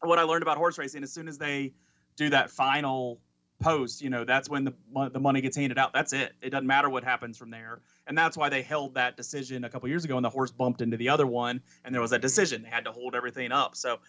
[0.07, 1.73] What I learned about horse racing, as soon as they
[2.15, 3.19] do that final
[3.59, 4.73] post, you know, that's when the
[5.11, 5.93] the money gets handed out.
[5.93, 6.33] That's it.
[6.41, 9.69] It doesn't matter what happens from there, and that's why they held that decision a
[9.69, 12.19] couple years ago, and the horse bumped into the other one, and there was a
[12.19, 12.63] decision.
[12.63, 13.75] They had to hold everything up.
[13.75, 13.99] So,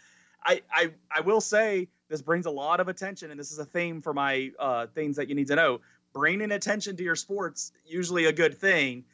[0.45, 3.65] I I I will say this brings a lot of attention, and this is a
[3.65, 5.81] theme for my uh, things that you need to know.
[6.13, 9.05] Bringing attention to your sports usually a good thing.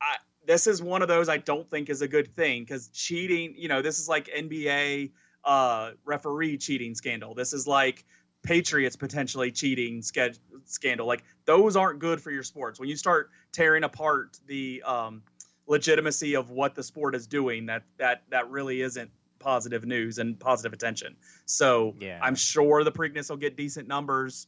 [0.00, 3.54] I, this is one of those I don't think is a good thing because cheating,
[3.56, 5.10] you know, this is like NBA
[5.44, 7.34] uh, referee cheating scandal.
[7.34, 8.04] This is like
[8.42, 11.06] Patriots potentially cheating ske- scandal.
[11.06, 12.78] Like those aren't good for your sports.
[12.78, 15.22] When you start tearing apart the um,
[15.66, 20.38] legitimacy of what the sport is doing, that that that really isn't positive news and
[20.38, 21.16] positive attention.
[21.46, 22.18] So Yeah.
[22.22, 24.46] I'm sure the Preakness will get decent numbers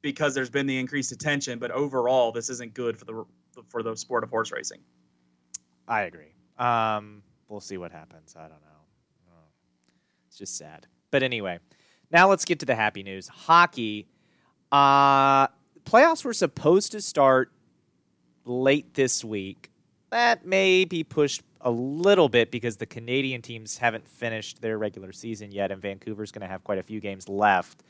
[0.00, 1.58] because there's been the increased attention.
[1.58, 3.24] But overall, this isn't good for the
[3.68, 4.80] for the sport of horse racing.
[5.86, 6.32] I agree.
[6.58, 8.34] Um, we'll see what happens.
[8.36, 8.67] I don't know.
[10.28, 10.86] It's just sad.
[11.10, 11.58] But anyway,
[12.10, 13.28] now let's get to the happy news.
[13.28, 14.06] Hockey.
[14.70, 15.48] Uh,
[15.84, 17.50] playoffs were supposed to start
[18.44, 19.70] late this week.
[20.10, 25.12] That may be pushed a little bit because the Canadian teams haven't finished their regular
[25.12, 27.82] season yet, and Vancouver's going to have quite a few games left.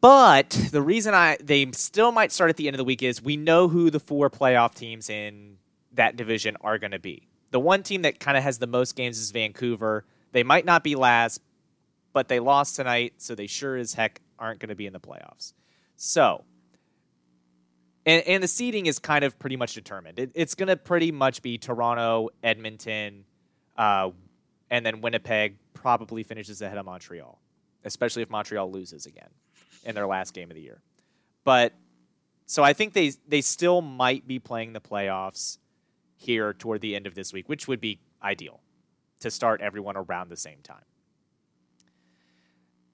[0.00, 3.22] But the reason I they still might start at the end of the week is
[3.22, 5.58] we know who the four playoff teams in
[5.92, 7.28] that division are going to be.
[7.50, 10.04] The one team that kind of has the most games is Vancouver.
[10.32, 11.40] They might not be last,
[12.12, 15.00] but they lost tonight, so they sure as heck aren't going to be in the
[15.00, 15.52] playoffs.
[15.96, 16.44] So,
[18.04, 20.18] and, and the seeding is kind of pretty much determined.
[20.18, 23.24] It, it's going to pretty much be Toronto, Edmonton,
[23.76, 24.10] uh,
[24.70, 27.38] and then Winnipeg probably finishes ahead of Montreal,
[27.84, 29.28] especially if Montreal loses again
[29.84, 30.80] in their last game of the year.
[31.44, 31.74] But
[32.46, 35.58] so I think they they still might be playing the playoffs
[36.16, 38.61] here toward the end of this week, which would be ideal
[39.22, 40.84] to start everyone around the same time.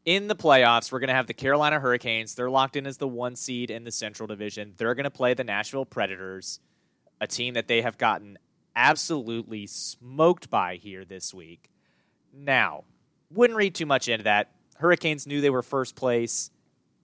[0.04, 2.34] In the playoffs, we're going to have the Carolina Hurricanes.
[2.34, 4.72] They're locked in as the one seed in the Central Division.
[4.76, 6.60] They're going to play the Nashville Predators,
[7.20, 8.38] a team that they have gotten
[8.74, 11.68] absolutely smoked by here this week.
[12.32, 12.84] Now,
[13.30, 14.52] wouldn't read too much into that.
[14.76, 16.50] Hurricanes knew they were first place.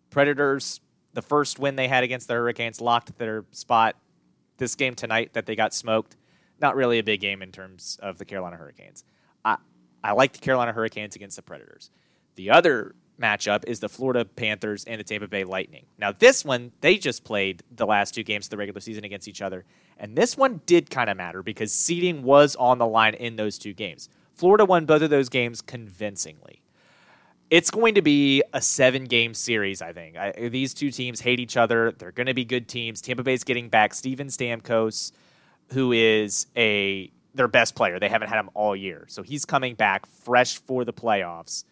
[0.09, 0.80] Predators,
[1.12, 3.96] the first win they had against the Hurricanes, locked their spot
[4.56, 6.16] this game tonight that they got smoked.
[6.60, 9.05] Not really a big game in terms of the Carolina Hurricanes.
[10.05, 11.90] I, like the Carolina Hurricanes against the Predators.
[12.36, 15.86] The other matchup is the Florida Panthers and the Tampa Bay Lightning.
[15.98, 19.28] Now, this one, they just played the last two games of the regular season against
[19.28, 19.64] each other.
[19.98, 23.59] And this one did kind of matter because seeding was on the line in those
[23.59, 24.09] two games.
[24.35, 26.60] Florida won both of those games convincingly.
[27.51, 30.16] It's going to be a seven game series, I think.
[30.16, 31.93] I, these two teams hate each other.
[31.93, 33.01] They're going to be good teams.
[33.01, 35.12] Tampa Bay's getting back Steven Stamkos,
[35.72, 37.98] who is a their best player.
[37.98, 39.05] They haven't had him all year.
[39.09, 41.65] So he's coming back fresh for the playoffs.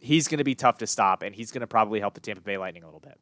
[0.00, 2.40] He's going to be tough to stop, and he's going to probably help the Tampa
[2.40, 3.18] Bay Lightning a little bit.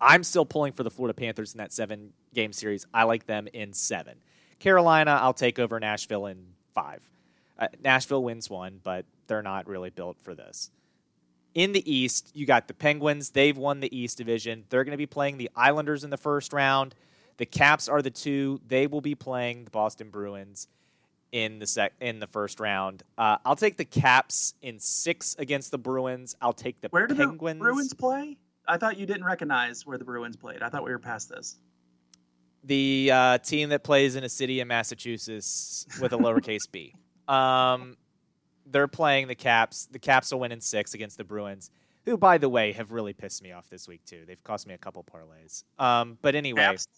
[0.00, 2.86] I'm still pulling for the Florida Panthers in that seven game series.
[2.94, 4.18] I like them in seven.
[4.60, 7.02] Carolina, I'll take over Nashville in five.
[7.58, 10.70] Uh, Nashville wins one, but they're not really built for this.
[11.54, 13.30] In the East, you got the Penguins.
[13.30, 14.64] They've won the East Division.
[14.68, 16.94] They're going to be playing the Islanders in the first round.
[17.38, 18.60] The Caps are the two.
[18.66, 20.68] They will be playing the Boston Bruins
[21.32, 23.02] in the sec- in the first round.
[23.16, 26.36] Uh, I'll take the Caps in six against the Bruins.
[26.40, 27.58] I'll take the Where do Penguins.
[27.58, 28.36] the Bruins play?
[28.66, 30.62] I thought you didn't recognize where the Bruins played.
[30.62, 31.56] I thought we were past this.
[32.64, 36.94] the uh, team that plays in a city in Massachusetts with a lowercase b.
[37.28, 37.96] Um,
[38.64, 39.86] they're playing the Caps.
[39.92, 41.70] The Caps will win in six against the Bruins,
[42.06, 44.24] who, by the way, have really pissed me off this week too.
[44.26, 45.62] They've cost me a couple parlays.
[45.78, 46.88] Um, but anyway, Caps?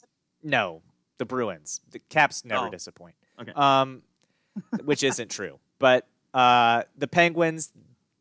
[0.43, 0.83] No,
[1.19, 1.81] the Bruins.
[1.91, 2.71] The Caps never Oh.
[2.71, 3.15] disappoint.
[3.41, 3.53] Okay.
[3.55, 4.03] Um,
[4.85, 5.59] which isn't true.
[5.79, 7.73] But uh, the Penguins,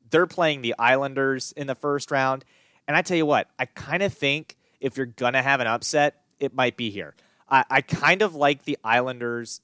[0.10, 2.46] they're playing the Islanders in the first round.
[2.88, 6.22] And I tell you what, I kind of think if you're gonna have an upset,
[6.40, 7.16] it might be here.
[7.50, 9.62] I, I kind of like the Islanders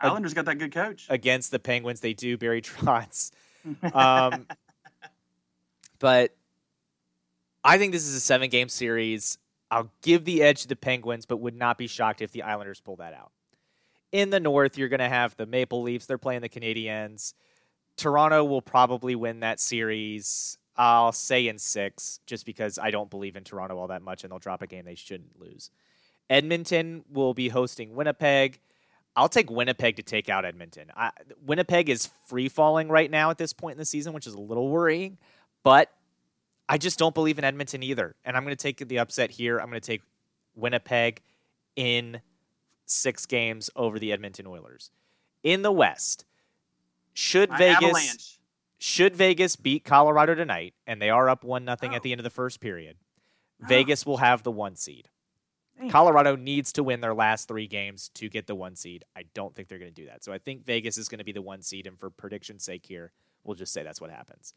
[0.00, 1.06] Islanders got that good coach.
[1.08, 2.00] against the Penguins.
[2.00, 3.30] They do Barry Trotz.
[3.94, 4.46] Um,
[5.98, 6.34] but
[7.64, 9.38] I think this is a seven game series.
[9.70, 12.80] I'll give the edge to the Penguins, but would not be shocked if the Islanders
[12.80, 13.32] pull that out.
[14.12, 16.06] In the North, you're going to have the Maple Leafs.
[16.06, 17.34] They're playing the Canadiens.
[17.96, 20.58] Toronto will probably win that series.
[20.76, 24.30] I'll say in six, just because I don't believe in Toronto all that much, and
[24.30, 25.70] they'll drop a game they shouldn't lose.
[26.28, 28.60] Edmonton will be hosting Winnipeg.
[29.14, 30.90] I'll take Winnipeg to take out Edmonton.
[30.94, 31.10] I,
[31.44, 34.40] Winnipeg is free falling right now at this point in the season, which is a
[34.40, 35.16] little worrying,
[35.64, 35.90] but
[36.68, 38.16] I just don't believe in Edmonton either.
[38.24, 39.58] And I'm going to take the upset here.
[39.58, 40.02] I'm going to take
[40.54, 41.20] Winnipeg
[41.76, 42.20] in
[42.86, 44.90] six games over the Edmonton Oilers.
[45.42, 46.24] In the West,
[47.12, 48.38] should My Vegas Avalanche.
[48.78, 51.96] should Vegas beat Colorado tonight, and they are up one nothing Oh.
[51.96, 52.96] at the end of the first period,
[53.62, 53.66] Oh.
[53.68, 55.08] Vegas will have the one seed.
[55.78, 55.90] Damn.
[55.90, 59.04] Colorado needs to win their last three games to get the one seed.
[59.14, 60.24] I don't think they're going to do that.
[60.24, 62.86] So I think Vegas is going to be the one seed, and for prediction's sake
[62.86, 63.12] here,
[63.44, 64.54] we'll just say that's what happens.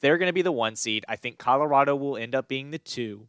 [0.00, 1.04] They're going to be the one seed.
[1.08, 3.28] I think Colorado will end up being the two.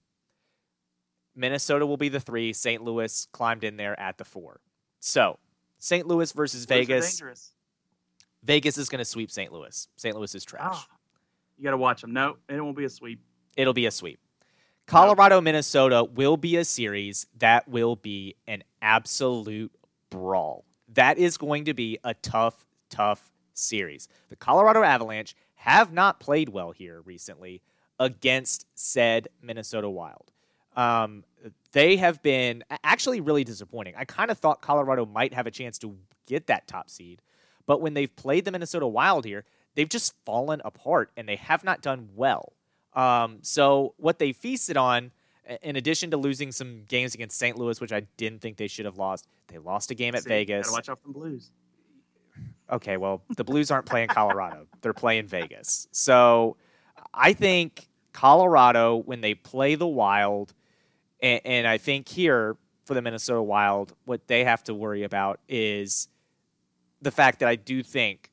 [1.36, 2.54] Minnesota will be the three.
[2.54, 2.84] St.
[2.84, 4.60] Louis climbed in there at the four.
[5.00, 5.40] So
[5.80, 6.06] St.
[6.06, 7.22] Louis versus Vegas.
[8.44, 9.52] Vegas is going to sweep St.
[9.52, 9.88] Louis.
[9.96, 10.16] St.
[10.16, 10.72] Louis is trash.
[10.72, 10.88] Ah,
[11.58, 12.14] you got to watch them.
[12.14, 13.20] No, it won't be a sweep.
[13.58, 14.20] It'll be a sweep.
[14.86, 19.72] Colorado, Minnesota will be a series that will be an absolute
[20.10, 20.66] brawl.
[20.94, 24.08] That is going to be a tough, tough series.
[24.30, 27.62] The Colorado Avalanche have not played well here recently
[28.00, 30.32] against said Minnesota Wild.
[30.78, 31.26] Um,
[31.74, 33.94] they have been actually really disappointing.
[33.98, 37.22] I kind of thought Colorado might have a chance to get that top seed,
[37.66, 39.44] but when they've played the Minnesota Wild here,
[39.76, 42.54] they've just fallen apart and they have not done well.
[42.94, 45.12] Um, so what they feasted on,
[45.62, 47.58] in addition to losing some games against St.
[47.58, 50.30] Louis, which I didn't think they should have lost, they lost a game at See,
[50.30, 50.68] Vegas.
[50.68, 51.52] Gotta watch out for the Blues.
[52.72, 54.68] Okay, well, the Blues aren't playing Colorado.
[54.82, 55.88] They're playing Vegas.
[55.92, 56.58] So
[57.14, 60.54] I think Colorado, when they play the Wild,
[61.22, 65.40] and, and I think here for the Minnesota Wild, what they have to worry about
[65.48, 66.08] is
[67.02, 68.30] the fact that I do think,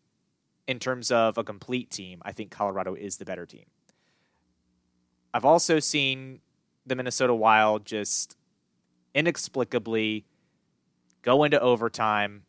[0.66, 3.66] in terms of a complete team, I think Colorado is the better team.
[5.32, 6.40] I've also seen
[6.86, 8.36] the Minnesota Wild just
[9.14, 10.24] inexplicably
[11.22, 12.42] go into overtime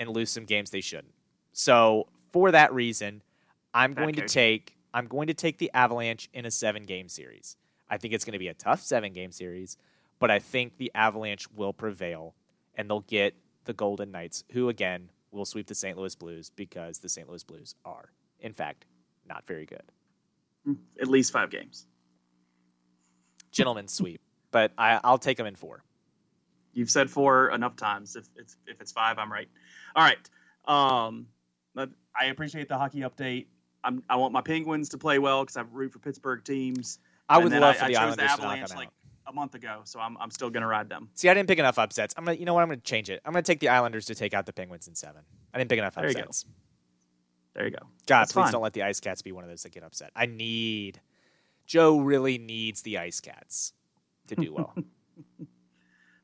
[0.00, 1.14] and lose some games they shouldn't.
[1.52, 3.22] So for that reason,
[3.72, 7.56] I'm going to take I'm going to take the Avalanche in a seven game series.
[7.88, 9.76] I think it's going to be a tough seven game series,
[10.18, 12.34] but I think the Avalanche will prevail
[12.74, 13.34] and they'll get
[13.66, 15.96] the Golden Knights, who again will sweep the St.
[15.96, 17.28] Louis Blues because the St.
[17.28, 18.10] Louis Blues are,
[18.40, 18.86] in fact,
[19.28, 19.82] not very good.
[20.66, 21.86] Mm, at least five games.
[23.52, 24.20] Gentlemen sweep,
[24.50, 25.84] but I, I'll take them in four.
[26.72, 28.16] You've said four enough times.
[28.16, 29.48] If it's if it's five, I'm right.
[29.96, 30.18] All right.
[30.66, 31.26] Um,
[32.18, 33.46] I appreciate the hockey update.
[33.82, 36.98] I'm, I want my Penguins to play well because I root for Pittsburgh teams.
[37.28, 38.88] I would love I- for I the chose Islanders the Avalanche, like.
[39.26, 41.08] A month ago, so I'm I'm still gonna ride them.
[41.14, 42.14] See, I didn't pick enough upsets.
[42.16, 42.62] I'm gonna, you know what?
[42.62, 43.20] I'm gonna change it.
[43.24, 45.22] I'm gonna take the Islanders to take out the Penguins in seven.
[45.54, 46.20] I didn't pick enough There you go.
[46.22, 46.46] upsets.
[47.54, 47.78] There you go.
[48.06, 48.52] God, That's please fine.
[48.52, 50.10] don't let the Ice Cats be one of those that get upset.
[50.16, 51.00] I need
[51.66, 53.72] Joe really needs the Ice Cats
[54.28, 54.74] to do well.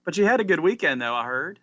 [0.07, 1.15] But you had a good weekend though.
[1.15, 1.59] I heard.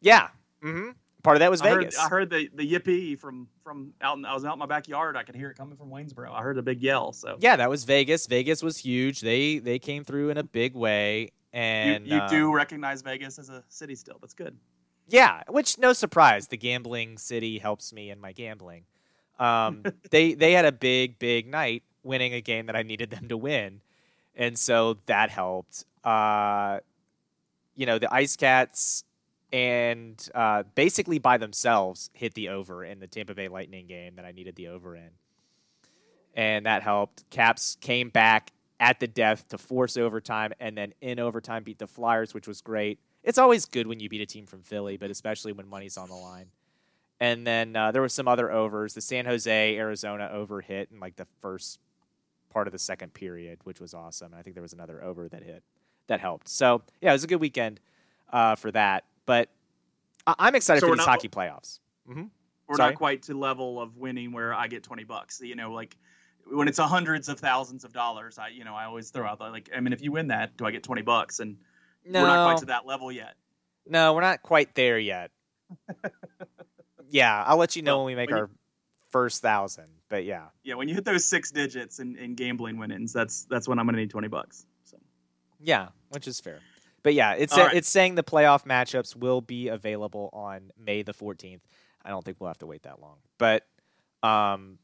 [0.00, 0.28] yeah.
[0.62, 0.90] Mm-hmm.
[1.22, 1.98] Part of that was I heard, Vegas.
[1.98, 4.16] I heard the the yippee from from out.
[4.16, 5.16] In, I was out in my backyard.
[5.16, 6.32] I could hear it coming from Waynesboro.
[6.32, 7.12] I heard a big yell.
[7.12, 8.28] So yeah, that was Vegas.
[8.28, 9.22] Vegas was huge.
[9.22, 13.40] They they came through in a big way, you, and you uh, do recognize Vegas
[13.40, 14.18] as a city still.
[14.20, 14.56] That's good.
[15.08, 18.84] Yeah, which no surprise, the gambling city helps me in my gambling.
[19.40, 23.26] Um, they they had a big big night, winning a game that I needed them
[23.28, 23.80] to win,
[24.36, 25.86] and so that helped.
[26.04, 26.78] Uh,
[27.76, 29.04] you know, the Ice Cats
[29.52, 34.24] and uh, basically by themselves hit the over in the Tampa Bay Lightning game that
[34.24, 35.10] I needed the over in,
[36.34, 37.28] and that helped.
[37.30, 41.86] Caps came back at the death to force overtime, and then in overtime beat the
[41.86, 45.10] Flyers, which was great it's always good when you beat a team from Philly, but
[45.10, 46.46] especially when money's on the line.
[47.18, 48.94] And then uh, there were some other overs.
[48.94, 51.80] The San Jose Arizona over hit in like the first
[52.50, 54.32] part of the second period, which was awesome.
[54.32, 55.64] And I think there was another over that hit
[56.08, 56.48] that helped.
[56.48, 57.80] So yeah, it was a good weekend
[58.32, 59.04] uh, for that.
[59.26, 59.48] But
[60.26, 61.80] I- I'm excited So for these not- hockey playoffs.
[62.06, 62.24] hmm
[62.68, 62.90] We're Sorry?
[62.92, 65.40] not quite to level of winning where I get twenty bucks.
[65.42, 65.96] You know, like
[66.50, 69.38] when it's a hundreds of thousands of dollars, I you know I always throw out
[69.38, 71.40] the, like I mean if you win that, do I get twenty bucks?
[71.40, 71.56] And
[72.04, 73.34] No, we're not quite to that level yet.
[73.88, 75.30] no, we're not quite there yet.
[77.10, 78.50] yeah, I'll let you know Well, when we make when you- our
[79.10, 79.86] first thousand.
[80.08, 83.66] But yeah, Yeah, when you hit those six digits in, in gambling winnings, that's that's
[83.66, 84.66] when I'm gonna need twenty bucks.
[85.66, 86.60] Yeah, which is fair.
[87.02, 87.74] But yeah, it's right.
[87.74, 91.60] it's saying the playoff matchups will be available on May the 14th.
[92.04, 93.16] I don't think we'll have to wait that long.
[93.36, 93.66] But
[94.22, 94.78] um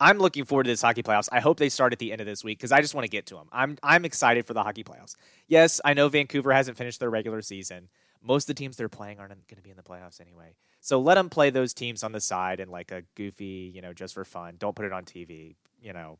[0.00, 1.28] I'm looking forward to this hockey playoffs.
[1.30, 3.08] I hope they start at the end of this week because I just want to
[3.08, 3.48] get to them.
[3.52, 5.14] I'm I'm excited for the hockey playoffs.
[5.46, 7.88] Yes, I know Vancouver hasn't finished their regular season.
[8.20, 10.56] Most of the teams they're playing aren't going to be in the playoffs anyway.
[10.80, 13.92] So let them play those teams on the side in like a goofy, you know,
[13.92, 14.56] just for fun.
[14.58, 15.54] Don't put it on TV.
[15.80, 16.18] You know,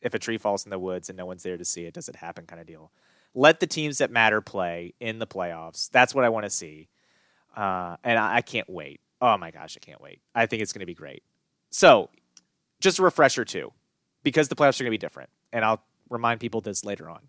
[0.00, 2.08] if a tree falls in the woods and no one's there to see it, does
[2.08, 2.46] it happen?
[2.46, 2.90] Kind of deal
[3.34, 5.90] let the teams that matter play in the playoffs.
[5.90, 6.88] That's what I want to see.
[7.56, 9.00] Uh, and I, I can't wait.
[9.20, 10.20] Oh my gosh, I can't wait.
[10.34, 11.22] I think it's going to be great.
[11.70, 12.10] So,
[12.80, 13.72] just a refresher too,
[14.22, 15.30] because the playoffs are going to be different.
[15.52, 17.20] And I'll remind people this later on.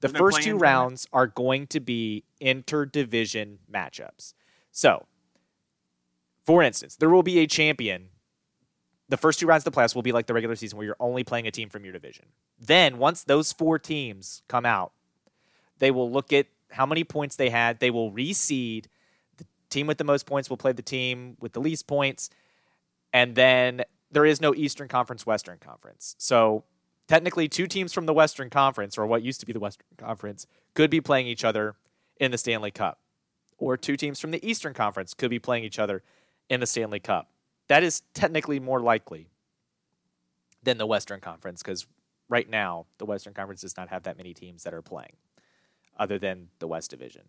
[0.00, 4.34] The first two rounds are going to be interdivision matchups.
[4.72, 5.06] So,
[6.44, 8.08] for instance, there will be a champion.
[9.08, 10.96] The first two rounds of the playoffs will be like the regular season where you're
[11.00, 12.26] only playing a team from your division.
[12.58, 14.92] Then, once those four teams come out,
[15.80, 17.80] they will look at how many points they had.
[17.80, 18.86] They will reseed.
[19.38, 22.30] The team with the most points will play the team with the least points.
[23.12, 23.82] And then
[24.12, 26.14] there is no Eastern Conference, Western Conference.
[26.18, 26.64] So
[27.08, 30.46] technically two teams from the Western Conference, or what used to be the Western Conference,
[30.74, 31.74] could be playing each other
[32.20, 32.98] in the Stanley Cup.
[33.58, 36.02] Or two teams from the Eastern Conference could be playing each other
[36.48, 37.28] in the Stanley Cup.
[37.68, 39.28] That is technically more likely
[40.62, 41.86] than the Western Conference because
[42.28, 45.12] right now the Western Conference does not have that many teams that are playing
[46.00, 47.22] other than the West Division.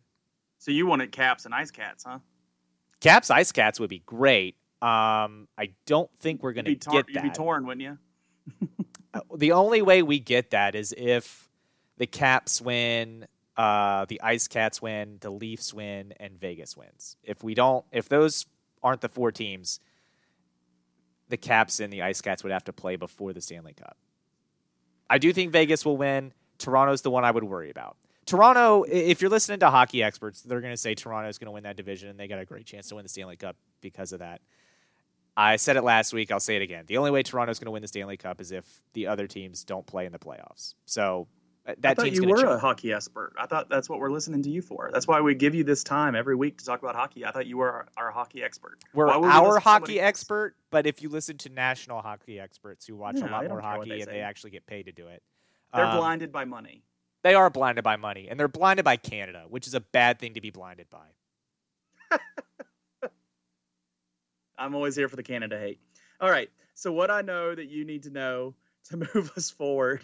[0.57, 2.19] So you wanted Caps and Ice Cats, huh?
[3.01, 4.55] Caps Ice Cats would be great.
[4.81, 7.97] Um, I don't think we're going to tor- get You'd be torn, wouldn't you?
[9.13, 11.49] Uh, the only way we get that is if
[11.97, 13.27] the Caps win,
[13.57, 17.17] uh, the Ice Cats win, the Leafs win, and Vegas wins.
[17.21, 18.45] If we don't, if those
[18.81, 19.81] aren't the four teams,
[21.27, 23.97] the Caps and the Ice Cats would have to play before the Stanley Cup.
[25.09, 26.31] I do think Vegas will win.
[26.57, 27.97] Toronto's the one I would worry about.
[28.25, 31.63] Toronto, if you're listening to hockey experts, they're going to say Toronto's going to win
[31.63, 34.19] that division, and they got a great chance to win the Stanley Cup because of
[34.19, 34.41] that.
[35.35, 36.31] I said it last week.
[36.31, 36.85] I'll say it again.
[36.87, 39.63] The only way Toronto's going to win the Stanley Cup is if the other teams
[39.63, 40.75] don't play in the playoffs.
[40.85, 41.27] So
[41.65, 43.33] uh, I that thought team's you were to a hockey expert.
[43.39, 44.89] I thought that's what we're listening to you for.
[44.91, 47.25] That's why we give you this time every week to talk about hockey.
[47.25, 48.79] I thought you were our, our hockey expert.
[48.93, 53.17] We're we our hockey expert, but if you listen to national hockey experts who watch
[53.17, 55.07] Yeah, a lot more don't care what hockey and they actually get paid to do
[55.07, 55.23] it,
[55.73, 56.83] They're um, blinded by money.
[57.23, 60.33] They are blinded by money, and they're blinded by Canada, which is a bad thing
[60.33, 62.19] to be blinded by.
[64.57, 65.79] I'm always here for the Canada hate.
[66.19, 66.49] All right.
[66.73, 68.55] So what I know that you need to know
[68.89, 70.03] to move us forward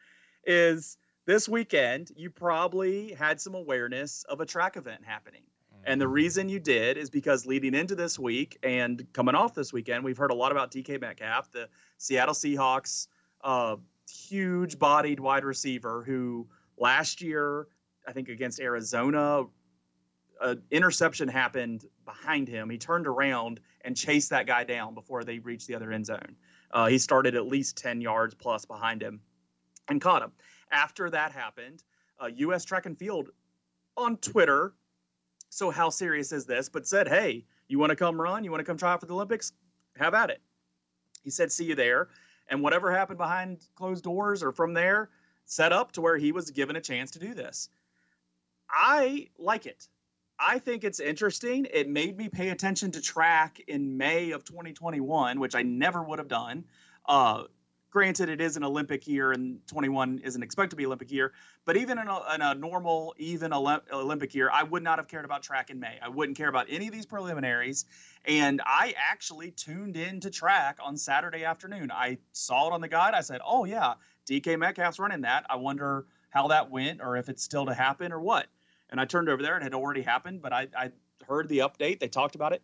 [0.46, 5.42] is this weekend you probably had some awareness of a track event happening.
[5.84, 9.72] And the reason you did is because leading into this week and coming off this
[9.72, 13.06] weekend, we've heard a lot about DK Metcalf, the Seattle Seahawks,
[13.44, 13.76] uh,
[14.10, 16.48] huge bodied wide receiver who
[16.78, 17.68] last year,
[18.06, 19.44] I think against Arizona,
[20.40, 22.68] an interception happened behind him.
[22.68, 26.36] He turned around and chased that guy down before they reached the other end zone.
[26.70, 29.20] Uh, he started at least 10 yards plus behind him
[29.88, 30.32] and caught him.
[30.70, 31.84] After that happened,
[32.20, 32.64] uh, U.S.
[32.64, 33.30] Track and Field
[33.96, 34.74] on Twitter
[35.56, 36.68] so how serious is this?
[36.68, 38.44] But said, hey, you want to come run?
[38.44, 39.52] You want to come try out for the Olympics?
[39.96, 40.40] Have at it.
[41.24, 42.08] He said, see you there.
[42.48, 45.10] And whatever happened behind closed doors or from there,
[45.46, 47.70] set up to where he was given a chance to do this.
[48.68, 49.88] I like it.
[50.38, 51.66] I think it's interesting.
[51.72, 56.18] It made me pay attention to track in May of 2021, which I never would
[56.18, 56.64] have done.
[57.06, 57.44] Uh,
[57.90, 61.32] granted, it is an Olympic year, and 21 isn't expected to be Olympic year.
[61.64, 65.08] But even in a, in a normal, even Olymp- Olympic year, I would not have
[65.08, 65.98] cared about track in May.
[66.02, 67.86] I wouldn't care about any of these preliminaries.
[68.26, 71.90] And I actually tuned in to track on Saturday afternoon.
[71.90, 73.14] I saw it on the guide.
[73.14, 73.94] I said, "Oh yeah,
[74.28, 75.46] DK Metcalf's running that.
[75.48, 78.46] I wonder how that went, or if it's still to happen, or what."
[78.90, 80.42] And I turned over there, and it had already happened.
[80.42, 80.90] But I, I
[81.26, 81.98] heard the update.
[82.00, 82.62] They talked about it.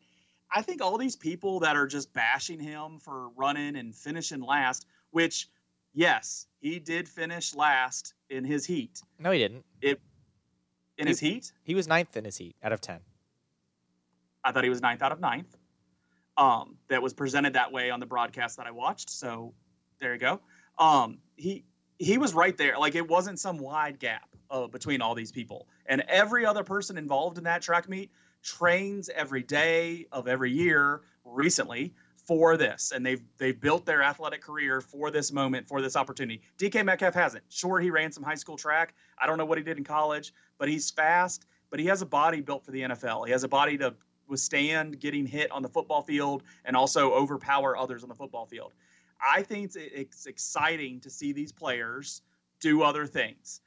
[0.54, 4.86] I think all these people that are just bashing him for running and finishing last,
[5.10, 5.48] which,
[5.94, 9.00] yes, he did finish last in his heat.
[9.18, 9.64] No, he didn't.
[9.80, 10.00] It
[10.98, 13.00] In his heat, He was ninth in his heat out of ten.
[14.44, 15.56] I thought he was ninth out of ninth.
[16.36, 19.10] Um, that was presented that way on the broadcast that I watched.
[19.10, 19.54] So
[20.00, 20.40] there you go.
[20.82, 21.64] Um, he
[21.98, 22.76] he was right there.
[22.76, 25.68] Like it wasn't some wide gap uh, between all these people.
[25.86, 28.10] And every other person involved in that track meet
[28.42, 34.42] trains every day of every year recently for this, and they've they've built their athletic
[34.42, 36.42] career for this moment, for this opportunity.
[36.58, 37.44] DK Metcalf hasn't.
[37.48, 38.94] Sure, he ran some high school track.
[39.18, 41.46] I don't know what he did in college, but he's fast.
[41.70, 43.26] But he has a body built for the NFL.
[43.26, 43.94] He has a body to
[44.28, 48.72] withstand getting hit on the football field and also overpower others on the football field.
[49.22, 52.22] I think it's, it's exciting to see these players
[52.60, 53.60] do other things.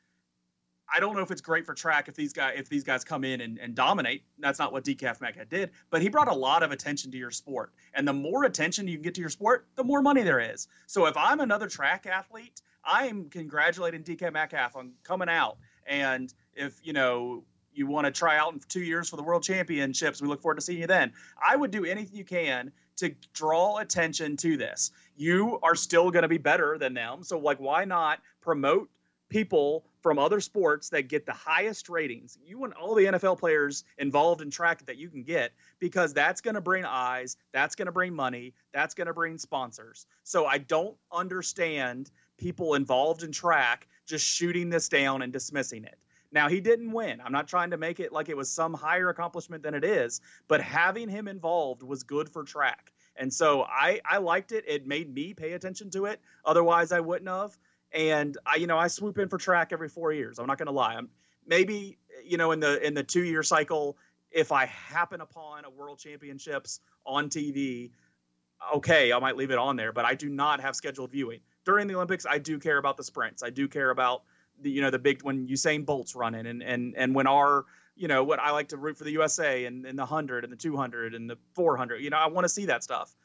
[0.94, 3.24] I don't know if it's great for track if these guys if these guys come
[3.24, 4.24] in and, and dominate.
[4.38, 7.32] That's not what DK Metcalf did, but he brought a lot of attention to your
[7.32, 7.74] sport.
[7.94, 10.68] And the more attention you can get to your sport, the more money there is.
[10.86, 15.58] So if I'm another track athlete, I'm congratulating DK Metcalf on coming out.
[15.88, 17.44] And if you know
[17.78, 20.56] you want to try out in two years for the world championships, we look forward
[20.56, 21.14] to seeing you then.
[21.44, 24.92] I would do anything you can to draw attention to this.
[25.18, 28.90] You are still going to be better than them, so like why not promote
[29.30, 32.38] people from other sports that get the highest ratings.
[32.46, 36.42] You want all the NFL players involved in track that you can get because that's
[36.42, 40.06] going to bring eyes, that's going to bring money, that's going to bring sponsors.
[40.24, 45.98] So I don't understand people involved in track just shooting this down and dismissing it.
[46.36, 47.22] Now, he didn't win.
[47.22, 50.22] I'm not trying to make it like it was some higher accomplishment than it is,
[50.48, 52.92] but having him involved was good for track.
[53.16, 54.66] And so I, I liked it.
[54.68, 56.20] It made me pay attention to it.
[56.44, 57.58] Otherwise, I wouldn't have
[57.96, 60.38] and I, you know, I swoop in for track every four years.
[60.38, 60.96] I'm not going to lie.
[60.96, 61.10] I'm
[61.48, 63.98] maybe, you know, in the in the two year cycle,
[64.32, 67.92] if I happen upon a World Championships on TV,
[68.76, 69.94] okay, I might leave it on there.
[69.94, 71.40] But I do not have scheduled viewing.
[71.64, 73.42] during the Olympics, I do care about the sprints.
[73.42, 74.24] I do care about
[74.62, 77.66] you know the big when Usain Bolt's running and and and when our
[77.96, 80.52] you know what I like to root for the USA and, and the hundred and
[80.52, 82.02] the two hundred and the four hundred.
[82.02, 83.16] You know, I want to see that stuff.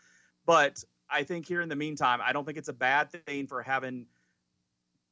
[0.46, 3.62] But I think here in the meantime, I don't think it's a bad thing for
[3.62, 4.06] having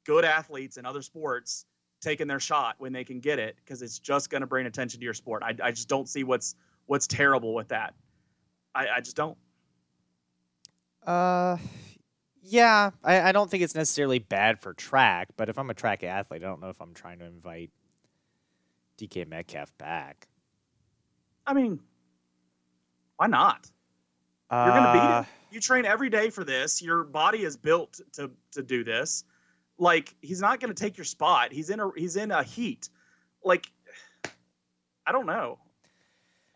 [0.04, 1.66] good athletes in other sports
[2.00, 5.00] taking their shot when they can get it because it's just going to bring attention
[5.00, 5.42] to your sport.
[5.42, 6.54] I, I just don't see what's
[6.86, 7.94] what's terrible with that.
[8.74, 9.36] I, I just don't.
[11.04, 11.56] Uh,
[12.48, 16.02] yeah, I, I don't think it's necessarily bad for track, but if I'm a track
[16.02, 17.70] athlete, I don't know if I'm trying to invite
[18.98, 20.28] DK Metcalf back.
[21.46, 21.80] I mean,
[23.16, 23.70] why not?
[24.50, 25.26] You're going to beat uh, him.
[25.50, 26.82] You train every day for this.
[26.82, 29.24] Your body is built to to do this.
[29.78, 31.52] Like he's not going to take your spot.
[31.52, 32.88] He's in a he's in a heat.
[33.44, 33.70] Like
[35.06, 35.58] I don't know.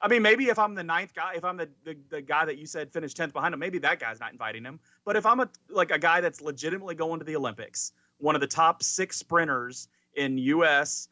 [0.02, 2.58] I mean, maybe if I'm the ninth guy, if I'm the, the, the guy that
[2.58, 4.80] you said finished tenth behind him, maybe that guy's not inviting him.
[5.04, 8.40] But if I'm a like a guy that's legitimately going to the Olympics, one of
[8.40, 11.08] the top six sprinters in U.S.,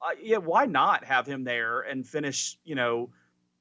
[0.00, 2.56] uh, yeah, why not have him there and finish?
[2.64, 3.10] You know,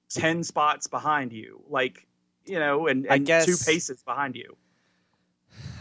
[0.09, 2.07] ten spots behind you, like
[2.45, 4.55] you know, and, and guess, two paces behind you.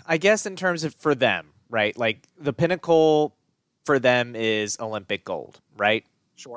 [0.07, 1.97] I guess in terms of for them, right?
[1.97, 3.37] Like the pinnacle
[3.85, 6.05] for them is Olympic gold, right?
[6.35, 6.57] Sure.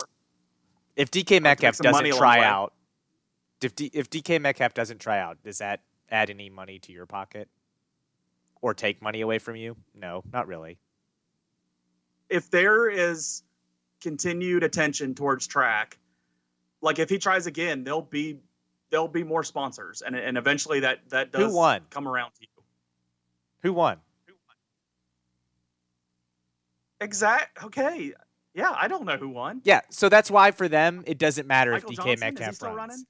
[0.96, 2.74] If DK Metcalf doesn't try out,
[3.62, 7.06] if D, if DK Metcalf doesn't try out, does that add any money to your
[7.06, 7.48] pocket,
[8.62, 9.76] or take money away from you?
[9.96, 10.78] No, not really.
[12.30, 13.44] If there is
[14.02, 15.98] continued attention towards track,
[16.82, 18.40] like if he tries again, there'll be
[18.90, 21.82] there'll be more sponsors, and and eventually that that does Who won?
[21.90, 22.64] come around to you.
[23.62, 23.98] Who won?
[24.28, 24.56] Who won?
[27.00, 27.64] Exact.
[27.64, 28.14] Okay.
[28.53, 29.61] Yeah, I don't know who won.
[29.64, 32.78] Yeah, so that's why for them it doesn't matter Michael if DK Johnson, Metcalf runs.
[32.78, 33.06] Running?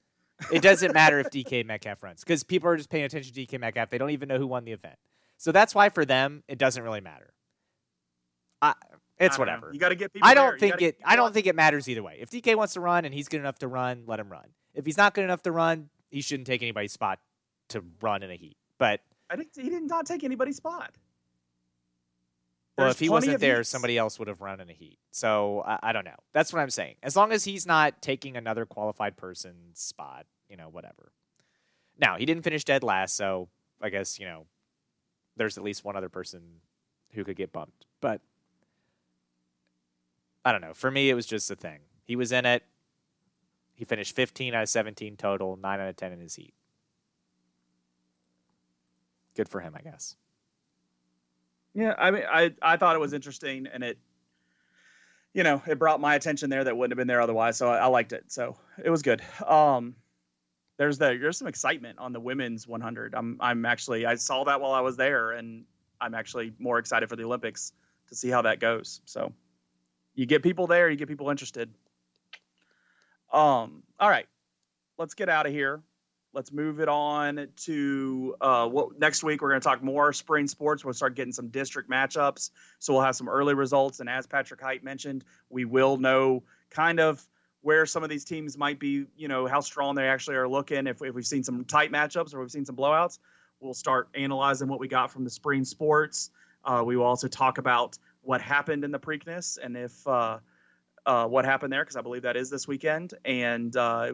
[0.52, 3.58] it doesn't matter if DK Metcalf runs because people are just paying attention to DK
[3.58, 3.90] Metcalf.
[3.90, 4.96] They don't even know who won the event.
[5.38, 7.32] So that's why for them it doesn't really matter.
[8.60, 8.74] I,
[9.18, 9.66] it's I whatever.
[9.66, 9.72] Know.
[9.72, 10.28] You got to get people.
[10.28, 10.70] I don't there.
[10.70, 10.98] think it.
[11.04, 12.18] I don't think it matters either way.
[12.20, 14.46] If DK wants to run and he's good enough to run, let him run.
[14.74, 17.18] If he's not good enough to run, he shouldn't take anybody's spot
[17.70, 18.56] to run in a heat.
[18.78, 20.94] But I think he did not take anybody's spot.
[22.76, 23.68] Well, There's if he wasn't there, heats.
[23.68, 24.98] somebody else would have run in a heat.
[25.10, 26.16] So I, I don't know.
[26.32, 26.96] That's what I'm saying.
[27.02, 31.12] As long as he's not taking another qualified person's spot, you know, whatever.
[31.98, 33.48] Now he didn't finish dead last, so
[33.82, 34.46] I guess you know
[35.36, 36.40] there's at least one other person
[37.12, 37.84] who could get bumped.
[38.00, 38.22] But
[40.44, 40.74] I don't know.
[40.74, 41.80] For me, it was just a thing.
[42.04, 42.64] He was in it.
[43.74, 46.54] He finished 15 out of 17 total, 9 out of 10 in his heat.
[49.34, 50.16] Good for him, I guess.
[51.74, 53.98] Yeah, I mean, I I thought it was interesting, and it,
[55.32, 57.56] you know, it brought my attention there that wouldn't have been there otherwise.
[57.56, 58.24] So I, I liked it.
[58.28, 59.22] So it was good.
[59.46, 59.96] Um,
[60.76, 63.14] there's the there's some excitement on the women's 100.
[63.14, 65.64] I'm I'm actually I saw that while I was there, and
[66.00, 67.72] I'm actually more excited for the Olympics
[68.08, 69.00] to see how that goes.
[69.06, 69.32] So
[70.14, 71.70] you get people there, you get people interested.
[73.32, 74.26] Um, all right,
[74.98, 75.80] let's get out of here.
[76.34, 79.42] Let's move it on to uh, what next week.
[79.42, 80.82] We're going to talk more spring sports.
[80.82, 82.50] We'll start getting some district matchups.
[82.78, 84.00] So we'll have some early results.
[84.00, 87.22] And as Patrick Hite mentioned, we will know kind of
[87.60, 90.86] where some of these teams might be, you know, how strong they actually are looking.
[90.86, 93.18] If, if we've seen some tight matchups or we've seen some blowouts,
[93.60, 96.30] we'll start analyzing what we got from the spring sports.
[96.64, 100.38] Uh, we will also talk about what happened in the Preakness and if uh,
[101.04, 103.14] uh, what happened there, because I believe that is this weekend.
[103.24, 104.12] And uh,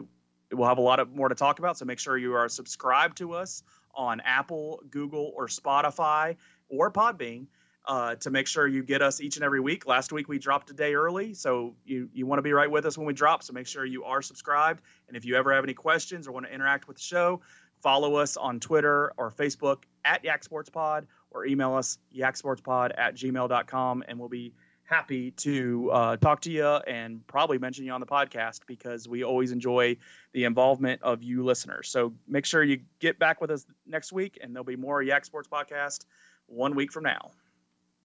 [0.51, 1.77] we'll have a lot of more to talk about.
[1.77, 3.63] So make sure you are subscribed to us
[3.93, 6.35] on Apple, Google, or Spotify
[6.69, 7.47] or Podbean
[7.85, 9.87] uh, to make sure you get us each and every week.
[9.87, 12.85] Last week we dropped a day early, so you you want to be right with
[12.85, 13.43] us when we drop.
[13.43, 14.81] So make sure you are subscribed.
[15.07, 17.41] And if you ever have any questions or want to interact with the show,
[17.81, 23.15] follow us on Twitter or Facebook at Yak Sports Pod or email us yaksportspod at
[23.15, 24.53] gmail.com and we'll be
[24.89, 29.23] happy to uh, talk to you and probably mention you on the podcast because we
[29.23, 29.95] always enjoy
[30.33, 31.89] the involvement of you listeners.
[31.89, 35.25] So make sure you get back with us next week, and there'll be more Yak
[35.25, 36.05] Sports Podcast
[36.47, 37.31] one week from now.